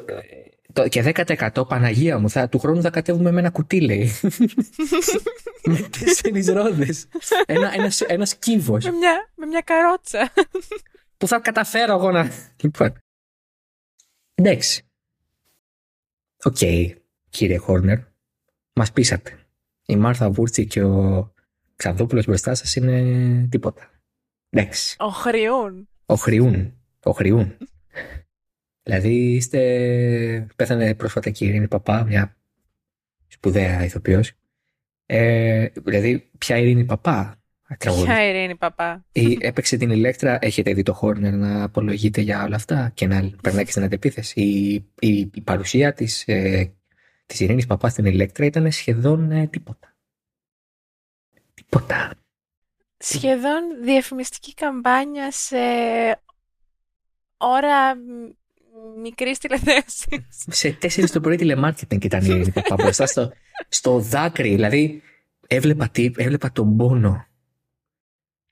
το, 0.73 0.87
και 0.87 1.13
10% 1.15 1.67
Παναγία 1.67 2.19
μου, 2.19 2.29
θα, 2.29 2.49
του 2.49 2.59
χρόνου 2.59 2.81
θα 2.81 2.89
κατέβουμε 2.89 3.31
με 3.31 3.39
ένα 3.39 3.49
κουτί, 3.49 3.81
λέει. 3.81 4.11
με 5.69 5.89
τέσσερις 5.99 6.45
ρόδες. 6.45 6.93
Ένα, 7.45 7.73
ένας, 7.73 8.01
ένας 8.01 8.35
κύβος 8.35 8.85
Με 8.85 8.91
μια, 8.91 9.31
με 9.35 9.45
μια 9.45 9.61
καρότσα. 9.61 10.33
που 11.17 11.27
θα 11.27 11.39
καταφέρω 11.39 11.93
εγώ 11.93 12.11
να. 12.11 12.31
Λοιπόν. 12.61 12.93
Εντάξει. 14.35 14.83
Οκ, 16.43 16.57
κύριε 17.29 17.57
Χόρνερ. 17.57 17.97
Μας 18.73 18.91
πείσατε. 18.91 19.38
Η 19.89 19.95
Μάρθα 19.95 20.29
Βούρτσι 20.29 20.65
και 20.65 20.83
ο 20.83 21.31
Ξαδόπουλος 21.75 22.25
μπροστά 22.25 22.55
σας 22.55 22.75
είναι 22.75 23.47
τίποτα. 23.51 23.89
Εντάξει. 24.49 24.95
Οχριούν. 24.99 25.87
Οχριούν. 26.05 26.73
Οχριούν. 27.03 27.57
δηλαδή 28.83 29.33
είστε... 29.33 30.47
Πέθανε 30.55 30.95
πρόσφατα 30.95 31.29
και 31.29 31.45
η 31.45 31.47
Ειρήνη 31.47 31.67
Παπά, 31.67 32.03
μια 32.03 32.37
σπουδαία 33.27 33.83
ηθοποιός. 33.83 34.31
Ε, 35.05 35.67
δηλαδή, 35.83 36.29
ποια 36.37 36.57
Ειρήνη 36.57 36.85
Παπά. 36.85 37.41
Ποια 37.77 38.29
Ειρήνη 38.29 38.55
Παπά. 38.55 39.05
Ή 39.11 39.37
έπαιξε 39.41 39.77
την 39.77 39.89
Ηλέκτρα, 39.89 40.37
έχετε 40.41 40.73
δει 40.73 40.83
το 40.83 40.93
Χόρνερ 40.93 41.33
να 41.33 41.63
απολογείται 41.63 42.21
για 42.21 42.43
όλα 42.43 42.55
αυτά 42.55 42.91
και 42.93 43.07
να 43.07 43.29
περνάει 43.41 43.65
και 43.65 43.71
στην 43.71 43.83
αντεπίθεση. 43.83 44.41
Η, 44.41 44.73
η, 44.99 45.31
η 45.33 45.41
παρουσία 45.41 45.93
της, 45.93 46.23
ε, 46.27 46.73
της 47.29 47.39
Ειρήνης 47.39 47.65
Παπάς 47.65 47.91
στην 47.91 48.05
Ηλέκτρα 48.05 48.45
ήταν 48.45 48.71
σχεδόν 48.71 49.31
ε, 49.31 49.47
τίποτα. 49.47 49.95
Τίποτα. 51.53 52.11
Σχεδόν 52.97 53.83
διαφημιστική 53.83 54.53
καμπάνια 54.53 55.31
σε 55.31 55.57
ώρα 57.37 57.95
μικρής 59.01 59.37
τηλεθέασης. 59.37 60.05
σε 60.47 60.71
τέσσερις 60.71 61.11
το 61.11 61.19
πρωί 61.19 61.35
τηλεμάρκετινγκ 61.35 62.03
ήταν 62.03 62.21
η 62.21 62.27
Ειρήνη 62.29 62.51
Παπά 62.51 62.75
μπροστά 62.75 63.05
στο, 63.05 63.31
στο 63.69 63.99
δάκρυ. 63.99 64.49
Δηλαδή 64.49 65.01
έβλεπα, 65.47 65.89
τι, 65.89 66.11
έβλεπα 66.17 66.51
τον 66.51 66.77
πόνο 66.77 67.25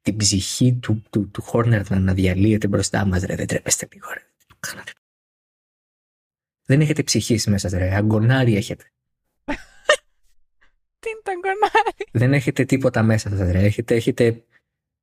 την 0.01 0.15
ψυχή 0.15 0.73
του, 0.73 1.03
του, 1.09 1.29
του 1.31 1.41
Χόρνερ 1.41 1.89
να, 1.89 1.99
να 1.99 2.13
διαλύεται 2.13 2.67
μπροστά 2.67 3.05
μας, 3.05 3.23
ρε. 3.23 3.35
Δεν 3.35 3.47
τρέπεστε 3.47 3.87
λίγο, 3.93 4.07
ρε. 4.13 4.25
Δεν 6.67 6.81
έχετε 6.81 7.03
ψυχής 7.03 7.47
μέσα, 7.47 7.77
ρε. 7.77 7.95
Αγκονάρι 7.95 8.55
έχετε. 8.55 8.83
Τι 10.99 11.09
είναι 11.09 11.19
το 11.23 11.31
αγκονάρι; 11.31 12.05
Δεν 12.11 12.33
έχετε 12.33 12.65
τίποτα 12.65 13.03
μέσα 13.03 13.29
σας, 13.29 13.51
ρε. 13.51 13.59
Έχετε, 13.59 13.95
έχετε 13.95 14.43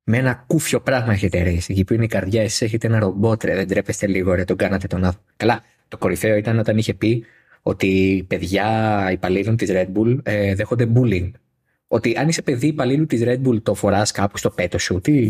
με 0.03 0.17
ένα 0.17 0.33
κούφιο 0.47 0.81
πράγμα 0.81 1.13
έχετε 1.13 1.43
ρε. 1.43 1.49
Εκεί 1.49 1.83
που 1.83 1.93
είναι 1.93 2.03
η 2.03 2.07
καρδιά, 2.07 2.41
εσείς 2.41 2.61
έχετε 2.61 2.87
ένα 2.87 2.99
ρομπότ, 2.99 3.43
ρε. 3.43 3.55
Δεν 3.55 3.67
τρέπεστε 3.67 4.07
λίγο, 4.07 4.33
ρε. 4.33 4.43
Τον 4.43 4.57
κάνατε 4.57 4.87
τον 4.87 5.03
άνθρωπο. 5.03 5.27
Καλά, 5.37 5.63
το 5.87 5.97
κορυφαίο 5.97 6.35
ήταν 6.35 6.59
όταν 6.59 6.77
είχε 6.77 6.93
πει 6.93 7.25
ότι 7.61 8.25
παιδιά 8.27 9.07
υπαλλήλων 9.11 9.55
της 9.55 9.69
Red 9.71 9.87
Bull 9.93 10.17
ε, 10.23 10.55
δέχονται 10.55 10.91
bullying 10.95 11.31
ότι 11.87 12.17
αν 12.17 12.27
είσαι 12.27 12.41
παιδί 12.41 12.67
υπαλλήλου 12.67 13.05
της 13.05 13.21
Red 13.25 13.41
Bull, 13.47 13.61
το 13.63 13.73
φοράς 13.73 14.11
κάπου 14.11 14.37
στο 14.37 14.49
πέτο 14.49 14.77
σου. 14.77 15.01
Τι 15.01 15.29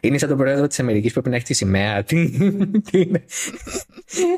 είναι 0.00 0.18
σαν 0.18 0.28
τον 0.28 0.38
πρόεδρο 0.38 0.66
της 0.66 0.80
Αμερικής 0.80 1.12
που 1.12 1.20
πρέπει 1.20 1.28
να 1.28 1.36
έχει 1.36 1.44
τη 1.44 1.54
σημαία. 1.54 2.02
Τι, 2.02 2.30
τι 2.90 3.00
είναι. 3.00 3.24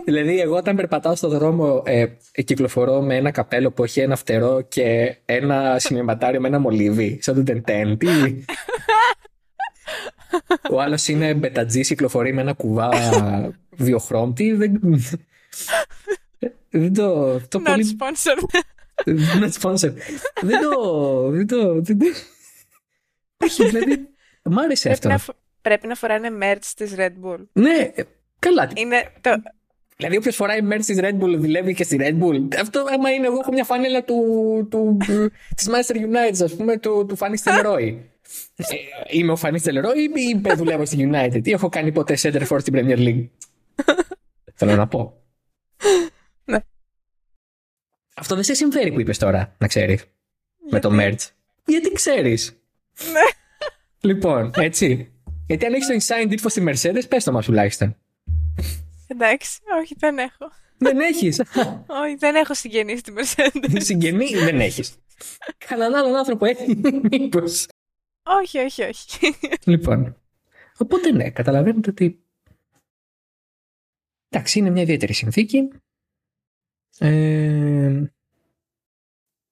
δηλαδή, 0.04 0.40
εγώ 0.40 0.56
όταν 0.56 0.76
περπατάω 0.76 1.14
στον 1.14 1.30
δρόμο, 1.30 1.82
ε, 1.86 2.06
κυκλοφορώ 2.44 3.00
με 3.00 3.16
ένα 3.16 3.30
καπέλο 3.30 3.70
που 3.70 3.84
έχει 3.84 4.00
ένα 4.00 4.16
φτερό 4.16 4.60
και 4.68 5.16
ένα 5.24 5.76
σημειωματάριο 5.78 6.40
με 6.40 6.48
ένα 6.48 6.58
μολύβι. 6.58 7.18
Σαν 7.22 7.34
τον 7.34 7.44
Τεντέν. 7.44 7.98
Τι. 7.98 8.06
Ο 10.70 10.80
άλλος 10.80 11.08
είναι 11.08 11.34
μπετατζή, 11.34 11.80
κυκλοφορεί 11.80 12.32
με 12.32 12.40
ένα 12.40 12.52
κουβά 12.52 12.90
βιοχρώμτη. 13.70 14.52
Δεν, 14.52 14.80
δεν 16.70 16.94
το. 16.94 17.40
το 17.48 17.60
Not 17.64 17.70
πολύ... 17.70 17.96
sponsored. 17.98 18.60
Not 19.04 19.52
sponsored. 19.60 19.94
δεν 20.40 20.60
το. 20.60 21.30
Δεν 21.30 21.46
το. 21.46 21.80
Δεν 21.80 21.98
το... 21.98 22.06
Όχι, 23.36 23.64
δηλαδή. 23.64 24.08
Μ' 24.42 24.58
άρεσε 24.58 24.90
αυτό. 24.90 25.08
Να, 25.08 25.20
πρέπει 25.62 25.86
να 25.86 25.94
φοράνε 25.94 26.28
merch 26.42 26.72
της 26.76 26.94
Red 26.96 27.12
Bull. 27.24 27.38
Ναι, 27.52 27.92
καλά. 28.38 28.70
Είναι 28.74 29.12
το... 29.20 29.42
Δηλαδή, 29.96 30.16
όποιος 30.16 30.36
φοράει 30.36 30.60
merch 30.70 30.84
της 30.84 30.98
Red 31.00 31.18
Bull 31.20 31.36
δουλεύει 31.38 31.74
και 31.74 31.84
στη 31.84 31.96
Red 32.00 32.22
Bull. 32.22 32.48
Αυτό, 32.60 32.84
άμα 32.88 33.10
είναι, 33.10 33.26
εγώ 33.26 33.38
έχω 33.40 33.52
μια 33.52 33.64
φανέλα 33.64 34.04
του, 34.04 34.16
του, 34.70 34.96
της 35.54 35.68
Manchester 35.68 35.96
United, 35.96 36.44
ας 36.44 36.54
πούμε, 36.56 36.78
του, 36.78 37.06
του 37.08 37.16
Φανί 37.16 37.38
Τελερόι. 37.38 38.10
ε, 38.56 38.64
είμαι 39.10 39.32
ο 39.32 39.36
Φανί 39.36 39.60
Τελερόι 39.60 40.02
ή 40.02 40.40
δουλεύω 40.56 40.84
στη 40.84 41.10
United; 41.12 41.40
Τι 41.42 41.50
έχω 41.52 41.68
κάνει 41.68 41.92
ποτέ 41.92 42.16
center 42.22 42.46
for 42.48 42.56
στην 42.60 42.74
Premier 42.76 42.98
League; 42.98 43.28
Θέλω 44.54 44.76
να 44.76 44.86
πω. 44.86 45.22
Ναι. 48.16 48.22
Αυτό 48.22 48.34
δεν 48.34 48.44
σε 48.44 48.54
συμφέρει 48.54 48.92
που 48.92 49.00
είπες 49.00 49.18
τώρα, 49.18 49.54
να 49.58 49.66
ξέρεις. 49.66 50.04
Με 50.70 50.80
το 50.80 50.90
merch. 50.92 51.28
Γιατί 51.64 51.92
ξέρεις; 51.92 52.60
Ναι. 53.12 53.20
Λοιπόν, 54.00 54.50
έτσι. 54.56 55.12
Γιατί 55.46 55.66
αν 55.66 55.74
έχεις 55.74 55.86
το 55.86 56.14
inside 56.14 56.30
info 56.30 56.46
στη 56.48 56.64
Mercedes, 56.66 57.08
πες 57.08 57.24
το 57.24 57.32
μας 57.32 57.44
τουλάχιστον. 57.44 57.96
Εντάξει, 59.06 59.60
όχι, 59.80 59.94
δεν 59.98 60.18
έχω. 60.18 60.50
Δεν 60.78 60.98
έχεις; 61.00 61.40
όχι, 61.86 62.14
δεν 62.18 62.34
έχω 62.34 62.54
συγγενεί 62.54 62.96
στη 62.96 63.12
Mercedes. 63.16 63.76
Συγγενή 63.76 64.34
δεν 64.34 64.60
έχεις. 64.60 64.94
Κανέναν 65.58 65.94
άλλον 65.94 66.16
άνθρωπο 66.16 66.44
έχει, 66.44 66.80
μήπως. 67.10 67.66
Όχι, 68.22 68.58
όχι, 68.58 68.82
όχι. 68.82 69.36
Λοιπόν. 69.64 70.16
Οπότε 70.78 71.12
ναι, 71.12 71.30
καταλαβαίνετε 71.30 71.90
ότι. 71.90 72.20
Εντάξει, 74.28 74.58
είναι 74.58 74.70
μια 74.70 74.82
ιδιαίτερη 74.82 75.12
συνθήκη. 75.12 75.68
Ε, 76.98 78.12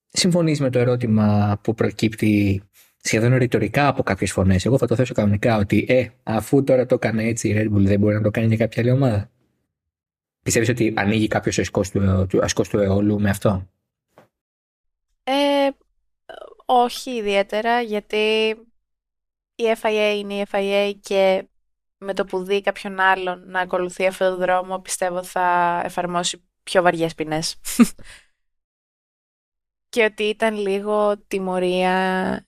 συμφωνείς 0.08 0.60
με 0.60 0.70
το 0.70 0.78
ερώτημα 0.78 1.58
που 1.62 1.74
προκύπτει 1.74 2.62
σχεδόν 2.96 3.34
ρητορικά 3.34 3.88
από 3.88 4.02
κάποιες 4.02 4.32
φωνές. 4.32 4.64
Εγώ 4.64 4.78
θα 4.78 4.86
το 4.86 4.94
θέσω 4.94 5.14
κανονικά 5.14 5.56
ότι 5.56 5.86
ε, 5.88 6.08
αφού 6.22 6.64
τώρα 6.64 6.86
το 6.86 6.94
έκανε 6.94 7.24
έτσι 7.24 7.48
η 7.48 7.54
Red 7.56 7.74
Bull 7.74 7.82
δεν 7.84 8.00
μπορεί 8.00 8.14
να 8.14 8.22
το 8.22 8.30
κάνει 8.30 8.46
για 8.46 8.56
κάποια 8.56 8.82
άλλη 8.82 8.90
ομάδα. 8.90 9.30
Πιστεύεις 10.42 10.68
ότι 10.68 10.92
ανοίγει 10.96 11.26
κάποιος 11.26 11.58
ασκός 11.58 11.90
του, 11.90 12.26
του, 12.28 12.38
ασκός 12.42 12.68
του 12.68 12.78
αιώλου 12.78 13.20
με 13.20 13.30
αυτό; 13.30 13.68
Ε, 15.24 15.68
όχι 16.64 17.10
ιδιαίτερα 17.10 17.80
γιατί 17.80 18.48
η 19.54 19.64
FIA 19.82 20.16
είναι 20.18 20.34
η 20.34 20.46
FIA 20.50 20.92
και 21.00 21.48
με 21.98 22.14
το 22.14 22.24
που 22.24 22.42
δει 22.44 22.60
κάποιον 22.60 23.00
άλλον 23.00 23.42
να 23.46 23.60
ακολουθεί 23.60 24.06
αυτόν 24.06 24.28
τον 24.28 24.38
δρόμο 24.38 24.78
πιστεύω 24.78 25.22
θα 25.22 25.80
εφαρμόσει 25.84 26.42
πιο 26.64 26.82
βαριές 26.82 27.14
ποινές. 27.14 27.60
και 29.88 30.04
ότι 30.04 30.22
ήταν 30.22 30.56
λίγο 30.56 31.18
τιμωρία 31.18 32.46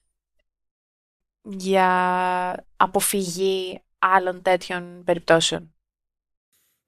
για 1.41 2.67
αποφυγή 2.75 3.81
άλλων 3.99 4.41
τέτοιων 4.41 5.03
περιπτώσεων. 5.03 5.73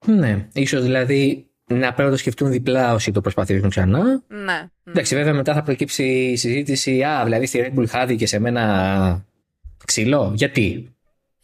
Ναι, 0.06 0.48
ίσως 0.54 0.84
δηλαδή 0.84 1.50
να 1.66 1.94
πρέπει 1.94 2.02
να 2.02 2.10
το 2.10 2.18
σκεφτούν 2.18 2.52
διπλά 2.52 2.94
όσοι 2.94 3.12
το 3.12 3.22
προσπαθήσουν 3.22 3.70
ξανά. 3.70 4.24
Ναι. 4.28 4.70
Εντάξει, 4.84 5.16
βέβαια 5.16 5.34
μετά 5.34 5.54
θα 5.54 5.64
προκύψει 5.64 6.04
η 6.04 6.36
συζήτηση. 6.36 7.04
Α, 7.04 7.24
δηλαδή 7.24 7.46
στη 7.46 7.60
Red 7.64 7.80
Bull 7.80 7.88
χάθηκε 7.88 8.26
σε 8.26 8.40
μένα 8.40 9.26
ξύλο. 9.86 10.34
Γιατί. 10.36 10.94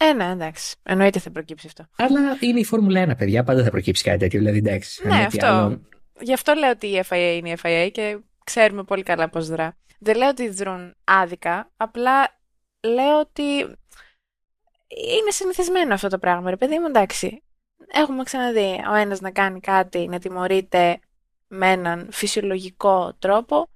Ε, 0.09 0.13
ναι, 0.13 0.29
εντάξει. 0.31 0.75
Εννοείται 0.83 1.19
θα 1.19 1.31
προκύψει 1.31 1.67
αυτό. 1.67 1.85
Αλλά 1.97 2.37
είναι 2.39 2.59
η 2.59 2.63
Φόρμουλα 2.63 3.11
1, 3.11 3.17
παιδιά. 3.17 3.43
Πάντα 3.43 3.63
θα 3.63 3.69
προκύψει 3.69 4.03
κάτι 4.03 4.17
τέτοιο. 4.17 4.39
Δηλαδή, 4.39 4.57
εντάξει. 4.57 5.07
Ναι, 5.07 5.15
αυτό. 5.15 5.45
Άλλο... 5.45 5.81
Γι' 6.19 6.33
αυτό 6.33 6.53
λέω 6.53 6.69
ότι 6.69 6.87
η 6.87 7.03
FIA 7.09 7.35
είναι 7.37 7.49
η 7.49 7.57
FIA 7.63 7.89
και 7.91 8.17
ξέρουμε 8.43 8.83
πολύ 8.83 9.03
καλά 9.03 9.29
πώς 9.29 9.47
δρά. 9.47 9.77
Δεν 9.99 10.17
λέω 10.17 10.29
ότι 10.29 10.49
δρούν 10.49 10.95
άδικα. 11.03 11.71
Απλά 11.77 12.39
λέω 12.81 13.19
ότι 13.19 13.43
είναι 14.87 15.31
συνηθισμένο 15.31 15.93
αυτό 15.93 16.07
το 16.07 16.19
πράγμα. 16.19 16.49
Ρε 16.49 16.57
παιδί 16.57 16.79
μου, 16.79 16.87
εντάξει. 16.87 17.43
Έχουμε 17.87 18.23
ξαναδεί 18.23 18.83
ο 18.91 18.93
ένας 18.93 19.21
να 19.21 19.31
κάνει 19.31 19.59
κάτι, 19.59 20.07
να 20.07 20.19
τιμωρείται 20.19 20.99
με 21.47 21.71
έναν 21.71 22.09
φυσιολογικό 22.11 23.15
τρόπο 23.19 23.69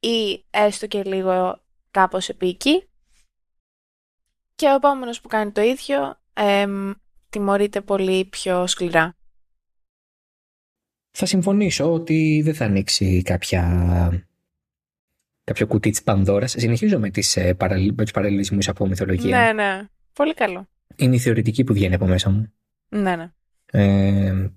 ή 0.00 0.44
έστω 0.50 0.86
και 0.86 1.02
λίγο 1.02 1.62
κάπως 1.90 2.28
επίκη 2.28 2.87
και 4.58 4.66
ο 4.66 4.74
επόμενος 4.74 5.20
που 5.20 5.28
κάνει 5.28 5.50
το 5.50 5.60
ίδιο 5.60 6.20
εμ, 6.32 6.90
τιμωρείται 7.28 7.80
πολύ 7.80 8.24
πιο 8.24 8.66
σκληρά. 8.66 9.16
Θα 11.10 11.26
συμφωνήσω 11.26 11.92
ότι 11.92 12.40
δεν 12.44 12.54
θα 12.54 12.64
ανοίξει 12.64 13.22
κάποια... 13.22 14.26
κάποιο 15.44 15.66
κουτί 15.66 15.90
της 15.90 16.02
Πανδώρας. 16.02 16.50
Συνεχίζω 16.50 16.98
με, 16.98 17.10
τις, 17.10 17.36
ε, 17.36 17.54
παραλ... 17.54 17.92
με 17.96 18.02
τους 18.02 18.12
παραλληλισμούς 18.12 18.68
από 18.68 18.86
μυθολογία. 18.86 19.38
Ναι, 19.38 19.52
ναι. 19.52 19.88
Πολύ 20.12 20.34
καλό. 20.34 20.68
Είναι 20.96 21.14
η 21.14 21.18
θεωρητική 21.18 21.64
που 21.64 21.72
βγαίνει 21.72 21.94
από 21.94 22.06
μέσα 22.06 22.30
μου. 22.30 22.52
Ναι, 22.88 23.16
ναι. 23.16 23.32
Ε, 23.66 24.50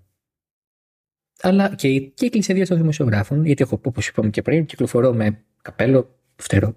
αλλά 1.42 1.76
και, 1.76 2.00
και 2.00 2.26
η 2.26 2.30
κλεισεδία 2.30 2.66
των 2.66 2.78
δημοσιογράφων, 2.78 3.46
γιατί 3.46 3.64
έχω, 3.64 3.80
όπως 3.84 4.08
είπαμε 4.08 4.30
και 4.30 4.42
πριν, 4.42 4.66
κυκλοφορώ 4.66 5.14
με 5.14 5.44
καπέλο, 5.62 6.20
φτερό, 6.36 6.76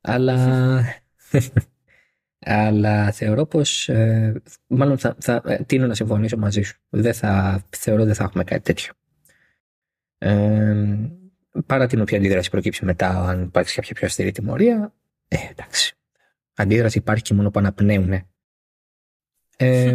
Αλλά 0.00 0.84
αλλά 2.50 3.12
θεωρώ 3.12 3.46
πως, 3.46 3.88
ε, 3.88 4.42
μάλλον 4.66 4.98
θα, 4.98 5.16
θα 5.18 5.42
ε, 5.44 5.56
τίνω 5.56 5.86
να 5.86 5.94
συμφωνήσω 5.94 6.36
μαζί 6.36 6.62
σου. 6.62 6.80
Δεν 6.88 7.14
θα, 7.14 7.62
θεωρώ 7.76 8.04
δεν 8.04 8.14
θα 8.14 8.24
έχουμε 8.24 8.44
κάτι 8.44 8.62
τέτοιο. 8.62 8.92
Ε, 10.18 10.86
παρά 11.66 11.86
την 11.86 12.00
οποία 12.00 12.18
αντίδραση 12.18 12.50
προκύψει 12.50 12.84
μετά, 12.84 13.08
αν 13.08 13.42
υπάρξει 13.42 13.74
κάποια 13.74 13.94
πιο 13.94 14.06
αυστηρή 14.06 14.30
τιμωρία, 14.30 14.94
ε, 15.28 15.36
εντάξει. 15.50 15.96
Αντίδραση 16.54 16.98
υπάρχει 16.98 17.22
και 17.22 17.34
μόνο 17.34 17.50
που 17.50 17.58
αναπνέουν. 17.58 18.12
Ε, 19.56 19.94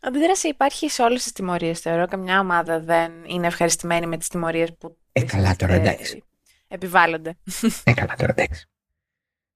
Αντίδραση 0.00 0.48
υπάρχει 0.48 0.88
σε 0.90 1.02
όλες 1.02 1.22
τις 1.22 1.32
τιμωρίες, 1.32 1.80
θεωρώ. 1.80 2.06
Καμιά 2.06 2.40
ομάδα 2.40 2.80
δεν 2.80 3.12
είναι 3.26 3.46
ευχαριστημένη 3.46 4.06
με 4.06 4.16
τις 4.16 4.28
τιμωρίες 4.28 4.74
που 4.78 4.96
Ε, 5.12 5.22
καλά 5.22 5.56
τώρα, 5.56 5.72
ε, 5.72 5.76
εντάξει. 5.76 6.22
επιβάλλονται. 6.68 7.34
Ε, 7.84 7.92
καλά 7.92 8.14
τώρα, 8.18 8.34
εντάξει. 8.36 8.68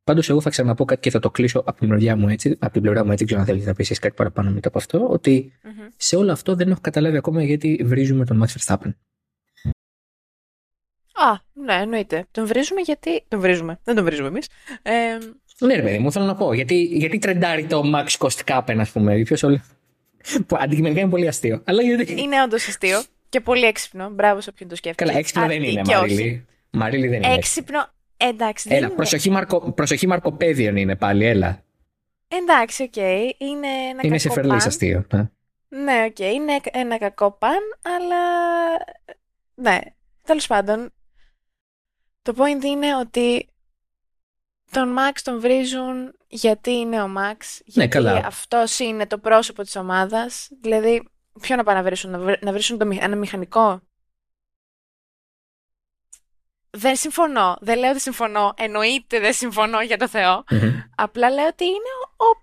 Πάντως, 0.08 0.28
εγώ 0.28 0.40
θα 0.40 0.50
ξαναπώ 0.50 0.84
κάτι 0.84 1.00
και 1.00 1.10
θα 1.10 1.18
το 1.18 1.30
κλείσω 1.30 1.58
από 1.58 1.78
την 1.78 1.88
πλευρά 1.88 2.16
μου 2.16 2.28
έτσι. 2.28 2.56
Από 2.58 2.72
την 2.72 2.82
πλευρά 2.82 3.04
μου 3.04 3.12
έτσι, 3.12 3.24
δεν 3.24 3.26
ξέρω 3.26 3.40
αν 3.40 3.46
θέλεις 3.46 3.66
να 3.66 3.74
πεις 3.74 3.86
εσείς 3.86 3.98
κάτι 3.98 4.14
παραπάνω 4.14 4.50
μετά 4.50 4.68
από 4.68 4.78
αυτό. 4.78 5.08
Ότι 5.08 5.52
Μμμ. 5.62 5.86
σε 5.96 6.16
όλο 6.16 6.32
αυτό 6.32 6.54
δεν 6.54 6.70
έχω 6.70 6.80
καταλάβει 6.80 7.16
ακόμα 7.16 7.42
γιατί 7.42 7.80
βρίζουμε 7.84 8.24
τον 8.24 8.44
Max 8.44 8.58
Verstappen. 8.58 8.92
Α, 11.12 11.38
ναι, 11.52 11.74
εννοείται. 11.74 12.26
Τον 12.30 12.46
βρίζουμε 12.46 12.80
γιατί... 12.80 13.24
Τον 13.28 13.40
βρίζουμε. 13.40 13.80
Δεν 13.84 13.94
τον 13.94 14.04
βρίζουμε 14.04 14.28
εμείς. 14.28 14.48
Ε, 14.82 15.18
Ναι, 15.58 15.74
ρε 15.74 15.82
παιδί 15.82 15.98
μου, 15.98 16.12
θέλω 16.12 16.24
να 16.24 16.34
πω. 16.34 16.52
Γιατί, 16.52 16.82
γιατί 16.82 17.18
τρεντάρει 17.18 17.64
το 17.64 17.82
Max 17.94 18.28
Verstappen, 18.28 18.76
ας 18.78 18.90
πούμε. 18.90 19.22
Ποιος 19.22 19.42
όλο... 19.42 19.60
Που 20.46 20.56
αντικειμενικά 20.60 21.00
είναι 21.00 21.10
πολύ 21.10 21.28
αστείο. 21.28 21.62
Αλλά 21.64 21.82
γιατί. 21.82 22.20
είναι 22.20 22.42
όντως 22.42 22.68
αστείο 22.68 23.02
και 23.28 23.40
πολύ 23.40 23.64
έξυπνο. 23.64 24.10
Μπράβο 24.10 24.40
σε 24.40 24.50
όποιον 24.50 24.68
το 24.68 24.76
σκέφτεται. 24.76 25.04
Καλά, 25.04 25.18
έξυπνο 25.18 25.42
Α, 25.42 25.46
δεν 25.46 25.62
είναι, 25.62 25.82
και 25.82 25.94
όχι. 25.94 26.14
Μαρίλη. 26.14 26.46
Μαρίλη 26.70 27.08
δεν 27.08 27.22
είναι. 27.22 27.34
Έξυπνο. 27.34 27.96
Εντάξει, 28.20 28.68
δεν 28.68 28.76
Έλα, 28.78 28.86
είναι. 28.86 28.94
προσοχή, 28.96 29.30
μαρκο... 29.30 29.72
προσοχή 29.72 30.06
μαρκοπέδιον 30.06 30.76
είναι 30.76 30.96
πάλι, 30.96 31.24
έλα. 31.24 31.62
Εντάξει, 32.28 32.82
οκ. 32.82 32.96
Είναι 33.38 33.68
ένα 33.90 34.00
είναι 34.02 34.18
σε 34.18 34.28
κακό 34.28 34.40
φερλής 34.40 34.58
παν. 34.58 34.66
αστείο. 34.68 35.06
ναι. 35.12 35.28
Ναι, 35.68 36.04
οκ. 36.08 36.18
Είναι 36.18 36.60
ένα 36.70 36.98
κακό 36.98 37.30
παν, 37.32 37.58
αλλά. 37.82 38.16
Ναι. 39.54 39.78
Τέλος 40.24 40.46
πάντων. 40.46 40.92
Το 42.22 42.34
point 42.36 42.64
είναι 42.64 42.96
ότι 42.96 43.48
τον 44.70 44.96
Max 44.98 45.18
τον 45.22 45.40
βρίζουν 45.40 46.14
γιατί 46.28 46.70
είναι 46.70 47.02
ο 47.02 47.06
Max. 47.16 47.36
Γιατί 47.64 47.78
Ναι, 47.80 47.88
καλά. 47.88 48.22
αυτός 48.26 48.78
είναι 48.78 49.06
το 49.06 49.18
πρόσωπο 49.18 49.62
της 49.62 49.76
ομάδας. 49.76 50.48
Δηλαδή, 50.60 51.08
ποιο 51.40 51.56
να 51.56 51.62
πάνε 51.64 51.78
να 51.78 51.84
βρίσουν, 51.84 52.10
να, 52.10 52.18
βρ- 52.18 52.44
να 52.44 52.52
βρίσουν 52.52 52.78
το, 52.78 52.86
μη- 52.86 52.98
ένα 53.02 53.16
μηχανικό; 53.16 53.80
Δεν 56.78 56.96
συμφωνώ. 56.96 57.56
Δεν 57.60 57.78
λέω 57.78 57.90
ότι 57.90 58.00
συμφωνώ. 58.00 58.54
Εννοείται 58.56 59.20
δεν 59.20 59.32
συμφωνώ 59.32 59.80
για 59.82 59.96
το 59.96 60.08
Θεό. 60.08 60.44
Μμμ. 60.50 60.80
Απλά 60.96 61.30
λέω 61.30 61.46
ότι 61.46 61.64
είναι 61.64 61.92
ο, 62.16 62.24
ο 62.24 62.42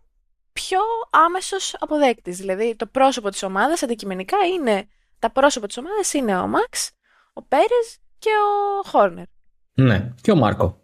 πιο 0.54 0.80
άμεσος 1.10 1.76
αποδέκτης. 1.80 2.38
Δηλαδή 2.38 2.76
το 2.76 2.86
πρόσωπο 2.86 3.30
της 3.30 3.44
ομάδας 3.44 3.84
αντικειμενικά 3.84 4.38
είναι, 4.56 4.88
τα 5.20 5.32
πρόσωπα 5.32 5.68
της 5.68 5.78
ομάδας 5.78 6.14
είναι 6.14 6.38
ο 6.38 6.48
Μαξ, 6.48 6.92
ο 7.34 7.42
Πέρες 7.42 7.98
και 8.20 8.30
ο 8.30 8.90
Χόρνερ. 8.90 9.26
Ναι, 9.74 10.14
και 10.22 10.32
ο 10.32 10.36
Μάρκο. 10.36 10.80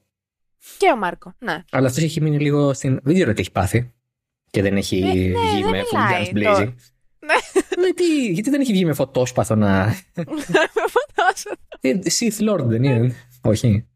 Και 0.77 0.91
ο 0.91 0.95
Μάρκο, 0.97 1.33
ναι. 1.39 1.63
Αλλά 1.71 1.87
αυτό 1.87 2.01
έχει 2.01 2.21
μείνει 2.21 2.39
λίγο 2.39 2.73
στην. 2.73 2.99
Δεν 3.03 3.13
ξέρω 3.13 3.33
τι 3.33 3.39
έχει 3.41 3.51
πάθει. 3.51 3.93
Και 4.51 4.61
δεν 4.61 4.77
έχει 4.77 4.97
Ε, 4.97 5.03
ναι, 5.05 5.11
βγει 5.11 5.61
δεν 5.61 5.69
με 5.71 5.81
full 5.81 5.93
μιλάει 5.93 6.25
guns 6.33 6.37
blazing. 6.37 6.65
το- 6.65 6.73
Ναι. 7.19 7.33
Ναι, 7.85 7.93
τι, 7.93 8.25
γιατί 8.31 8.49
δεν 8.49 8.61
έχει 8.61 8.71
βγει 8.71 8.85
με 8.85 8.93
φωτόσπαθο 8.93 9.55
να. 9.55 9.85
Με 10.75 10.83
φωτόσο. 10.87 11.49
Ε, 11.81 11.99
Sith 12.19 12.49
Lord 12.49 12.63
δεν 12.65 12.83
είναι. 12.83 13.15
Όχι. 13.41 13.87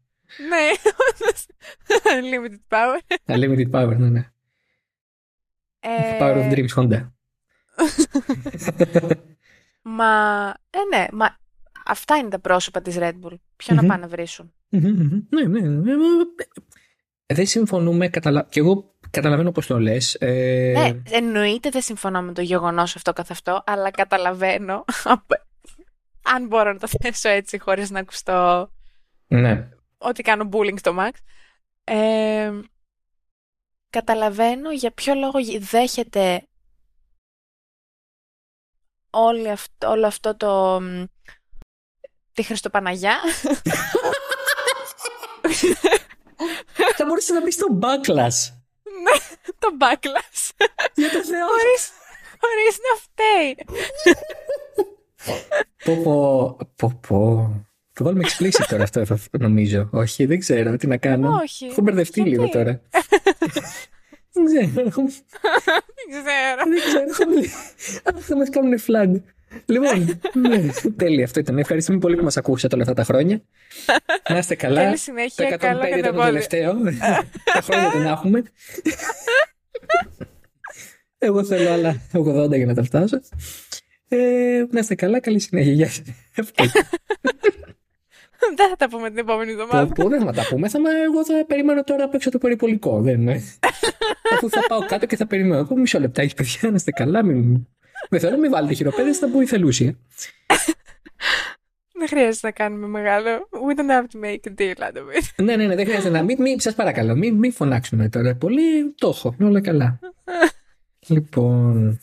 ναι, 0.48 0.90
όντως. 1.10 1.46
Limited 2.32 2.76
power. 2.76 3.16
Unlimited 3.26 3.70
power, 3.70 3.96
ναι, 3.96 4.08
ναι. 4.08 4.30
Ε, 5.80 6.18
Power 6.20 6.36
of 6.36 6.52
Dreams 6.52 6.74
Honda. 6.76 7.08
Μα, 9.82 10.44
ε, 10.70 10.78
ναι, 10.96 11.06
μα 11.12 11.36
αυτά 11.86 12.16
είναι 12.16 12.28
τα 12.28 12.38
πρόσωπα 12.38 12.82
της 12.82 12.96
Red 12.98 13.12
Bull. 13.22 13.34
Ποιο 13.56 13.74
Μμμ. 13.74 13.82
να 13.82 13.86
πάνε 13.88 14.00
να 14.02 14.08
βρίσουν. 14.08 14.52
Μμμ, 14.68 14.88
μμμ. 14.88 15.20
Ναι, 15.28 15.42
ναι. 15.42 15.60
ναι. 15.60 15.92
Ε, 17.26 17.34
Δεν 17.34 17.46
συμφωνούμε. 17.46 18.08
Καταλα... 18.08 18.46
Και 18.50 18.60
εγώ 18.60 18.94
καταλαβαίνω 19.10 19.52
πώς 19.52 19.66
το 19.66 19.80
λες. 19.80 20.14
Ε... 20.14 20.72
Ναι, 20.76 21.16
εννοείται 21.16 21.70
δεν 21.70 21.82
συμφωνώ 21.82 22.22
με 22.22 22.32
το 22.32 22.42
γεγονός 22.42 22.96
αυτό 22.96 23.12
καθ' 23.12 23.30
αυτό, 23.30 23.62
αλλά 23.66 23.90
καταλαβαίνω. 23.90 24.84
απ- 25.04 25.30
αν 26.34 26.46
μπορώ 26.46 26.72
να 26.72 26.78
το 26.78 26.88
θέσω 27.00 27.28
έτσι 27.28 27.58
χωρίς 27.58 27.90
να 27.90 28.00
ακουστώ 28.00 28.70
ναι. 29.26 29.68
ότι 29.98 30.22
κάνω 30.22 30.48
bullying 30.52 30.78
στο 30.78 30.96
Max. 30.98 31.10
Ε, 31.84 32.60
καταλαβαίνω 33.90 34.72
για 34.72 34.90
ποιο 34.92 35.14
λόγο 35.14 35.38
γι- 35.38 35.58
δέχεται 35.58 36.46
όλη 39.10 39.50
αυτό, 39.50 39.90
όλο 39.90 40.06
αυτό 40.06 40.36
το... 40.36 40.80
μ, 40.80 41.04
τη 42.32 42.42
Χριστοπαναγιά. 42.42 43.20
Θα 46.96 47.04
μπορούσε 47.04 47.32
να 47.32 47.42
μπει 47.42 47.50
στο 47.50 47.66
backlash. 47.80 48.54
Ναι, 49.02 49.36
το 49.58 49.68
backlash. 49.80 50.66
Για 50.94 51.10
το 51.10 51.24
Θεό. 51.24 51.46
χωρίς, 51.46 51.90
χωρίς 52.40 52.78
να 52.78 52.96
φταίει. 53.00 53.64
Πω, 55.84 56.02
πω, 56.02 56.56
πω, 56.76 57.00
πω. 57.08 57.65
Το 57.98 58.04
βάλουμε 58.04 58.24
explicit 58.28 58.64
τώρα 58.68 58.82
αυτό, 58.82 59.04
θα- 59.04 59.18
νομίζω. 59.38 59.88
Όχι, 59.92 60.24
δεν 60.26 60.38
ξέρω 60.38 60.76
τι 60.76 60.86
να 60.86 60.96
κάνω. 60.96 61.38
Όχι. 61.42 61.64
Έχω 61.66 61.80
μπερδευτεί 61.80 62.20
Γιατί; 62.20 62.30
λίγο 62.36 62.48
τώρα. 62.48 62.80
δεν 64.32 64.44
ξέρω. 64.44 64.66
Δεν 64.74 64.90
ξέρω. 64.90 65.12
Δεν 66.68 66.80
ξέρω. 67.14 67.40
Αχ, 68.02 68.24
θα 68.24 68.36
μας 68.36 68.48
κάνουν 68.50 68.78
flag. 68.86 69.20
Λοιπόν, 69.66 70.20
ναι, 70.34 70.66
τέλεια 70.96 71.24
αυτό 71.24 71.40
ήταν. 71.40 71.58
Ευχαριστούμε 71.58 71.98
πολύ 71.98 72.16
που 72.16 72.24
μας 72.24 72.36
ακούσατε 72.36 72.74
όλα 72.74 72.82
αυτά 72.84 72.94
τα 72.94 73.04
χρόνια. 73.04 73.42
Να 74.28 74.38
είστε 74.38 74.54
καλά. 74.54 74.82
Καλή 74.82 74.96
συνέχεια, 74.98 75.48
Το 75.48 75.54
105 75.54 75.58
καλό 75.58 75.78
ήταν 75.78 75.90
το 75.90 75.96
κατεβόλιο. 75.96 76.24
τελευταίο. 76.26 76.74
τα 77.54 77.60
χρόνια 77.62 77.90
δεν 77.90 78.06
έχουμε. 78.06 78.42
Εγώ 81.18 81.44
θέλω 81.44 81.70
άλλα 81.70 82.02
80 82.12 82.56
για 82.56 82.66
να 82.66 82.74
τα 82.74 82.82
φτάσω. 82.82 83.20
Ε, 84.08 84.64
να 84.70 84.78
είστε 84.80 84.94
καλά, 84.94 85.20
καλή 85.20 85.38
συνέχεια. 85.40 85.72
Γεια 85.72 85.88
σας. 85.88 86.02
Αυτό. 88.50 88.54
Δεν 88.62 88.68
θα 88.68 88.76
τα 88.76 88.88
πούμε 88.88 89.08
την 89.08 89.18
επόμενη 89.18 89.54
Πω, 89.54 89.60
εβδομάδα. 89.62 89.92
πω, 89.92 90.08
δεν 90.08 90.20
θα 90.24 90.32
τα 90.32 90.46
πούμε. 90.48 90.68
Θα, 90.68 90.80
με- 90.80 90.90
εγώ 91.04 91.24
θα 91.24 91.44
περιμένω 91.46 91.84
τώρα 91.84 92.04
απ' 92.04 92.14
έξω 92.14 92.30
το 92.30 92.38
περιπολικό. 92.38 93.00
Δεν, 93.00 93.20
είναι. 93.20 93.42
Αφού 94.34 94.50
θα 94.50 94.60
πάω 94.68 94.86
κάτω 94.86 95.06
και 95.06 95.16
θα 95.16 95.26
περιμένω. 95.26 95.56
Εγώ 95.56 95.76
μισό 95.76 95.98
λεπτάκι, 96.00 96.34
παιδιά, 96.34 96.68
να 96.70 96.74
είστε 96.74 96.90
καλά. 96.90 97.22
Μην... 97.22 97.66
Δεν 98.08 98.20
θέλω, 98.20 98.38
μην 98.38 98.50
βάλετε 98.50 98.74
χειροπέδες, 98.74 99.18
θα 99.18 99.26
μπω 99.28 99.40
η 99.40 99.46
θελούσια. 99.46 99.98
Δεν 101.98 102.08
χρειάζεται 102.08 102.46
να 102.46 102.52
κάνουμε 102.52 102.86
μεγάλο. 102.86 103.48
We 103.50 103.78
don't 103.78 103.90
have 103.90 104.06
to 104.12 104.24
make 104.24 104.50
a 104.52 104.54
deal 104.60 104.82
out 104.82 104.92
of 104.96 105.16
it. 105.16 105.44
ναι, 105.44 105.56
ναι, 105.56 105.66
ναι, 105.66 105.74
δεν 105.74 105.84
χρειάζεται 105.86 106.10
να. 106.10 106.22
Μην, 106.22 106.40
μην, 106.42 106.60
σας 106.60 106.74
παρακαλώ, 106.74 107.14
μην, 107.16 107.34
μην 107.34 107.52
φωνάξουμε 107.52 108.08
τώρα. 108.08 108.34
Πολύ 108.36 108.92
το 108.94 109.08
έχω. 109.08 109.34
Είναι 109.40 109.48
όλα 109.48 109.60
καλά. 109.60 109.98
λοιπόν. 111.08 111.98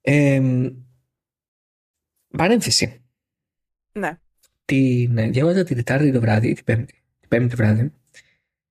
Ε, 0.00 0.42
παρένθεση. 2.36 3.04
Ναι. 3.92 4.18
Την, 4.66 5.18
ε, 5.18 5.28
διάβαζα 5.28 5.64
την 5.64 5.76
Τετάρτη 5.76 6.12
το 6.12 6.20
βράδυ, 6.20 6.48
ή 6.48 6.52
την 6.52 6.64
Πέμπτη. 6.64 6.92
Την 7.20 7.28
Πέμπτη 7.28 7.48
το 7.48 7.56
βράδυ. 7.56 7.92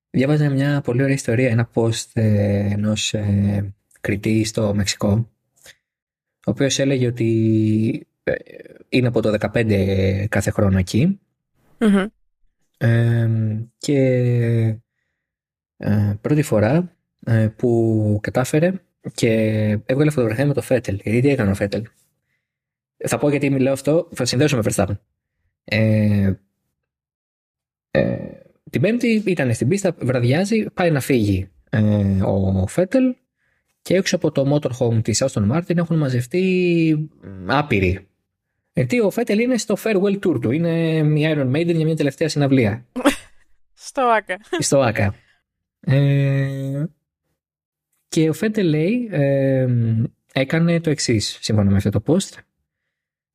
Διάβαζα 0.09 0.49
μια 0.49 0.81
πολύ 0.81 1.01
ωραία 1.01 1.13
ιστορία, 1.13 1.49
ένα 1.49 1.69
post 1.73 2.05
ε, 2.13 2.57
ενός 2.71 3.13
ε, 3.13 3.73
κριτή 4.01 4.43
στο 4.43 4.73
Μεξικό, 4.75 5.29
ο 6.45 6.51
οποίος 6.51 6.79
έλεγε 6.79 7.07
ότι 7.07 8.07
ε, 8.23 8.33
είναι 8.89 9.07
από 9.07 9.21
το 9.21 9.37
15 9.53 10.25
κάθε 10.29 10.51
χρόνο 10.51 10.77
εκεί 10.77 11.19
Μμμ. 11.79 12.05
ε, 12.77 13.29
και 13.77 13.99
ε, 15.77 16.13
πρώτη 16.21 16.41
φορά 16.41 16.95
ε, 17.25 17.47
που 17.55 18.19
κατάφερε 18.21 18.73
και 19.13 19.31
έβγαλε 19.85 20.11
φωτογραφία 20.11 20.45
με 20.45 20.53
το 20.53 20.61
Φέτελ. 20.61 20.99
Γιατί 21.03 21.21
τι 21.21 21.29
έκανε 21.29 21.51
ο 21.51 21.55
Φέτελ; 21.55 21.83
Θα 23.07 23.17
πω 23.17 23.29
γιατί 23.29 23.49
μιλάω 23.49 23.73
αυτό, 23.73 24.09
θα 24.13 24.25
συνδέσω 24.25 24.55
με 24.57 24.63
Verstappen. 24.65 24.97
Ε, 25.65 26.33
ε, 27.91 28.17
την 28.69 28.81
Πέμπτη 28.81 29.23
ήταν 29.25 29.53
στην 29.53 29.67
πίστα, 29.67 29.95
βραδιάζει, 29.99 30.65
πάει 30.73 30.91
να 30.91 30.99
φύγει 30.99 31.49
ε, 31.69 32.21
ο 32.23 32.67
Φέτελ 32.67 33.15
και 33.81 33.95
έξω 33.95 34.15
από 34.15 34.31
το 34.31 34.53
motorhome 34.55 35.03
της 35.03 35.23
Aston 35.25 35.51
Martin 35.51 35.77
έχουν 35.77 35.97
μαζευτεί 35.97 37.09
μ, 37.21 37.51
άπειροι. 37.51 38.07
Γιατί 38.73 38.99
ο 38.99 39.09
Φέτελ 39.09 39.39
είναι 39.39 39.57
στο 39.57 39.75
farewell 39.83 40.19
tour 40.19 40.41
του, 40.41 40.51
είναι 40.51 40.97
η 40.97 41.33
Iron 41.35 41.51
Maiden 41.51 41.75
για 41.75 41.85
μια 41.85 41.95
τελευταία 41.95 42.29
συναυλία 42.29 42.85
Στο 43.73 44.01
άκα. 44.01 44.39
στο 44.59 44.79
ΆΚΑ. 44.79 45.15
Ε, 45.79 46.83
και 48.07 48.29
ο 48.29 48.33
Φέτελ 48.33 48.67
λέει 48.67 49.07
ε, 49.11 49.67
έκανε 50.33 50.79
το 50.79 50.89
εξής 50.89 51.37
σύμφωνα 51.41 51.69
με 51.69 51.77
αυτό 51.77 51.89
το 51.89 52.03
post. 52.05 52.37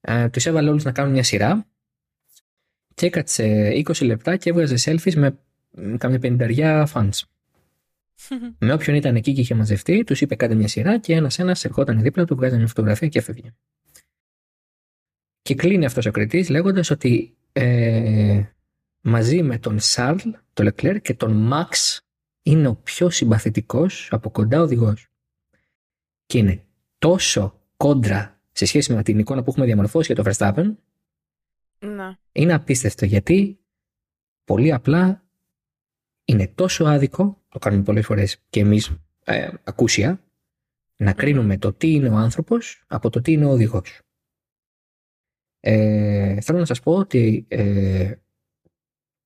Ε, 0.01 0.29
τους 0.29 0.47
έβαλε 0.47 0.71
όλους 0.71 0.85
να 0.85 0.93
κάνουν 0.93 1.13
μια 1.13 1.23
σειρά 1.23 1.67
και 3.01 3.07
έκατσε 3.07 3.73
20 3.87 4.05
λεπτά 4.05 4.37
και 4.37 4.51
έβγαζε 4.51 4.75
selfies 4.85 5.15
με 5.15 5.39
μ, 5.71 5.95
κάμια 5.97 6.19
πενταριά 6.19 6.89
fans. 6.95 7.21
Με 8.59 8.73
όποιον 8.73 8.97
ήταν 8.97 9.17
εκεί 9.17 9.33
και 9.33 9.41
είχε 9.41 9.55
μαζευτεί, 9.55 10.05
τους 10.05 10.21
είπε 10.21 10.35
κάντε 10.35 10.55
μια 10.55 10.69
σειρά 10.69 10.99
και 10.99 11.15
ένας 11.15 11.39
ένας 11.39 11.65
ερχόταν 11.65 12.03
δίπλα 12.03 12.25
του, 12.25 12.37
βγάζανε 12.37 12.59
μια 12.59 12.67
φωτογραφία 12.67 13.09
και 13.09 13.19
έφευγε. 13.19 13.55
Και 15.43 15.55
κλείνει 15.55 15.85
αυτός 15.85 16.07
ο 16.07 16.11
κριτής 16.11 16.49
λέγοντας 16.49 16.91
ότι 16.91 17.37
ε, 17.53 18.43
μαζί 19.01 19.43
με 19.43 19.59
τον 19.59 19.79
Σαρλ, 19.79 20.19
τον 20.53 20.65
Λεκλέρ 20.65 21.01
και 21.01 21.15
τον 21.15 21.33
Μαξ 21.33 22.01
είναι 22.43 22.69
ο 22.69 22.75
πιο 22.75 23.11
συμπαθητικός 23.11 24.09
από 24.11 24.31
κοντά 24.31 24.61
οδηγός. 24.61 25.09
Και 26.27 26.39
είναι 26.39 26.65
τόσο 26.99 27.61
κόντρα 27.77 28.41
σε 28.53 28.67
σχέση 28.67 28.93
με 28.93 29.03
την 29.03 29.19
εικόνα 29.19 29.43
που 29.43 29.51
έχουμε 29.51 29.67
διαμορφώσει 29.67 30.13
για 30.13 30.23
το 30.23 30.31
Verstappen 30.31 30.75
Ναι. 31.81 32.17
είναι 32.33 32.53
απίστευτο 32.53 33.05
γιατί 33.05 33.61
πολύ 34.45 34.73
απλά 34.73 35.25
είναι 36.25 36.49
τόσο 36.49 36.85
άδικο, 36.85 37.43
το 37.49 37.59
κάνουμε 37.59 37.83
πολλές 37.83 38.07
φορές 38.07 38.43
και 38.51 38.61
εμείς 38.61 38.97
ε, 39.25 39.51
ακούσια, 39.65 40.25
να 40.97 41.13
κρίνουμε 41.13 41.59
το 41.59 41.73
τι 41.73 41.93
είναι 41.93 42.09
ο 42.09 42.15
άνθρωπος 42.17 42.85
από 42.87 43.11
το 43.11 43.21
τι 43.21 43.33
είναι 43.33 43.45
ο 43.45 43.51
οδηγός. 43.51 44.01
Ε, 45.61 46.41
θέλω 46.41 46.59
να 46.59 46.65
σας 46.65 46.81
πω 46.81 46.95
ότι 46.95 47.45
ε, 47.49 48.15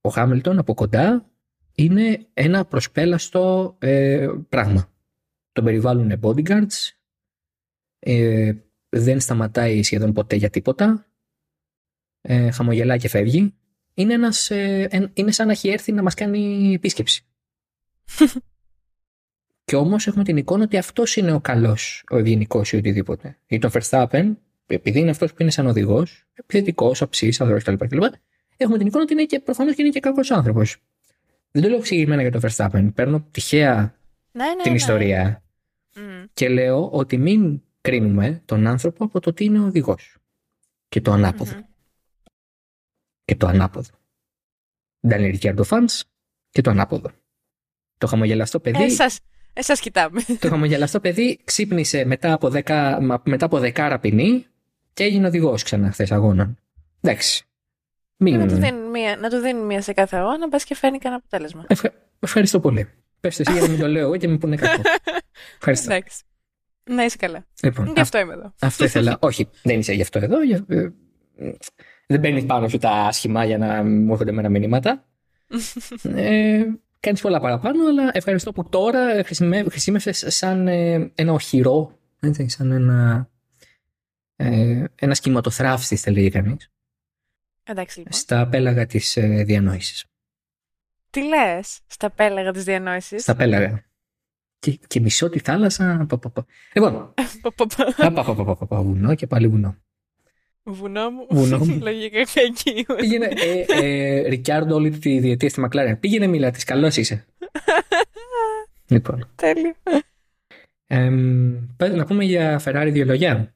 ο 0.00 0.08
Χάμιλτον 0.08 0.58
από 0.58 0.74
κοντά 0.74 1.30
είναι 1.74 2.26
ένα 2.32 2.64
προσπέλαστο 2.64 3.76
ε, 3.80 4.28
πράγμα. 4.48 4.92
Τον 5.52 5.64
περιβάλλουν 5.64 6.20
bodyguards, 6.22 6.90
ε, 7.98 8.54
δεν 8.88 9.20
σταματάει 9.20 9.82
σχεδόν 9.82 10.12
ποτέ 10.12 10.36
για 10.36 10.50
τίποτα, 10.50 11.06
ε, 12.26 12.50
χαμογελά 12.50 12.96
και 12.96 13.08
φεύγει. 13.08 13.54
Είναι, 13.94 14.12
ένας, 14.14 14.50
ε, 14.50 14.86
εν- 14.90 15.10
είναι 15.14 15.32
σαν 15.32 15.46
να 15.46 15.52
έχει 15.52 15.68
έρθει 15.68 15.92
να 15.92 16.02
μας 16.02 16.14
κάνει 16.14 16.72
επίσκεψη. 16.74 17.24
και 19.64 19.76
όμως 19.76 20.06
έχουμε 20.06 20.24
την 20.24 20.36
εικόνα 20.36 20.62
ότι 20.64 20.76
αυτός 20.76 21.16
είναι 21.16 21.32
ο 21.32 21.40
καλός, 21.40 22.04
ο 22.10 22.16
ευγενικός 22.16 22.72
ή 22.72 22.76
οτιδήποτε. 22.76 23.38
Ή 23.46 23.58
τον 23.58 23.70
Verstappen, 23.74 24.34
επειδή 24.66 24.98
είναι 24.98 25.10
αυτός 25.10 25.30
που 25.34 25.42
είναι 25.42 25.50
σαν 25.50 25.66
οδηγός, 25.66 26.26
επιθετικός, 26.34 27.02
αψής, 27.02 27.40
αδρός 27.40 27.62
κλπ. 27.64 27.86
κλπ. 27.88 28.02
Έχουμε 28.56 28.78
την 28.78 28.86
εικόνα 28.86 29.02
ότι 29.02 29.12
είναι 29.12 29.24
και 29.24 29.40
προφανώς 29.40 29.74
και 29.74 29.82
είναι 29.82 29.90
και 29.90 30.00
κακός 30.00 30.30
άνθρωπος. 30.30 30.76
Δεν 31.50 31.62
το 31.62 31.68
λέω 31.68 31.78
εξηγημένα 31.78 32.22
για 32.22 32.30
τον 32.30 32.40
Verstappen. 32.44 32.90
Παίρνω 32.94 33.26
τυχαία 33.30 33.94
Ναι, 34.32 34.44
ναι, 34.44 34.62
την 34.62 34.70
ναι. 34.70 34.76
ιστορία 34.76 35.42
Μμ. 35.96 36.24
και 36.34 36.48
λέω 36.48 36.88
ότι 36.90 37.16
μην 37.18 37.62
κρίνουμε 37.80 38.42
τον 38.44 38.66
άνθρωπο 38.66 39.04
από 39.04 39.20
το 39.20 39.32
τι 39.32 39.44
είναι 39.44 39.58
ο 39.60 39.64
οδηγός. 39.64 40.16
Και 40.88 41.00
το 41.00 41.12
ανάποδο. 41.12 41.52
Μμμ. 41.54 41.60
Και 43.24 43.36
το 43.36 43.46
ανάποδο. 43.46 43.88
Ντάνι 45.08 45.30
Ρικιάρντο 45.30 45.64
Φαντς 45.64 46.04
και 46.50 46.60
το 46.60 46.70
ανάποδο. 46.70 47.10
Το 47.98 48.06
χαμογελαστό 48.06 48.60
παιδί, 48.60 48.82
Εσάς, 48.82 49.20
εσάς 49.52 49.80
κοιτάμε. 49.80 50.22
το 50.40 50.48
χαμογελαστό 50.48 51.00
παιδί 51.00 51.40
ξύπνησε 51.44 52.04
μετά 52.04 52.32
από, 52.32 52.50
δεκα, 52.50 53.00
μα- 53.02 53.22
μετά 53.24 53.44
από 53.44 53.58
δεκάρα 53.58 53.98
ποινή 53.98 54.46
και 54.92 55.04
έγινε 55.04 55.26
οδηγός 55.26 55.62
ξανά 55.62 55.90
χθες 55.90 56.12
αγώνων. 56.12 56.58
Εντάξει. 57.00 57.44
Μην... 58.16 58.38
να, 58.38 58.46
του 58.48 58.54
δίνει 58.54 58.88
μία, 58.88 59.16
να 59.16 59.30
του 59.30 59.36
δίνει 59.38 59.60
μία 59.60 59.82
σε 59.82 59.92
κάθε 59.92 60.16
αγώνα, 60.16 60.48
μπας 60.48 60.64
και 60.64 60.74
φέρνει 60.74 60.98
κανένα 60.98 61.20
αποτέλεσμα. 61.24 61.64
Ευχα- 61.68 61.92
Ευχαριστώ 62.20 62.60
πολύ. 62.60 62.88
Πες 63.20 63.36
το 63.36 63.42
εσύ 63.46 63.52
για 63.58 63.62
να 63.66 63.68
μην 63.68 63.80
το 63.80 63.88
λέω 63.88 64.02
εγώ 64.02 64.16
και 64.16 64.28
μην 64.28 64.38
πούνε 64.38 64.56
κακό. 64.56 64.82
Ευχαριστώ. 65.58 65.92
Εντάξει. 65.92 66.22
Να 66.90 67.04
είσαι 67.04 67.16
καλά. 67.16 67.46
Λοιπόν, 67.62 67.92
Γι' 67.94 68.00
αυτό 68.00 68.18
είμαι 68.18 68.32
εδώ. 68.32 68.54
Αυτό 68.60 68.84
ήθελα. 68.84 69.16
Όχι, 69.20 69.48
δεν 69.62 69.78
είσαι 69.78 69.92
γι' 69.92 70.02
αυτό 70.02 70.18
εδώ. 70.18 70.42
για- 70.42 70.64
ε, 70.68 70.88
Δεν 72.06 72.20
παίρνεις 72.20 72.46
πάνω 72.46 72.68
σου 72.68 72.78
τα 72.78 72.90
άσχημα 72.90 73.44
για 73.44 73.58
να 73.58 73.82
μου 73.84 74.12
έρχονται 74.12 74.30
εμένα 74.30 74.48
μηνύματα. 74.48 75.04
ε, 76.02 76.64
Κάνεις 77.04 77.20
πολλά 77.20 77.40
παραπάνω, 77.40 77.86
αλλά 77.88 78.10
ευχαριστώ 78.12 78.52
που 78.52 78.68
τώρα 78.68 79.24
χρησιμεύσε 79.68 80.30
σαν 80.30 80.68
ε, 80.68 81.12
ένα 81.14 81.32
οχυρό, 81.32 81.98
έτσι, 82.20 82.48
σαν 82.48 82.70
ένα. 82.70 83.28
Ε, 84.36 84.84
ένας 84.94 85.16
σχηματοθράφστη, 85.16 85.96
θα 85.96 86.10
λέγει 86.10 86.30
κανείς, 86.30 86.72
Εντάξει 87.64 87.98
λοιπόν. 87.98 88.12
στα 88.12 88.48
πέλαγα 88.48 88.86
της 88.86 89.16
ε, 89.16 89.42
διανόησης. 89.44 90.04
Τι 91.10 91.22
λες; 91.22 91.80
Στα 91.86 92.10
πέλαγα 92.10 92.52
της 92.52 92.64
διανόησης; 92.64 93.22
Στα 93.22 93.36
πέλαγα. 93.36 93.84
Και, 94.58 94.78
και 94.86 95.00
μισώ 95.00 95.28
τη 95.28 95.38
θάλασσα. 95.38 96.06
πα, 96.08 96.18
πα, 96.18 96.30
πα. 96.30 96.46
Λοιπόν, 96.74 97.14
Πα, 97.42 97.52
πα, 97.56 97.66
πα. 97.66 97.94
πα, 97.96 98.10
πα, 98.12 98.34
πα, 98.34 98.44
πα, 98.44 98.56
πα, 98.56 98.66
πα, 98.66 98.82
βουνό 98.82 99.14
και 99.14 99.26
πάλι 99.26 99.48
βουνό. 99.48 99.76
Βουνό 100.66 101.10
μου. 101.10 101.26
Βουνό 101.30 101.58
μου. 101.58 101.78
Λογικά 101.82 102.22
κακή. 102.34 102.84
Πήγαινε, 102.96 103.28
ε, 103.34 103.64
ε, 103.68 104.28
Ρικιάρντο, 104.28 104.74
όλη 104.74 104.90
τη 104.90 105.18
διετία 105.18 105.48
στη 105.48 105.60
Μακλάρεν. 105.60 106.00
Πήγαινε, 106.00 106.26
μίλα 106.26 106.50
της, 106.50 106.64
καλός 106.64 106.96
είσαι. 106.96 107.26
λοιπόν. 108.86 109.28
Τέλειο. 109.34 109.74
εμ, 110.86 111.66
πες- 111.76 111.94
να 111.94 112.04
πούμε 112.04 112.24
για 112.24 112.60
Ferrari 112.64 112.88
δύο 112.92 113.04
λόγια. 113.04 113.54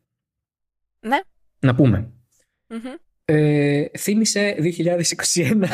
Ναι. 1.01 1.19
Να 1.61 1.75
πούμε. 1.75 2.11
Μμμ. 2.67 2.95
Ε, 3.25 3.85
θύμισε 3.99 4.57
2021. 4.59 5.67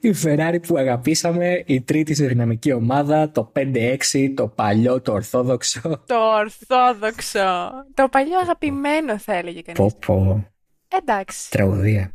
Η 0.00 0.14
Ferrari 0.22 0.58
που 0.66 0.76
αγαπήσαμε, 0.76 1.62
η 1.66 1.82
τρίτη 1.82 2.14
σε 2.14 2.26
δυναμική 2.26 2.72
ομάδα, 2.72 3.30
το 3.30 3.52
5-6, 3.56 4.32
το 4.36 4.48
παλιό, 4.48 5.00
το 5.00 5.12
ορθόδοξο. 5.12 5.80
Το 6.06 6.16
ορθόδοξο. 6.16 7.70
Το 7.94 8.08
παλιό 8.10 8.38
αγαπημένο 8.38 9.18
θα 9.18 9.34
έλεγε 9.34 9.60
κανείς. 9.62 9.80
Πω 9.80 9.98
πω, 10.06 10.46
Εντάξει. 10.88 11.50
τραγωδία, 11.50 12.12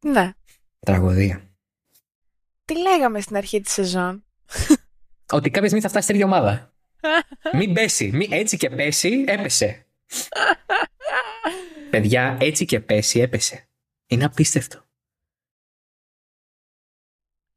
Ναι. 0.00 0.30
τραγωδία. 0.80 1.42
Τι 2.64 2.78
λέγαμε 2.78 3.20
στην 3.20 3.36
αρχή 3.36 3.60
της 3.60 3.72
σεζόν; 3.72 4.24
Ότι 5.32 5.50
κάποια 5.50 5.68
στιγμή 5.68 5.80
θα 5.80 5.88
φτάσει 5.88 6.06
σε 6.06 6.12
ίδια 6.12 6.26
ομάδα. 6.26 6.72
Μην 7.58 7.72
πέσει. 7.72 8.10
Μη, 8.14 8.28
έτσι 8.30 8.56
και 8.56 8.70
πέσει, 8.70 9.24
έπεσε. 9.28 9.86
Παιδιά, 11.90 12.36
έτσι 12.40 12.64
και 12.64 12.80
πέσει, 12.80 13.20
έπεσε. 13.20 13.68
Είναι 14.06 14.24
απίστευτο. 14.24 14.84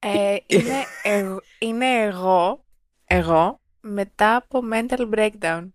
Ε, 0.08 0.38
είναι, 0.45 0.86
εγώ, 1.03 1.41
είναι 1.60 2.03
εγώ, 2.03 2.66
εγώ, 3.06 3.60
μετά 3.82 4.36
από 4.36 4.62
mental 4.74 5.14
breakdown. 5.14 5.70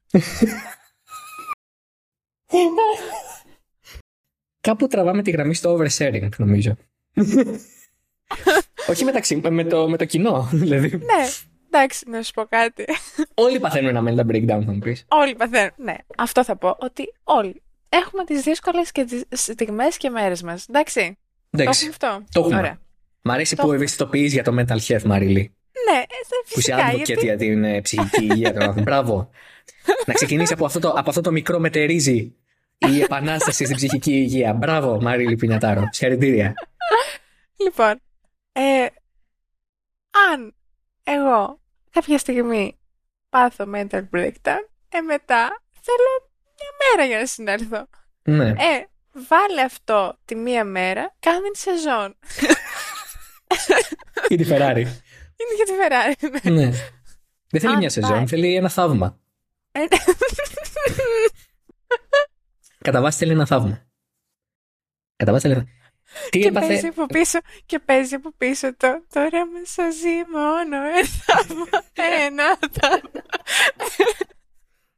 Κάπου 4.60 4.86
τραβάμε 4.86 5.22
τη 5.22 5.30
γραμμή 5.30 5.54
στο 5.54 5.76
oversharing, 5.78 6.28
νομίζω. 6.36 6.76
Όχι 8.90 9.04
μεταξύ, 9.04 9.40
με 9.50 9.64
το, 9.64 9.88
με 9.88 9.96
το 9.96 10.04
κοινό. 10.04 10.48
Δηλαδή, 10.52 10.88
ναι, 10.96 11.28
εντάξει, 11.66 12.08
να 12.08 12.22
σου 12.22 12.32
πω 12.32 12.44
κάτι. 12.44 12.84
όλοι 13.34 13.60
παθαίνουν 13.60 13.96
ένα 13.96 14.12
mental 14.24 14.30
breakdown, 14.30 14.62
θα 14.66 14.72
μου 14.72 14.78
πεις. 14.78 15.04
όλοι 15.08 15.34
παθαίνουν. 15.34 15.72
Ναι, 15.76 15.94
αυτό 16.16 16.44
θα 16.44 16.56
πω, 16.56 16.76
ότι 16.80 17.14
όλοι 17.24 17.62
έχουμε 17.88 18.24
τις 18.24 18.42
δύσκολες 18.42 18.92
και 18.92 19.04
τις 19.04 19.24
στιγμές 19.30 19.96
και 19.96 20.10
μέρες 20.10 20.42
μας. 20.42 20.66
Εντάξει, 20.68 21.18
το 21.50 21.62
Εντάξει, 21.62 21.86
έχουμε 21.86 22.10
αυτό. 22.14 22.24
το 22.32 22.40
έχουμε. 22.40 22.58
Ωραία. 22.58 22.78
Μ' 23.22 23.30
αρέσει 23.30 23.50
Το 23.50 23.56
που 23.56 23.62
έχουμε. 23.62 23.76
ευαισθητοποιείς 23.76 24.32
για 24.32 24.42
το 24.42 24.54
mental 24.58 24.78
health, 24.86 25.02
Μαρίλη. 25.02 25.54
Ναι, 25.90 25.98
ε, 25.98 26.04
Που 26.28 26.58
είσαι 26.60 26.74
φυσικά, 26.74 26.90
advocate 26.90 27.04
γιατί... 27.04 27.24
για 27.24 27.36
την 27.36 27.64
ε, 27.64 27.80
ψυχική 27.80 28.24
υγεία 28.24 28.52
των 28.52 28.58
άνθρωπων. 28.62 28.82
Μπράβο. 28.82 29.30
Να 30.06 30.14
ξεκινήσει 30.14 30.52
από 30.52 30.64
αυτό, 30.64 30.78
το, 30.78 30.88
από 30.88 31.08
αυτό 31.08 31.20
το 31.20 31.30
μικρό 31.30 31.58
μετερίζει 31.58 32.34
η 32.78 33.00
επανάσταση 33.00 33.64
στην 33.64 33.76
ψυχική 33.76 34.12
υγεία. 34.12 34.52
Μπράβο, 34.52 35.00
Μαρίλη 35.00 35.36
Πινιατάρο. 35.36 35.82
Συγχαρητήρια. 35.90 36.54
Λοιπόν, 37.56 38.00
ε, 38.52 38.86
αν 40.32 40.54
εγώ 41.04 41.60
κάποια 41.90 42.18
στιγμή 42.18 42.78
πάθω 43.30 43.64
mental 43.74 44.02
breakdown, 44.14 44.64
ε, 44.88 45.00
μετά 45.00 45.62
θέλω 45.80 46.10
μια 46.56 46.96
μέρα 46.96 47.08
για 47.08 47.18
να 47.18 47.26
συνέλθω. 47.26 47.88
Ναι. 48.22 48.48
Ε, 48.48 48.86
βάλε 49.12 49.62
αυτό 49.62 50.18
τη 50.24 50.34
μία 50.34 50.64
μέρα, 50.64 51.14
κάνε 51.20 51.50
τη 51.52 51.58
σεζόν. 51.58 52.16
Ή 54.28 54.36
τη 54.36 54.44
Ferrari. 54.48 54.86
Είναι 55.40 55.54
για 55.56 55.64
τη 55.64 55.72
Ferrari. 55.80 56.40
ναι. 56.42 56.50
ναι. 56.64 56.70
Δεν 57.52 57.60
θέλει 57.60 57.72
Αν 57.72 57.78
μια 57.78 57.90
σεζόν, 57.90 58.10
πάει. 58.10 58.26
θέλει 58.26 58.54
ένα 58.54 58.68
θαύμα. 58.68 59.18
Ε, 59.72 59.80
Κατά 62.78 63.00
βάση 63.00 63.18
θέλει 63.18 63.32
ένα 63.32 63.46
θαύμα. 63.46 63.86
Κατά 65.16 65.32
βάση 65.32 65.48
θέλει 65.48 65.58
ένα 65.60 65.66
Τι 66.30 66.38
και 66.38 66.48
έπαθε. 66.48 66.66
παίζει 66.66 66.86
από 66.86 67.06
πίσω, 67.06 67.38
και 67.66 67.78
παίζει 67.78 68.14
από 68.14 68.32
πίσω 68.38 68.76
το 68.76 69.04
τώρα 69.12 69.46
με 69.46 69.64
σωζει 69.66 70.24
μόνο 70.32 70.76
ένα 70.76 71.04
θαύμα, 71.06 71.66
ένα 72.26 72.58
θαύμα. 72.80 73.22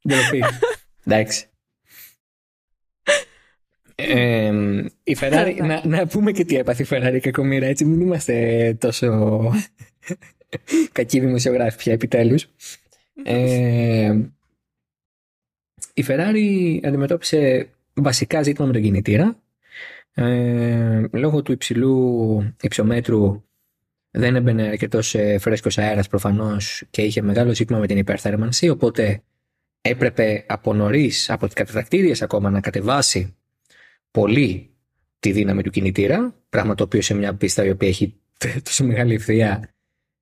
Ντροπή. 0.09 0.45
Εντάξει. 1.05 1.47
Ε, 4.09 4.53
η 5.03 5.17
Ferrari, 5.21 5.57
να, 5.63 5.87
να 5.87 6.07
πούμε 6.07 6.33
και 6.33 6.45
τι 6.45 6.57
έπαθε 6.57 6.83
η 6.83 6.87
Ferrari 6.91 7.19
κακομοίρα, 7.23 7.67
έτσι 7.67 7.85
μην 7.85 8.01
είμαστε 8.01 8.77
τόσο 8.81 9.41
κακοί 10.93 11.21
δημοσιογράφοι 11.21 11.77
πια 11.77 11.93
επιτέλους. 11.93 12.49
Ε, 13.25 14.19
η 15.95 16.05
Ferrari 16.09 16.79
αντιμετώπισε 16.85 17.69
βασικά 17.95 18.43
ζήτημα 18.43 18.67
με 18.67 18.73
τον 18.73 18.83
κινητήρα. 18.83 19.37
Ε, 20.15 21.05
λόγω 21.13 21.43
του 21.43 21.53
υψηλού 21.53 22.55
υψομέτρου 22.61 23.43
δεν 24.11 24.37
έμπαινε 24.37 24.63
αρκετός 24.63 25.17
φρέσκος 25.39 25.79
αέρας 25.79 26.09
προφανώς 26.09 26.85
και 26.91 27.03
είχε 27.03 27.23
μεγάλο 27.23 27.55
ζήτημα 27.55 27.79
με 27.79 27.87
την 27.87 27.97
υπερθέρμανση. 27.97 28.69
Οπότε 28.69 29.23
έπρεπε 29.81 30.45
από 30.49 30.75
νωρίς, 30.75 31.31
από 31.31 31.47
τις 31.47 31.55
κατατακτήριες 31.55 32.23
ακόμα, 32.23 32.51
να 32.51 32.61
κατεβάσει 32.61 33.37
πολύ 34.13 34.71
τη 35.19 35.33
δύναμη 35.33 35.63
του 35.63 35.71
κινητήρα. 35.71 36.35
Πράγμα 36.49 36.75
το 36.75 36.85
οποίο 36.85 37.03
σε 37.03 37.15
μια 37.15 37.35
πίστα 37.35 37.65
η 37.65 37.71
οποία 37.71 37.89
έχει 37.89 38.21
τόσο 38.63 38.85
μεγάλη 38.85 39.15
ευθεία 39.15 39.75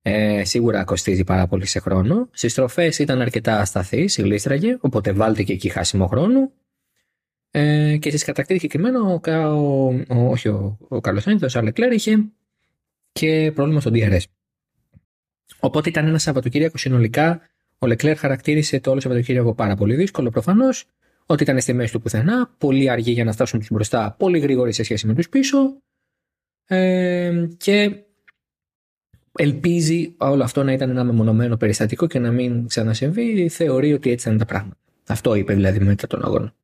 Ε, 0.02 0.44
σίγουρα 0.44 0.84
κοστίζει 0.84 1.24
πάρα 1.24 1.46
πολύ 1.46 1.66
σε 1.66 1.80
χρόνο. 1.80 2.28
Στις 2.32 2.52
στροφές 2.52 2.98
ήταν 2.98 3.20
αρκετά 3.20 3.60
ασταθή, 3.60 4.08
ηλίστραγε, 4.16 4.76
οπότε 4.80 5.12
βάλτε 5.12 5.42
και 5.42 5.52
εκεί 5.52 5.68
χάσιμο 5.68 6.06
χρόνο. 6.06 6.52
Ε, 7.50 7.96
και 7.96 8.08
στις 8.08 8.24
κατακτήρες 8.24 8.62
συγκεκριμένα, 8.62 9.00
ο, 9.00 9.20
ο, 9.26 9.86
ο, 10.08 10.30
όχι 10.30 10.48
ο, 10.48 10.78
ο 10.88 11.00
Καλοσάνιδο, 11.00 11.46
ο 11.56 11.58
Αλεκλέρ 11.58 11.92
είχε 11.92 12.30
και 13.12 13.52
πρόβλημα 13.54 13.80
στο 13.80 13.90
DRS. 13.94 14.20
Οπότε 15.60 15.88
ήταν 15.88 16.06
ένα 16.06 16.18
Σαββατοκύριακο 16.18 16.78
συνολικά. 16.78 17.40
Ο 17.78 17.86
Λεκλέρ 17.86 18.16
χαρακτήρισε 18.16 18.80
το 18.80 18.90
όλο 18.90 19.00
Σαββατοκύριακο 19.00 19.54
πάρα 19.54 19.74
πολύ 19.74 19.94
δύσκολο 19.94 20.30
προφανώς. 20.30 20.86
Ότι 21.30 21.42
ήταν 21.42 21.60
στη 21.60 21.72
μέση 21.72 21.92
του 21.92 22.00
πουθενά, 22.00 22.54
πολύ 22.58 22.90
αργή 22.90 23.12
για 23.12 23.24
να 23.24 23.32
φτάσουν 23.32 23.60
του 23.60 23.66
μπροστά, 23.70 24.14
πολύ 24.18 24.38
γρήγοροι 24.38 24.72
σε 24.72 24.82
σχέση 24.82 25.06
με 25.06 25.14
τους 25.14 25.28
πίσω. 25.28 25.82
Ε, 26.66 27.46
και 27.56 28.04
ελπίζει 29.32 30.14
όλο 30.18 30.42
αυτό 30.42 30.62
να 30.62 30.72
ήταν 30.72 30.90
ένα 30.90 31.04
μεμονωμένο 31.04 31.56
περιστατικό 31.56 32.06
και 32.06 32.18
να 32.18 32.30
μην 32.30 32.66
ξανασυμβεί. 32.66 33.48
Θεωρεί 33.48 33.92
ότι 33.92 34.10
έτσι 34.10 34.26
ήταν 34.26 34.38
τα 34.38 34.44
πράγματα. 34.44 34.76
Αυτό 35.06 35.34
είπε 35.34 35.54
δηλαδή 35.54 35.80
μετά 35.80 36.06
τον 36.06 36.24
αγώνα. 36.24 36.54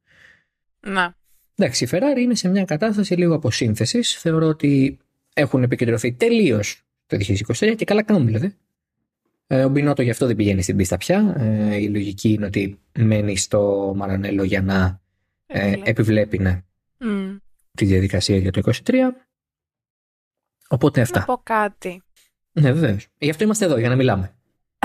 Να. 0.81 1.15
Εντάξει, 1.57 1.85
η 1.85 1.89
Ferrari 1.91 2.19
είναι 2.19 2.35
σε 2.35 2.49
μια 2.49 2.65
κατάσταση 2.65 3.15
λίγο 3.15 3.35
αποσύνθεσης. 3.35 4.15
Θεωρώ 4.15 4.47
ότι 4.47 4.99
έχουν 5.35 5.63
επικεντρωθεί 5.63 6.13
τελείως 6.13 6.83
το 7.07 7.17
2023 7.17 7.75
και 7.77 7.85
καλά 7.85 8.03
κάνουν 8.03 8.27
δηλαδή. 8.27 8.55
Ε, 9.47 9.65
ο 9.65 9.69
Μπινότο 9.69 10.03
γι' 10.03 10.11
αυτό 10.11 10.27
δεν 10.27 10.37
πηγαίνει 10.37 10.63
στην 10.63 10.77
πίστα 10.77 10.97
πια. 10.97 11.35
Ε, 11.39 11.77
η 11.77 11.89
λογική 11.89 12.29
είναι 12.33 12.47
ότι 12.47 12.81
μένει 12.99 13.37
στο 13.37 13.93
Μαρανέλο 13.97 14.43
για 14.43 14.63
να 14.63 15.01
ε, 15.47 15.75
επιβλέπει 15.83 16.39
ναι, 16.39 16.61
Mm. 16.99 17.37
τη 17.77 17.85
διαδικασία 17.85 18.37
για 18.37 18.53
το 18.53 18.61
2023. 18.85 18.95
Οπότε 20.69 21.01
αυτά. 21.01 21.19
Να 21.19 21.25
πω 21.25 21.41
κάτι. 21.43 22.03
Ναι, 22.53 22.73
βεβαίως. 22.73 23.07
Γι' 23.19 23.31
αυτό 23.31 23.45
είμαστε 23.45 23.65
εδώ, 23.65 23.79
για 23.79 23.89
να 23.89 23.97
μιλάμε. 23.97 24.35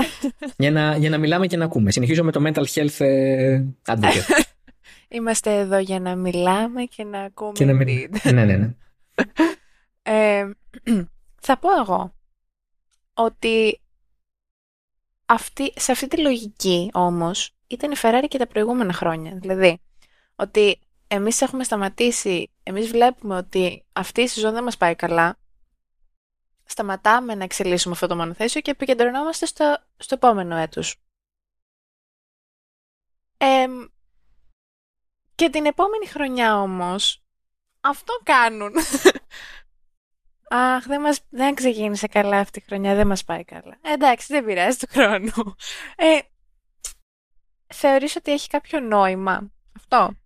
για, 0.58 0.70
να, 0.70 0.96
για 0.96 1.10
να 1.10 1.18
μιλάμε 1.18 1.46
και 1.46 1.56
να 1.56 1.64
ακούμε. 1.64 1.90
Συνεχίζω 1.90 2.24
με 2.24 2.32
το 2.32 2.42
mental 2.46 2.64
health 2.64 3.00
ε, 3.04 3.64
advocate. 3.86 4.42
Είμαστε 5.08 5.58
εδώ 5.58 5.78
για 5.78 6.00
να 6.00 6.16
μιλάμε 6.16 6.84
και 6.84 7.04
να 7.04 7.20
ακούμε. 7.20 7.52
και 7.52 7.64
να 7.64 7.72
μην... 7.72 7.88
indeed. 7.88 8.32
ναι, 8.32 8.44
ναι, 8.44 8.56
ναι. 8.56 8.74
Ε, 10.04 10.50
θα 11.46 11.58
πω 11.58 11.68
εγώ 11.80 12.14
ότι 13.14 13.80
αυτή, 15.32 15.72
σε 15.76 15.92
αυτή 15.92 16.08
τη 16.08 16.20
λογική 16.20 16.90
όμως 16.92 17.54
ήταν 17.66 17.90
η 17.90 17.94
Ferrari 18.02 18.24
και 18.28 18.38
τα 18.38 18.46
προηγούμενα 18.46 18.92
χρόνια. 18.92 19.34
Δηλαδή, 19.34 19.80
ότι 20.36 20.80
εμείς 21.06 21.40
έχουμε 21.40 21.64
σταματήσει, 21.64 22.50
εμείς 22.62 22.90
βλέπουμε 22.90 23.36
ότι 23.36 23.84
αυτή 23.92 24.20
η 24.20 24.26
σεζόν 24.26 24.52
δεν 24.52 24.62
μας 24.62 24.76
πάει 24.76 24.94
καλά, 24.94 25.38
σταματάμε 26.64 27.34
να 27.34 27.44
εξελίσσουμε 27.44 27.94
αυτό 27.94 28.06
το 28.06 28.16
μονοθέσιο 28.16 28.60
και 28.60 28.70
επικεντρωνόμαστε 28.70 29.46
στο, 29.46 29.78
στο 29.96 30.14
επόμενο 30.14 30.56
έτος. 30.56 30.96
Εμ, 33.36 33.84
και 35.34 35.50
την 35.50 35.66
επόμενη 35.66 36.06
χρονιά 36.06 36.60
όμως, 36.60 37.22
αυτό 37.80 38.12
κάνουν. 38.22 38.72
Αχ, 40.54 40.86
δεν, 40.86 41.00
μας, 41.00 41.20
δεν 41.30 41.54
ξεκίνησε 41.54 42.06
καλά 42.06 42.38
αυτή 42.38 42.58
η 42.58 42.62
χρονιά, 42.66 42.94
δεν 42.94 43.06
μας 43.06 43.24
πάει 43.24 43.44
καλά. 43.44 43.78
Ε, 43.82 43.92
εντάξει, 43.92 44.26
δεν 44.28 44.44
πειράζει 44.44 44.76
του 44.76 44.86
χρόνου. 44.90 45.54
Ε, 45.96 46.18
θεωρείς 47.66 48.16
ότι 48.16 48.32
έχει 48.32 48.48
κάποιο 48.48 48.80
νόημα 48.80 49.52
αυτό; 49.76 50.16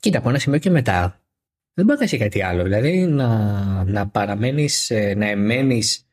Κοίτα, 0.00 0.18
από 0.18 0.28
ένα 0.28 0.38
σημείο 0.38 0.58
και 0.58 0.70
μετά 0.70 1.20
δεν 1.74 1.84
μπορεί 1.84 1.98
να 2.00 2.06
κάνει 2.06 2.22
κάτι 2.22 2.42
άλλο. 2.42 2.62
Δηλαδή 2.62 3.06
να, 3.06 3.84
να 3.84 4.08
παραμένεις, 4.08 4.92
να 5.16 5.26
εμένεις 5.26 6.08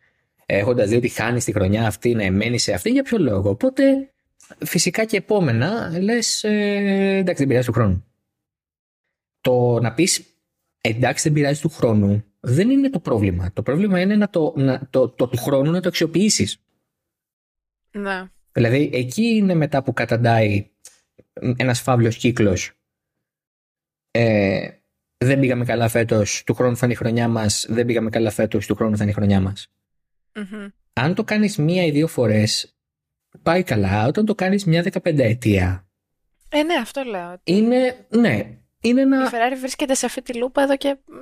έχοντας 0.45 0.89
δει 0.89 0.95
ότι 0.95 1.09
χάνεις 1.09 1.45
τη 1.45 1.51
χρονιά 1.51 1.87
αυτή, 1.87 2.13
να 2.13 2.23
εμένεις 2.23 2.63
σε 2.63 2.73
αυτή, 2.73 2.89
για 2.89 3.03
ποιο 3.03 3.17
λόγο; 3.17 3.49
Οπότε 3.49 4.11
φυσικά 4.65 5.05
και 5.05 5.17
επόμενα 5.17 5.99
λες, 5.99 6.43
ε, 6.43 7.17
εντάξει, 7.17 7.39
δεν 7.43 7.47
πειράζει 7.47 7.67
του 7.67 7.73
χρόνου. 7.73 8.05
Το 9.41 9.79
να 9.79 9.93
πεις 9.93 10.30
εντάξει, 10.81 11.23
δεν 11.23 11.33
πειράζει 11.33 11.61
του 11.61 11.69
χρόνου 11.69 12.23
δεν 12.39 12.69
είναι 12.69 12.89
το 12.89 12.99
πρόβλημα. 12.99 13.51
Το 13.53 13.63
πρόβλημα 13.63 13.99
είναι 13.99 14.15
να 14.15 14.29
το, 14.29 14.53
να, 14.55 14.87
το, 14.89 15.09
το, 15.09 15.27
του 15.27 15.37
χρόνου 15.37 15.71
να 15.71 15.81
το 15.81 15.87
αξιοποιήσεις. 15.87 16.61
Ναι. 17.91 18.29
Δηλαδή 18.51 18.89
εκεί 18.93 19.23
είναι 19.23 19.53
μετά 19.53 19.83
που 19.83 19.93
καταντάει 19.93 20.69
ένας 21.55 21.81
φαύλος 21.81 22.17
κύκλος. 22.17 22.71
Ε, 24.11 24.69
δεν 25.17 25.39
πήγαμε 25.39 25.65
καλά 25.65 25.87
φέτος, 25.87 26.43
του 26.43 26.53
χρόνου 26.53 26.77
θα 26.77 26.85
είναι 26.85 26.93
η 26.93 26.97
χρονιά 26.97 27.27
μας, 27.27 27.65
δεν 27.69 27.85
πήγαμε 27.85 28.09
καλά 28.09 28.31
φέτος, 28.31 28.65
του 28.65 28.75
χρόνου 28.75 28.97
θα 28.97 29.03
είναι 29.03 29.11
η 29.11 29.15
χρονιά 29.15 29.41
μας. 29.41 29.71
Μμμ. 30.35 30.67
Αν 30.93 31.15
το 31.15 31.23
κάνεις 31.23 31.57
μία 31.57 31.85
ή 31.85 31.91
δύο 31.91 32.07
φορές, 32.07 32.75
πάει 33.41 33.63
καλά. 33.63 34.07
Όταν 34.07 34.25
το 34.25 34.35
κάνεις 34.35 34.65
μία 34.65 34.81
δεκαπενταετία, 34.81 35.87
Ε, 36.49 36.63
ναι, 36.63 36.73
αυτό 36.73 37.03
λέω. 37.03 37.31
ότι 37.31 37.51
είναι, 37.51 38.05
ναι, 38.09 38.60
είναι 38.81 38.99
Η 38.99 39.03
ένα, 39.03 39.29
Ferrari 39.31 39.57
βρίσκεται 39.59 39.93
σε 39.93 40.05
αυτή 40.05 40.21
τη 40.21 40.33
λούπα 40.33 40.61
εδώ 40.61 40.77
και 40.77 40.97
μ, 41.05 41.13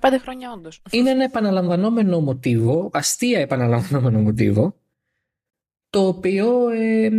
15 0.00 0.18
χρόνια 0.20 0.52
όντως. 0.52 0.82
είναι 0.90 1.10
ένα 1.10 1.24
επαναλαμβανόμενο 1.24 2.20
μοτίβο, 2.20 2.90
αστεία 2.92 3.40
επαναλαμβανόμενο 3.40 4.20
μοτίβο, 4.20 4.76
το 5.90 6.06
οποίο 6.06 6.68
ε, 6.68 7.10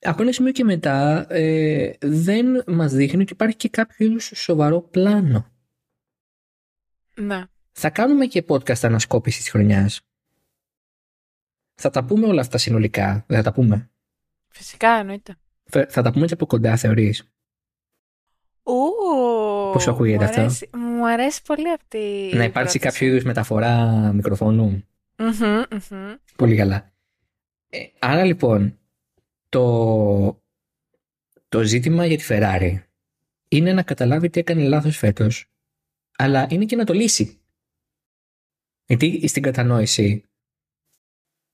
από 0.00 0.22
ένα 0.22 0.32
σημείο 0.32 0.52
και 0.52 0.64
μετά 0.64 1.26
ε, 1.28 1.92
δεν 2.00 2.62
μας 2.66 2.92
δείχνει 2.92 3.22
ότι 3.22 3.32
υπάρχει 3.32 3.56
και 3.56 3.68
κάποιο 3.68 4.06
είδους 4.06 4.32
σοβαρό 4.34 4.80
πλάνο. 4.80 5.52
Ναι. 7.14 7.44
Θα 7.72 7.90
κάνουμε 7.90 8.26
και 8.26 8.44
podcast 8.48 8.82
ανασκόπησης 8.82 9.40
της 9.40 9.50
χρονιάς. 9.50 10.00
Θα 11.74 11.90
τα 11.90 12.04
πούμε 12.04 12.26
όλα 12.26 12.40
αυτά 12.40 12.58
συνολικά. 12.58 13.24
Δεν 13.26 13.36
θα 13.36 13.42
τα 13.42 13.52
πούμε. 13.52 13.90
Φυσικά 14.48 14.88
εννοείται. 14.88 15.36
Θα 15.64 15.86
θα 15.88 16.02
τα 16.02 16.12
πούμε 16.12 16.26
και 16.26 16.34
από 16.34 16.46
κοντά, 16.46 16.76
θεωρείς. 16.76 17.32
Ου, 18.70 19.72
Πώς 19.72 19.82
σου 19.82 19.90
ακούγεται 19.90 20.16
μου 20.18 20.24
αυτό; 20.24 20.40
αρέσει- 20.40 20.68
Μου 20.76 21.06
αρέσει 21.08 21.42
πολύ 21.42 21.72
αυτή 21.72 21.98
η 21.98 22.36
να 22.36 22.44
υπάρξει 22.44 22.78
πρόταση. 22.78 22.78
κάποιο 22.78 23.06
είδους 23.06 23.24
μεταφορά 23.24 23.86
μικροφώνου. 24.12 24.84
Μμμ, 25.18 25.62
μμμ. 25.90 26.14
Πολύ 26.36 26.56
καλά. 26.56 26.92
Ε, 27.70 27.78
άρα 27.98 28.24
λοιπόν, 28.24 28.78
το, 29.48 30.42
το 31.48 31.62
ζήτημα 31.62 32.06
για 32.06 32.16
τη 32.18 32.24
Ferrari 32.28 32.78
είναι 33.48 33.72
να 33.72 33.82
καταλάβει 33.82 34.30
τι 34.30 34.40
έκανε 34.40 34.62
λάθος 34.62 34.96
φέτος, 34.96 35.46
αλλά 36.16 36.46
είναι 36.50 36.64
και 36.64 36.76
να 36.76 36.84
το 36.84 36.92
λύσει. 36.92 37.40
Γιατί 38.86 39.28
στην 39.28 39.42
κατανόηση 39.42 40.24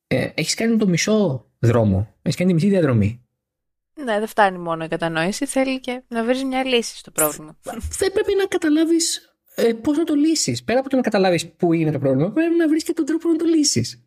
ε, 0.07 0.29
έχεις 0.35 0.55
κάνει 0.55 0.77
το 0.77 0.87
μισό 0.89 1.47
δρόμο, 1.59 2.15
έχεις 2.23 2.37
κάνει 2.37 2.49
τη 2.51 2.55
μισή 2.55 2.69
διαδρομή. 2.69 3.26
Ναι, 4.05 4.19
δεν 4.19 4.27
φτάνει 4.27 4.59
μόνο 4.59 4.85
η 4.85 4.89
κατανόηση, 4.89 5.47
θέλει 5.47 5.81
και 5.81 6.03
να 6.09 6.25
βρεις 6.25 6.45
μια 6.45 6.65
λύση 6.65 6.97
στο 6.97 7.11
πρόβλημα. 7.11 7.57
Δεν 7.99 8.13
πρέπει 8.13 8.35
να 8.35 8.47
καταλάβεις 8.47 9.37
ε, 9.55 9.73
πώς 9.73 9.97
να 9.97 10.05
το 10.05 10.15
λύσεις. 10.15 10.65
Πέρα 10.65 10.81
από 10.81 10.89
το 10.89 10.97
να 10.97 11.03
καταλάβεις 11.03 11.49
πού 11.49 11.73
είναι 11.73 11.93
το 11.93 11.99
πρόβλημα, 11.99 12.33
πρέπει 12.33 12.55
να 12.55 12.69
βρεις 12.69 12.85
και 12.85 12.93
τον 12.93 13.05
τρόπο 13.05 13.29
να 13.29 13.37
το 13.37 13.45
λύσεις. 13.45 14.05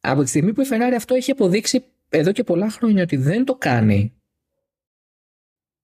Από 0.00 0.22
τη 0.22 0.28
στιγμή 0.28 0.52
που 0.52 0.60
η 0.60 0.66
Ferrari 0.70 0.94
αυτό 0.96 1.14
έχει 1.14 1.30
αποδείξει 1.30 1.84
εδώ 2.08 2.32
και 2.32 2.44
πολλά 2.44 2.70
χρόνια 2.70 3.02
ότι 3.02 3.16
δεν 3.16 3.44
το 3.44 3.54
κάνει, 3.54 4.12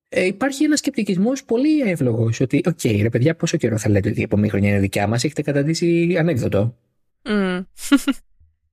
ε, 0.08 0.24
υπάρχει 0.24 0.64
ένας 0.64 0.78
σκεπτικισμός 0.78 1.44
πολύ 1.44 1.80
εύλογος. 1.80 2.40
Ότι, 2.40 2.62
οκ, 2.66 2.84
ρε 2.84 3.08
παιδιά, 3.08 3.36
πόσο 3.36 3.56
καιρό 3.56 3.78
θα 3.78 3.88
λέτε 3.88 4.08
ότι 4.08 4.20
η 4.20 4.22
επόμενη 4.22 4.48
χρονιά 4.48 4.70
είναι 4.70 4.80
δικιά 4.80 5.06
μας, 5.06 5.24
έχετε 5.24 5.42
καταντήσει 5.42 6.16
ανέκδοτο. 6.18 6.78
Μμ. 7.24 7.60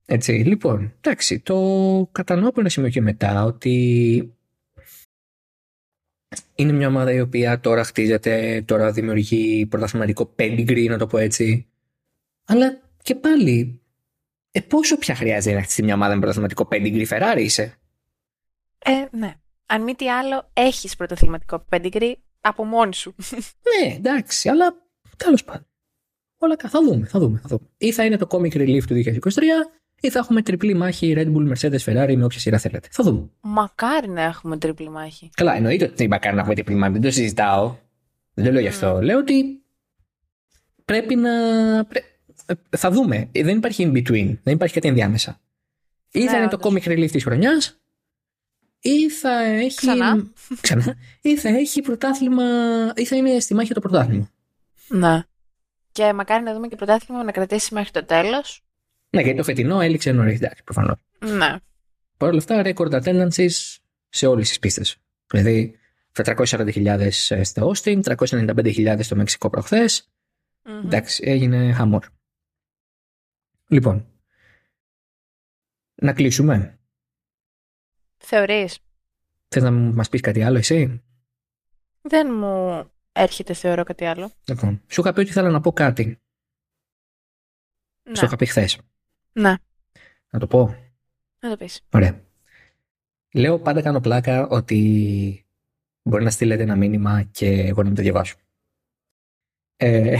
Έτσι, 0.08 0.32
λοιπόν, 0.32 0.94
εντάξει, 1.00 1.40
το 1.40 2.08
κατανοώ 2.12 2.48
από 2.48 2.60
ένα 2.60 2.68
σημείο 2.68 2.90
και 2.90 3.00
μετά 3.00 3.44
ότι 3.44 4.36
είναι 6.54 6.72
μια 6.72 6.88
ομάδα 6.88 7.12
η 7.12 7.20
οποία 7.20 7.60
τώρα 7.60 7.84
χτίζεται, 7.84 8.62
τώρα 8.66 8.92
δημιουργεί 8.92 9.66
πρωταθληματικό 9.66 10.34
pedigree, 10.38 10.86
να 10.88 10.98
το 10.98 11.06
πω 11.06 11.18
έτσι. 11.18 11.66
Αλλά 12.44 12.80
και 13.02 13.14
πάλι, 13.14 13.80
ε, 14.50 14.60
πόσο 14.60 14.98
πια 14.98 15.14
χρειάζεται 15.14 15.54
να 15.54 15.62
χτίσει 15.62 15.82
μια 15.82 15.94
ομάδα 15.94 16.14
με 16.14 16.18
πρωταθληματικό 16.18 16.68
pedigree, 16.70 17.06
Ferrari 17.06 17.40
είσαι; 17.40 17.78
Ε, 18.78 19.04
ναι. 19.10 19.34
Αν 19.66 19.82
μη 19.82 19.94
τι 19.94 20.10
άλλο, 20.10 20.50
έχεις 20.52 20.96
πρωτοθληματικό 20.96 21.64
pedigree 21.70 22.14
από 22.40 22.64
μόνη 22.64 22.94
σου. 22.94 23.14
Ναι, 23.66 23.94
εντάξει, 23.94 24.48
αλλά 24.48 24.74
τέλος 25.16 25.44
πάντων. 25.44 25.66
Όλα 26.38 26.56
καλά. 26.56 26.70
Θα 26.70 26.82
δούμε, 26.82 27.06
θα 27.06 27.18
δούμε, 27.18 27.38
θα 27.38 27.48
δούμε. 27.48 27.68
Ή 27.76 27.92
θα 27.92 28.04
είναι 28.04 28.16
το 28.16 28.26
comic 28.30 28.52
relief 28.52 28.82
του 28.86 28.94
2023, 28.94 29.42
ή 30.06 30.10
θα 30.10 30.18
έχουμε 30.18 30.42
τριπλή 30.42 30.74
μάχη 30.74 31.14
Red 31.16 31.32
Bull, 31.34 31.52
Mercedes, 31.52 31.78
Ferrari 31.84 32.14
με 32.16 32.24
όποια 32.24 32.38
σειρά 32.40 32.58
θέλετε. 32.58 32.88
Θα 32.90 33.02
δούμε. 33.02 33.28
Μακάρι 33.40 34.08
να 34.08 34.22
έχουμε 34.22 34.58
τρίπλη 34.58 34.90
μάχη. 34.90 35.30
Καλά, 35.34 35.54
εννοείται 35.54 35.84
ότι 35.84 35.94
δεν 35.96 36.06
είπα 36.06 36.18
καν 36.18 36.34
να 36.34 36.40
έχουμε 36.40 36.54
τριπλή 36.54 36.74
μάχη, 36.74 36.92
δεν 36.92 37.02
το 37.02 37.10
συζητάω. 37.10 37.76
Δεν 38.34 38.44
το 38.44 38.50
λέω 38.52 38.60
γι' 38.60 38.68
αυτό. 38.68 39.00
Λέω 39.02 39.18
ότι 39.18 39.62
πρέπει 40.84 41.14
να. 41.16 41.30
πρέ- 41.84 42.04
ε, 42.46 42.54
Θα 42.76 42.90
δούμε. 42.90 43.28
Ε, 43.32 43.42
Δεν 43.42 43.56
υπάρχει 43.56 43.90
in 43.92 43.96
between. 43.96 44.36
Δεν 44.42 44.54
υπάρχει 44.54 44.74
κάτι 44.74 44.88
ενδιάμεσα. 44.88 45.40
Ή 46.10 46.22
Ναι, 46.22 46.30
θα 46.30 46.38
είναι 46.38 46.48
το 46.48 46.58
όντως. 46.64 46.82
comic 46.84 46.88
relief 46.88 47.10
της 47.10 47.24
χρονιάς, 47.24 47.80
ή 48.80 49.10
θα 49.10 49.42
έχει. 49.42 49.76
Ξανά. 49.76 50.32
Ξανά. 50.60 50.94
Ή 51.20 51.36
θα 51.36 51.48
έχει 51.48 51.80
πρωτάθλημα. 51.80 52.44
ή 52.94 53.04
θα 53.04 53.16
είναι 53.16 53.40
στη 53.40 53.54
μάχη 53.54 53.66
για 53.66 53.74
το 53.74 53.80
πρωτάθλημα. 53.80 54.30
Ναι. 54.88 55.22
Και 55.92 56.12
μακάρι 56.12 56.44
να 56.44 56.54
δούμε 56.54 56.68
και 56.68 56.76
πρωτάθλημα 56.76 57.24
να 57.24 57.32
κρατήσει 57.32 57.74
μέχρι 57.74 57.90
το 57.90 58.04
τέλος. 58.04 58.65
Ναι, 59.10 59.22
γιατί 59.22 59.36
το 59.36 59.44
φετινό 59.44 59.80
έληξε 59.80 60.12
νωρίς, 60.12 60.36
εντάξει, 60.36 60.62
προφανώς. 60.64 60.98
Ναι. 61.18 61.56
Παρ' 62.16 62.28
όλα 62.28 62.38
αυτά, 62.38 62.62
record 62.64 63.02
attendances 63.02 63.76
σε 64.08 64.26
όλες 64.26 64.48
τις 64.48 64.58
πίστες. 64.58 64.96
Δηλαδή, 65.26 65.78
440.000 66.12 67.08
στο 67.42 67.72
Austin, 67.72 68.00
395.000 68.02 69.02
στο 69.02 69.16
Μεξικό 69.16 69.50
προχθές. 69.50 70.10
Μμμ. 70.64 70.86
Εντάξει, 70.86 71.22
έγινε 71.26 71.72
χαμόρ. 71.72 72.06
Λοιπόν, 73.68 74.06
να 75.94 76.12
κλείσουμε. 76.12 76.78
Θεωρείς; 78.16 78.78
Θες 79.48 79.62
να 79.62 79.70
μας 79.70 80.08
πεις 80.08 80.20
κάτι 80.20 80.42
άλλο 80.42 80.58
εσύ; 80.58 81.02
Δεν 82.00 82.34
μου 82.34 82.84
έρχεται 83.12 83.54
θεωρώ 83.54 83.84
κάτι 83.84 84.04
άλλο. 84.04 84.32
Λοιπόν, 84.44 84.82
σου 84.88 85.00
είχα 85.00 85.12
πει 85.12 85.20
ότι 85.20 85.28
ήθελα 85.28 85.50
να 85.50 85.60
πω 85.60 85.72
κάτι. 85.72 86.20
Ναι. 88.02 88.14
Στο 88.14 88.26
είχα 88.26 88.36
πει 88.36 88.46
χθες. 88.46 88.78
Ναι. 89.40 89.54
Να 90.30 90.38
το 90.38 90.46
πω. 90.46 90.76
Να 91.40 91.50
το 91.50 91.56
πεις. 91.56 91.80
Ωραία. 91.92 92.20
Λέω 93.32 93.58
πάντα 93.58 93.82
κάνω 93.82 94.00
πλάκα 94.00 94.46
ότι 94.46 95.46
μπορεί 96.02 96.24
να 96.24 96.30
στείλετε 96.30 96.62
ένα 96.62 96.76
μήνυμα 96.76 97.22
και 97.22 97.48
εγώ 97.48 97.80
να 97.82 97.86
μην 97.86 97.94
το 97.94 98.02
διαβάσω. 98.02 98.36
Ε, 99.76 100.16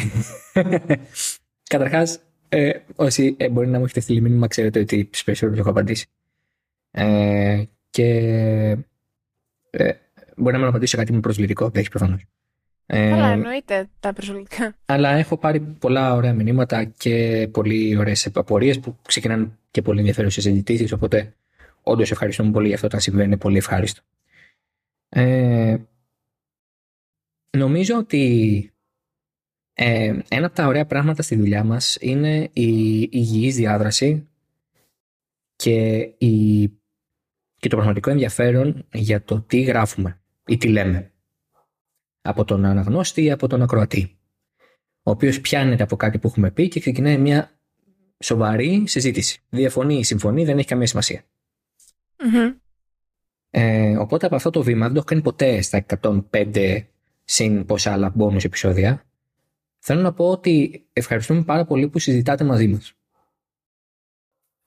Καταρχάς, 1.71 2.21
ε, 2.49 2.79
όσοι 2.97 3.37
ε, 3.39 3.49
μπορεί 3.49 3.69
να 3.69 3.79
μου 3.79 3.85
έχετε 3.85 4.01
στείλει 4.01 4.21
μήνυμα, 4.21 4.47
ξέρετε 4.47 4.81
ότι 4.81 5.09
στις 5.09 5.25
περισσότερες 5.25 5.61
έχω 5.61 5.71
απαντήσει. 5.71 6.07
Ε, 6.91 7.65
και 7.91 8.09
ε, 9.71 9.93
μπορεί 10.37 10.53
να 10.53 10.59
μην 10.59 10.69
απαντήσω 10.69 10.97
κάτι 10.97 11.13
με 11.13 11.21
προσβλητικό, 11.21 11.69
δεν 11.69 11.81
έχει 11.81 11.91
προφανώς. 11.91 12.25
Ε, 12.87 13.09
Καλά, 13.11 13.29
εννοείται 13.29 13.89
τα 14.01 14.13
προσωπικά. 14.13 14.77
αλλά 14.87 15.11
έχω 15.11 15.37
πάρει 15.37 15.61
πολλά 15.61 16.15
ωραία 16.15 16.33
μηνύματα 16.33 16.85
και 16.85 17.49
πολύ 17.53 17.97
ωραίες 17.97 18.31
απορίες 18.35 18.81
που 18.81 18.97
ξεκινάνε 19.07 19.51
και 19.71 19.83
πολύ 19.83 19.99
ενδιαφέρουσες 19.99 20.43
συζητήσεις. 20.43 20.93
Οπότε, 20.93 21.35
όντως 21.83 22.11
ευχαριστούμε 22.11 22.51
πολύ 22.51 22.67
για 22.67 22.75
αυτό 22.75 22.87
όταν 22.87 23.01
συμβαίνει. 23.01 23.27
Είναι 23.27 23.37
πολύ 23.37 23.57
ευχάριστο. 23.57 24.03
Ε, 25.09 25.77
νομίζω 27.51 27.97
ότι 27.97 28.71
ε, 29.75 30.19
ένα 30.29 30.47
από 30.47 30.55
τα 30.55 30.67
ωραία 30.67 30.87
πράγματα 30.87 31.23
στη 31.23 31.37
δουλειά 31.37 31.65
μας 31.65 31.97
είναι 32.01 32.51
η 32.53 33.09
υγιής 33.13 33.57
διάδραση 33.57 34.29
και, 35.57 35.97
η, 36.19 36.67
και 37.57 37.69
το 37.69 37.77
πραγματικό 37.77 38.11
ενδιαφέρον 38.11 38.87
για 38.93 39.23
το 39.23 39.41
τι 39.41 39.61
γράφουμε 39.61 40.21
ή 40.47 40.57
τι 40.57 40.69
λέμε 40.69 41.11
από 42.27 42.45
τον 42.45 42.65
αναγνώστη 42.65 43.23
ή 43.23 43.31
από 43.31 43.47
τον 43.47 43.63
ακροατή 43.63 44.17
ο 45.07 45.11
οποίος 45.11 45.41
πιάνεται 45.41 45.83
από 45.83 45.97
κάτι 45.97 46.19
που 46.19 46.27
έχουμε 46.27 46.51
πει 46.51 46.69
και 46.69 46.81
ξεκινάει 46.81 47.19
μια 47.19 47.59
σοβαρή 48.19 48.85
συζήτηση. 48.87 49.41
Διαφωνεί 49.49 49.99
ή 49.99 50.05
συμφωνεί, 50.05 50.45
δεν 50.45 50.59
έχει 50.59 50.67
καμία 50.67 50.87
σημασία. 50.87 51.23
Μμμ. 52.25 52.55
Ε, 53.51 53.97
οπότε 53.97 54.27
από 54.27 54.35
αυτό 54.35 54.51
το 54.51 54.63
βήμα 54.63 54.85
δεν 54.85 54.93
το 54.93 54.99
έχω 54.99 55.07
κάνει 55.07 55.23
ποτέ 55.23 55.61
στα 55.61 55.87
105 56.31 56.85
συν 57.25 57.65
πόσα 57.65 57.93
άλλα 57.93 58.15
bonus 58.19 58.45
επεισόδια. 58.45 59.05
Θέλω 59.79 60.01
να 60.01 60.13
πω 60.13 60.31
ότι 60.31 60.85
ευχαριστούμε 60.93 61.43
πάρα 61.43 61.65
πολύ 61.65 61.89
που 61.89 61.99
συζητάτε 61.99 62.45
μαζί 62.45 62.69
μας. 62.69 62.93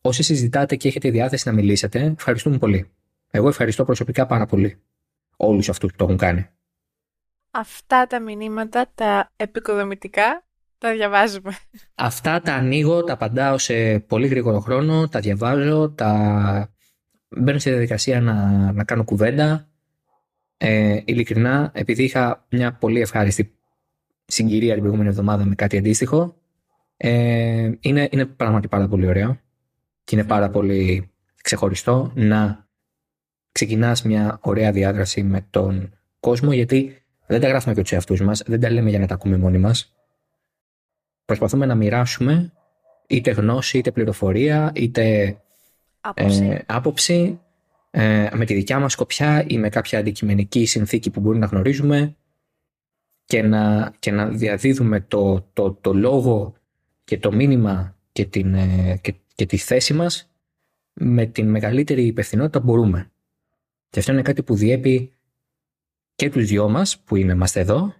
Όσοι 0.01 0.24
συζητάτε 0.24 0.76
και 0.76 0.88
έχετε 0.88 1.10
διάθεση 1.10 1.47
να 1.47 1.53
μιλήσετε, 1.53 2.14
ευχαριστούμε 2.18 2.57
πολύ. 2.57 2.91
Εγώ 3.30 3.47
ευχαριστώ 3.47 3.86
προσωπικά 3.86 4.26
πάρα 4.26 4.45
πολύ 4.45 4.82
όλους 5.38 5.70
αυτούς 5.70 5.91
που 5.91 5.97
το 5.97 6.03
έχουν 6.03 6.18
κάνει. 6.18 6.49
Αυτά 7.52 8.08
τα 8.08 8.20
μηνύματα, 8.20 8.91
τα 8.95 9.32
επικοδομητικά, 9.36 10.43
τα 10.78 10.91
διαβάζουμε. 10.93 11.56
Αυτά 11.95 12.41
τα 12.41 12.54
ανοίγω, 12.54 13.04
τα 13.04 13.14
απαντάω 13.14 13.58
σε 13.58 14.00
πολύ 14.00 14.28
γρήγορο 14.28 14.60
χρόνο, 14.60 15.08
τα 15.08 15.20
διαβάζω, 15.20 15.89
τα 15.89 16.74
μπαίνω 17.30 17.60
στη 17.60 17.70
διαδικασία 17.70 18.22
να, 18.22 18.36
να 18.72 18.84
κάνω 18.84 19.04
κουβέντα. 19.04 19.68
Ε, 20.58 21.02
ειλικρινά, 21.06 21.72
επειδή 21.74 22.04
είχα 22.04 22.45
μια 22.50 22.74
πολύ 22.74 23.02
ευχάριστη 23.02 23.58
συγκυρία 24.26 24.72
την 24.72 24.80
προηγούμενη 24.80 25.10
εβδομάδα 25.10 25.45
με 25.45 25.56
κάτι 25.56 25.78
αντίστοιχο, 25.78 26.36
ε, 26.97 27.72
είναι, 27.80 28.10
είναι 28.12 28.26
πράγματι 28.26 28.68
πάρα 28.68 28.88
πολύ 28.88 29.08
ωραίο 29.08 29.39
και 30.04 30.16
είναι 30.16 30.26
πάρα 30.26 30.50
πολύ 30.50 31.12
ξεχωριστό 31.43 32.12
να 32.16 32.68
ξεκινάς 33.52 34.04
μια 34.04 34.38
ωραία 34.41 34.72
διάδραση 34.72 35.24
με 35.24 35.47
τον 35.50 35.93
κόσμο 36.20 36.54
γιατί 36.54 37.04
δεν 37.30 37.41
τα 37.41 37.47
γράφουμε 37.47 37.73
και 37.73 37.82
τους 37.82 37.91
εαυτούς 37.91 38.21
μας, 38.21 38.43
δεν 38.45 38.59
τα 38.59 38.69
λέμε 38.69 38.89
για 38.89 38.99
να 38.99 39.07
τα 39.07 39.13
ακούμε 39.13 39.38
μόνοι 39.38 39.57
μας. 39.57 39.93
Προσπαθούμε 41.25 41.65
να 41.65 41.75
μοιράσουμε 41.75 42.53
είτε 43.07 43.32
γνώση, 43.32 43.77
είτε 43.77 43.91
πληροφορία, 43.91 44.71
είτε 44.75 45.38
Άποψη. 46.01 46.43
ε, 46.45 46.61
άποψη 46.65 47.39
ε, 47.91 48.30
με 48.34 48.45
τη 48.45 48.53
δικιά 48.53 48.80
μας 48.80 48.91
σκοπιά 48.91 49.45
ή 49.47 49.57
με 49.57 49.69
κάποια 49.69 49.99
αντικειμενική 49.99 50.65
συνθήκη 50.65 51.09
που 51.09 51.19
μπορεί 51.19 51.38
να 51.38 51.45
γνωρίζουμε 51.45 52.15
και 53.25 53.41
να, 53.41 53.93
και 53.99 54.11
να 54.11 54.27
διαδίδουμε 54.27 55.01
το, 55.01 55.49
το, 55.53 55.73
το 55.73 55.93
λόγο 55.93 56.53
και 57.03 57.17
το 57.19 57.32
μήνυμα 57.32 57.95
και, 58.11 58.25
την, 58.25 58.53
ε, 58.53 58.99
και, 59.01 59.15
και 59.36 59.45
τη 59.45 59.57
θέση 59.57 59.93
μας 59.93 60.32
με 60.93 61.25
την 61.25 61.49
μεγαλύτερη 61.49 62.05
υπευθυνότητα 62.05 62.59
που 62.59 62.65
μπορούμε. 62.65 63.11
Και 63.89 63.99
αυτό 63.99 64.11
είναι 64.11 64.21
κάτι 64.21 64.43
που 64.43 64.55
διέπει 64.55 65.13
και 66.20 66.30
τους 66.30 66.45
δυο 66.45 66.70
μας 66.70 66.99
που 66.99 67.15
είμαστε 67.15 67.59
εδώ 67.59 67.93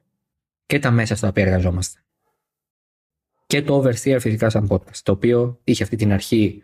και 0.66 0.80
τα 0.80 0.92
μέσα 0.92 1.16
στα 1.16 1.28
οποία 1.28 1.44
εργαζόμαστε. 1.44 2.00
Και 3.48 3.62
το 3.62 3.82
Oversteer 3.82 4.18
φυσικά 4.20 4.50
σαν 4.50 4.68
podcast, 4.70 4.98
το 5.04 5.12
οποίο 5.12 5.60
είχε 5.64 5.84
αυτή 5.84 5.96
την 5.96 6.12
αρχή 6.12 6.64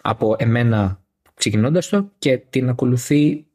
από 0.00 0.36
εμένα 0.38 1.04
ξεκινώντας 1.34 1.88
το 1.88 2.12
και 2.18 2.38
την 2.38 2.68
ακολουθεί 2.68 3.46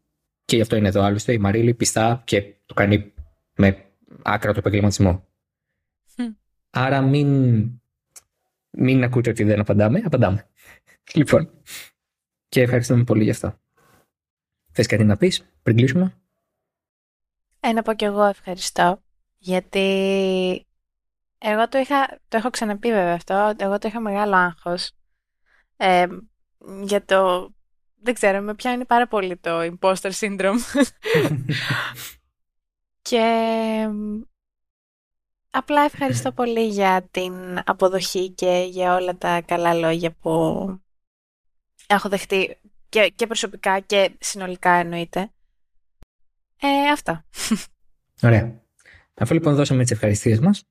και 0.46 0.56
γι' 0.56 0.62
αυτό 0.62 0.76
είναι 0.76 0.88
εδώ 0.88 1.02
άλλωστε 1.02 1.34
η 1.34 1.38
Μαρίλη 1.38 1.74
πιστά 1.74 2.22
και 2.26 2.56
το 2.66 2.74
κάνει 2.74 3.14
με 3.56 3.86
άκρα 4.22 4.52
το 4.54 4.60
επαγγελματισμό. 4.60 5.28
Μμ. 6.18 6.32
Άρα 6.70 7.02
μην, 7.02 7.62
μην 8.70 9.04
ακούτε 9.04 9.30
ότι 9.30 9.44
δεν 9.44 9.60
απαντάμε, 9.60 10.02
απαντάμε. 10.06 10.48
λοιπόν, 11.14 11.50
και 12.50 12.62
ευχαριστούμε 12.62 13.04
πολύ 13.04 13.24
γι' 13.24 13.30
αυτό. 13.30 13.60
Θες 14.72 14.88
κάτι 14.88 15.04
να 15.04 15.18
πεις 15.18 15.46
πριν 15.64 15.76
κλείσουμε; 15.76 16.18
Ε, 17.68 17.72
να 17.72 17.82
πω 17.82 17.94
κι 17.94 18.06
εγώ 18.06 18.24
ευχαριστώ, 18.24 19.04
γιατί 19.38 19.80
εγώ 21.38 21.68
το 21.68 21.78
είχα, 21.78 22.20
το 22.28 22.38
έχω 22.38 22.50
ξαναπεί 22.50 22.92
βέβαια 22.92 23.14
αυτό, 23.14 23.54
εγώ 23.58 23.78
το 23.78 23.88
είχα 23.88 24.00
μεγάλο 24.00 24.36
άγχος 24.36 24.92
ε, 25.78 26.08
για 26.84 27.06
το, 27.06 27.50
δεν 28.02 28.14
ξέρω, 28.14 28.42
με 28.42 28.56
πιάνει 28.56 28.86
πάρα 28.86 29.08
πολύ 29.08 29.38
το 29.38 29.60
imposter 29.62 30.12
syndrome 30.12 30.58
και 33.10 33.24
μ, 33.92 34.22
απλά 35.50 35.82
ευχαριστώ 35.82 36.32
πολύ 36.32 36.68
για 36.68 37.08
την 37.12 37.62
αποδοχή 37.66 38.30
και 38.30 38.66
για 38.70 38.96
όλα 38.96 39.18
τα 39.18 39.42
καλά 39.42 39.74
λόγια 39.74 40.12
που 40.12 40.32
έχω 41.88 42.10
δεχτεί 42.10 42.60
και, 42.90 43.14
και 43.16 43.28
προσωπικά 43.28 43.80
και 43.80 44.18
συνολικά 44.20 44.72
εννοείται. 44.72 45.32
Ε, 46.62 46.92
αυτά. 46.92 47.26
Ωραία. 48.22 48.62
Αφού 49.14 49.34
λοιπόν 49.34 49.56
δώσαμε 49.56 49.82
τις 49.82 49.92
ευχαριστίες 49.92 50.40
μας, 50.40 50.64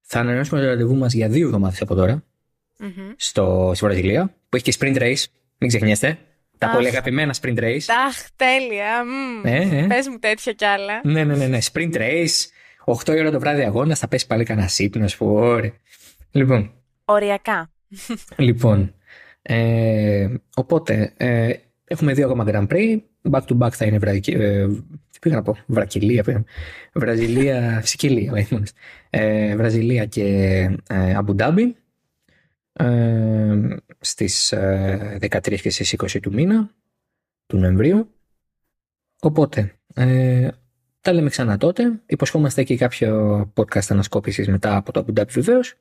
θα 0.00 0.20
ανανεώσουμε 0.20 0.60
το 0.60 0.66
ραντεβού 0.66 0.94
μας 0.96 1.12
για 1.12 1.28
δύο 1.28 1.46
εβδομάδες 1.46 1.80
από 1.80 1.94
τώρα 1.94 2.24
Μμμ. 2.78 3.12
στο, 3.16 3.70
στη 3.74 3.84
Βραζιλία, 3.84 4.34
που 4.48 4.56
έχει 4.56 4.64
και 4.64 4.76
sprint 4.80 4.98
race. 4.98 5.24
Μην 5.58 5.68
ξεχνιέστε. 5.68 6.18
Τα 6.58 6.66
Αχ. 6.66 6.74
πολύ 6.74 6.88
αγαπημένα 6.88 7.34
sprint 7.40 7.58
race. 7.58 7.84
Αχ, 8.06 8.16
τέλεια. 8.36 9.04
μμμ. 9.04 9.46
Ε, 9.46 9.78
ε. 9.82 9.86
Πες 9.86 10.08
μου 10.08 10.18
τέτοια 10.18 10.52
κι 10.52 10.64
άλλα. 10.64 11.00
Ναι, 11.04 11.24
ναι, 11.24 11.36
ναι, 11.36 11.46
ναι. 11.46 11.58
Sprint 11.72 11.94
race. 11.94 12.46
8 12.84 13.08
η 13.14 13.18
ώρα 13.18 13.30
το 13.30 13.40
βράδυ 13.40 13.62
αγώνας, 13.62 13.98
θα 13.98 14.08
πέσει 14.08 14.26
πάλι 14.26 14.44
κανένα 14.44 14.68
ύπνο, 14.76 15.04
ας 15.04 15.16
πούμε. 15.16 15.40
Ωραία. 15.40 15.72
Λοιπόν, 16.30 16.72
Οριακά. 17.04 17.70
λοιπόν. 18.36 18.94
Ε, 19.42 20.28
οπότε, 20.54 21.12
ε, 21.16 21.52
έχουμε 21.84 22.12
δύο 22.12 22.26
ακόμα 22.26 22.44
Grand 22.48 22.66
Prix. 22.68 23.00
Back 23.22 23.42
to 23.42 23.58
back 23.58 23.72
θα 23.72 23.84
είναι 23.84 23.98
βραδική, 23.98 24.30
ε, 24.30 24.66
τι 25.10 25.18
πήγα 25.20 25.36
να 25.36 25.42
πω, 25.42 25.56
Βρακυλία, 25.66 26.22
πήγα. 26.22 26.44
Βραζιλία, 26.92 27.82
Σικελία, 27.84 28.32
όχι 28.32 28.54
μόνος. 28.54 28.70
ε, 29.10 29.56
Βραζιλία 29.56 30.06
και 30.06 30.24
ε, 30.88 31.14
Αμπου 31.14 31.34
Ντάμπι 31.34 31.76
ε, 32.72 33.76
στις 34.00 34.52
ε, 34.52 35.18
13 35.20 35.60
και 35.60 35.70
στις 35.70 35.94
20 35.98 36.20
του 36.22 36.32
μήνα 36.32 36.70
του 37.46 37.58
Νοεμβρίου. 37.58 38.10
Οπότε, 39.20 39.78
ε, 39.94 40.48
τα 41.00 41.12
λέμε 41.12 41.28
ξανά 41.30 41.56
τότε. 41.56 42.02
Υποσχόμαστε 42.06 42.62
και 42.64 42.76
κάποιο 42.76 43.40
podcast 43.56 43.86
ανασκόπησης 43.88 44.48
μετά 44.48 44.76
από 44.76 44.92
το 44.92 45.04
Abu 45.06 45.20
Dhabi 45.20 45.28
βεβαίως. 45.28 45.74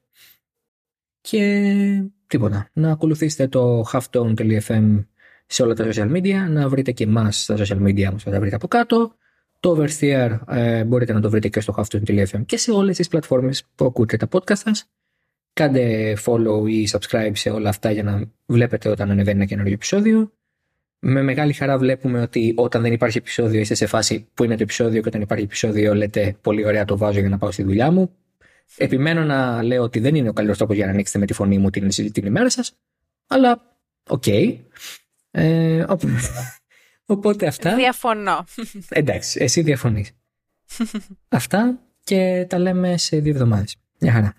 Και 1.21 2.03
τίποτα. 2.27 2.69
Να 2.73 2.91
ακολουθήσετε 2.91 3.47
το 3.47 3.85
halftone.fm 3.91 5.05
σε 5.47 5.63
όλα 5.63 5.73
τα 5.73 5.85
social 5.85 6.11
media, 6.11 6.47
να 6.49 6.69
βρείτε 6.69 6.91
και 6.91 7.03
εμάς 7.03 7.41
στα 7.41 7.55
social 7.57 7.81
media 7.83 8.11
μας, 8.11 8.23
θα 8.23 8.31
τα 8.31 8.39
βρείτε 8.39 8.55
από 8.55 8.67
κάτω. 8.67 9.15
Το 9.59 9.77
Oversteer 9.77 10.39
ε, 10.47 10.83
μπορείτε 10.83 11.13
να 11.13 11.21
το 11.21 11.29
βρείτε 11.29 11.47
και 11.47 11.59
στο 11.59 11.75
halftone.fm 11.77 12.45
και 12.45 12.57
σε 12.57 12.71
όλες 12.71 12.95
τις 12.95 13.07
πλατφόρμες 13.07 13.65
που 13.75 13.85
ακούτε 13.85 14.17
τα 14.17 14.27
podcast 14.31 14.57
σας. 14.57 14.89
Κάντε 15.53 16.15
follow 16.25 16.69
ή 16.69 16.87
subscribe 16.91 17.31
σε 17.33 17.49
όλα 17.49 17.69
αυτά 17.69 17.91
για 17.91 18.03
να 18.03 18.31
βλέπετε 18.45 18.89
όταν 18.89 19.11
ανεβαίνει 19.11 19.37
ένα 19.37 19.45
καινούργιο 19.45 19.73
επεισόδιο. 19.73 20.31
Με 20.99 21.21
μεγάλη 21.21 21.53
χαρά 21.53 21.77
βλέπουμε 21.77 22.21
ότι 22.21 22.53
όταν 22.57 22.81
δεν 22.81 22.93
υπάρχει 22.93 23.17
επεισόδιο 23.17 23.59
είστε 23.59 23.73
σε 23.73 23.85
φάση 23.85 24.27
που 24.33 24.43
είναι 24.43 24.55
το 24.55 24.63
επεισόδιο 24.63 25.01
και 25.01 25.07
όταν 25.07 25.21
υπάρχει 25.21 25.43
επεισόδιο 25.43 25.95
λέτε 25.95 26.37
πολύ 26.41 26.65
ωραία 26.65 26.85
το 26.85 26.97
βάζω 26.97 27.19
για 27.19 27.29
να 27.29 27.37
πάω 27.37 27.51
στη 27.51 27.63
δουλειά 27.63 27.91
μου. 27.91 28.15
Επιμένω 28.77 29.23
να 29.23 29.63
λέω 29.63 29.83
ότι 29.83 29.99
δεν 29.99 30.15
είναι 30.15 30.29
ο 30.29 30.33
καλύτερος 30.33 30.57
τρόπος 30.57 30.75
για 30.75 30.85
να 30.85 30.91
ανοίξετε 30.91 31.19
με 31.19 31.25
τη 31.25 31.33
φωνή 31.33 31.57
μου 31.57 31.69
την, 31.69 31.89
την 31.89 32.25
ημέρα 32.25 32.49
σας, 32.49 32.77
αλλά 33.27 33.79
ok. 34.09 34.23
Okay. 34.25 34.57
Ε, 35.37 35.85
οπότε 37.05 37.47
αυτά. 37.47 37.75
Διαφωνώ. 37.75 38.45
Εντάξει, 38.89 39.39
εσύ 39.41 39.61
διαφωνείς. 39.61 40.11
αυτά 41.29 41.79
και 42.03 42.45
τα 42.49 42.57
λέμε 42.59 42.97
σε 42.97 43.19
δύο 43.19 43.31
εβδομάδες. 43.31 43.75
Μια 43.99 44.11
χαρά. 44.11 44.33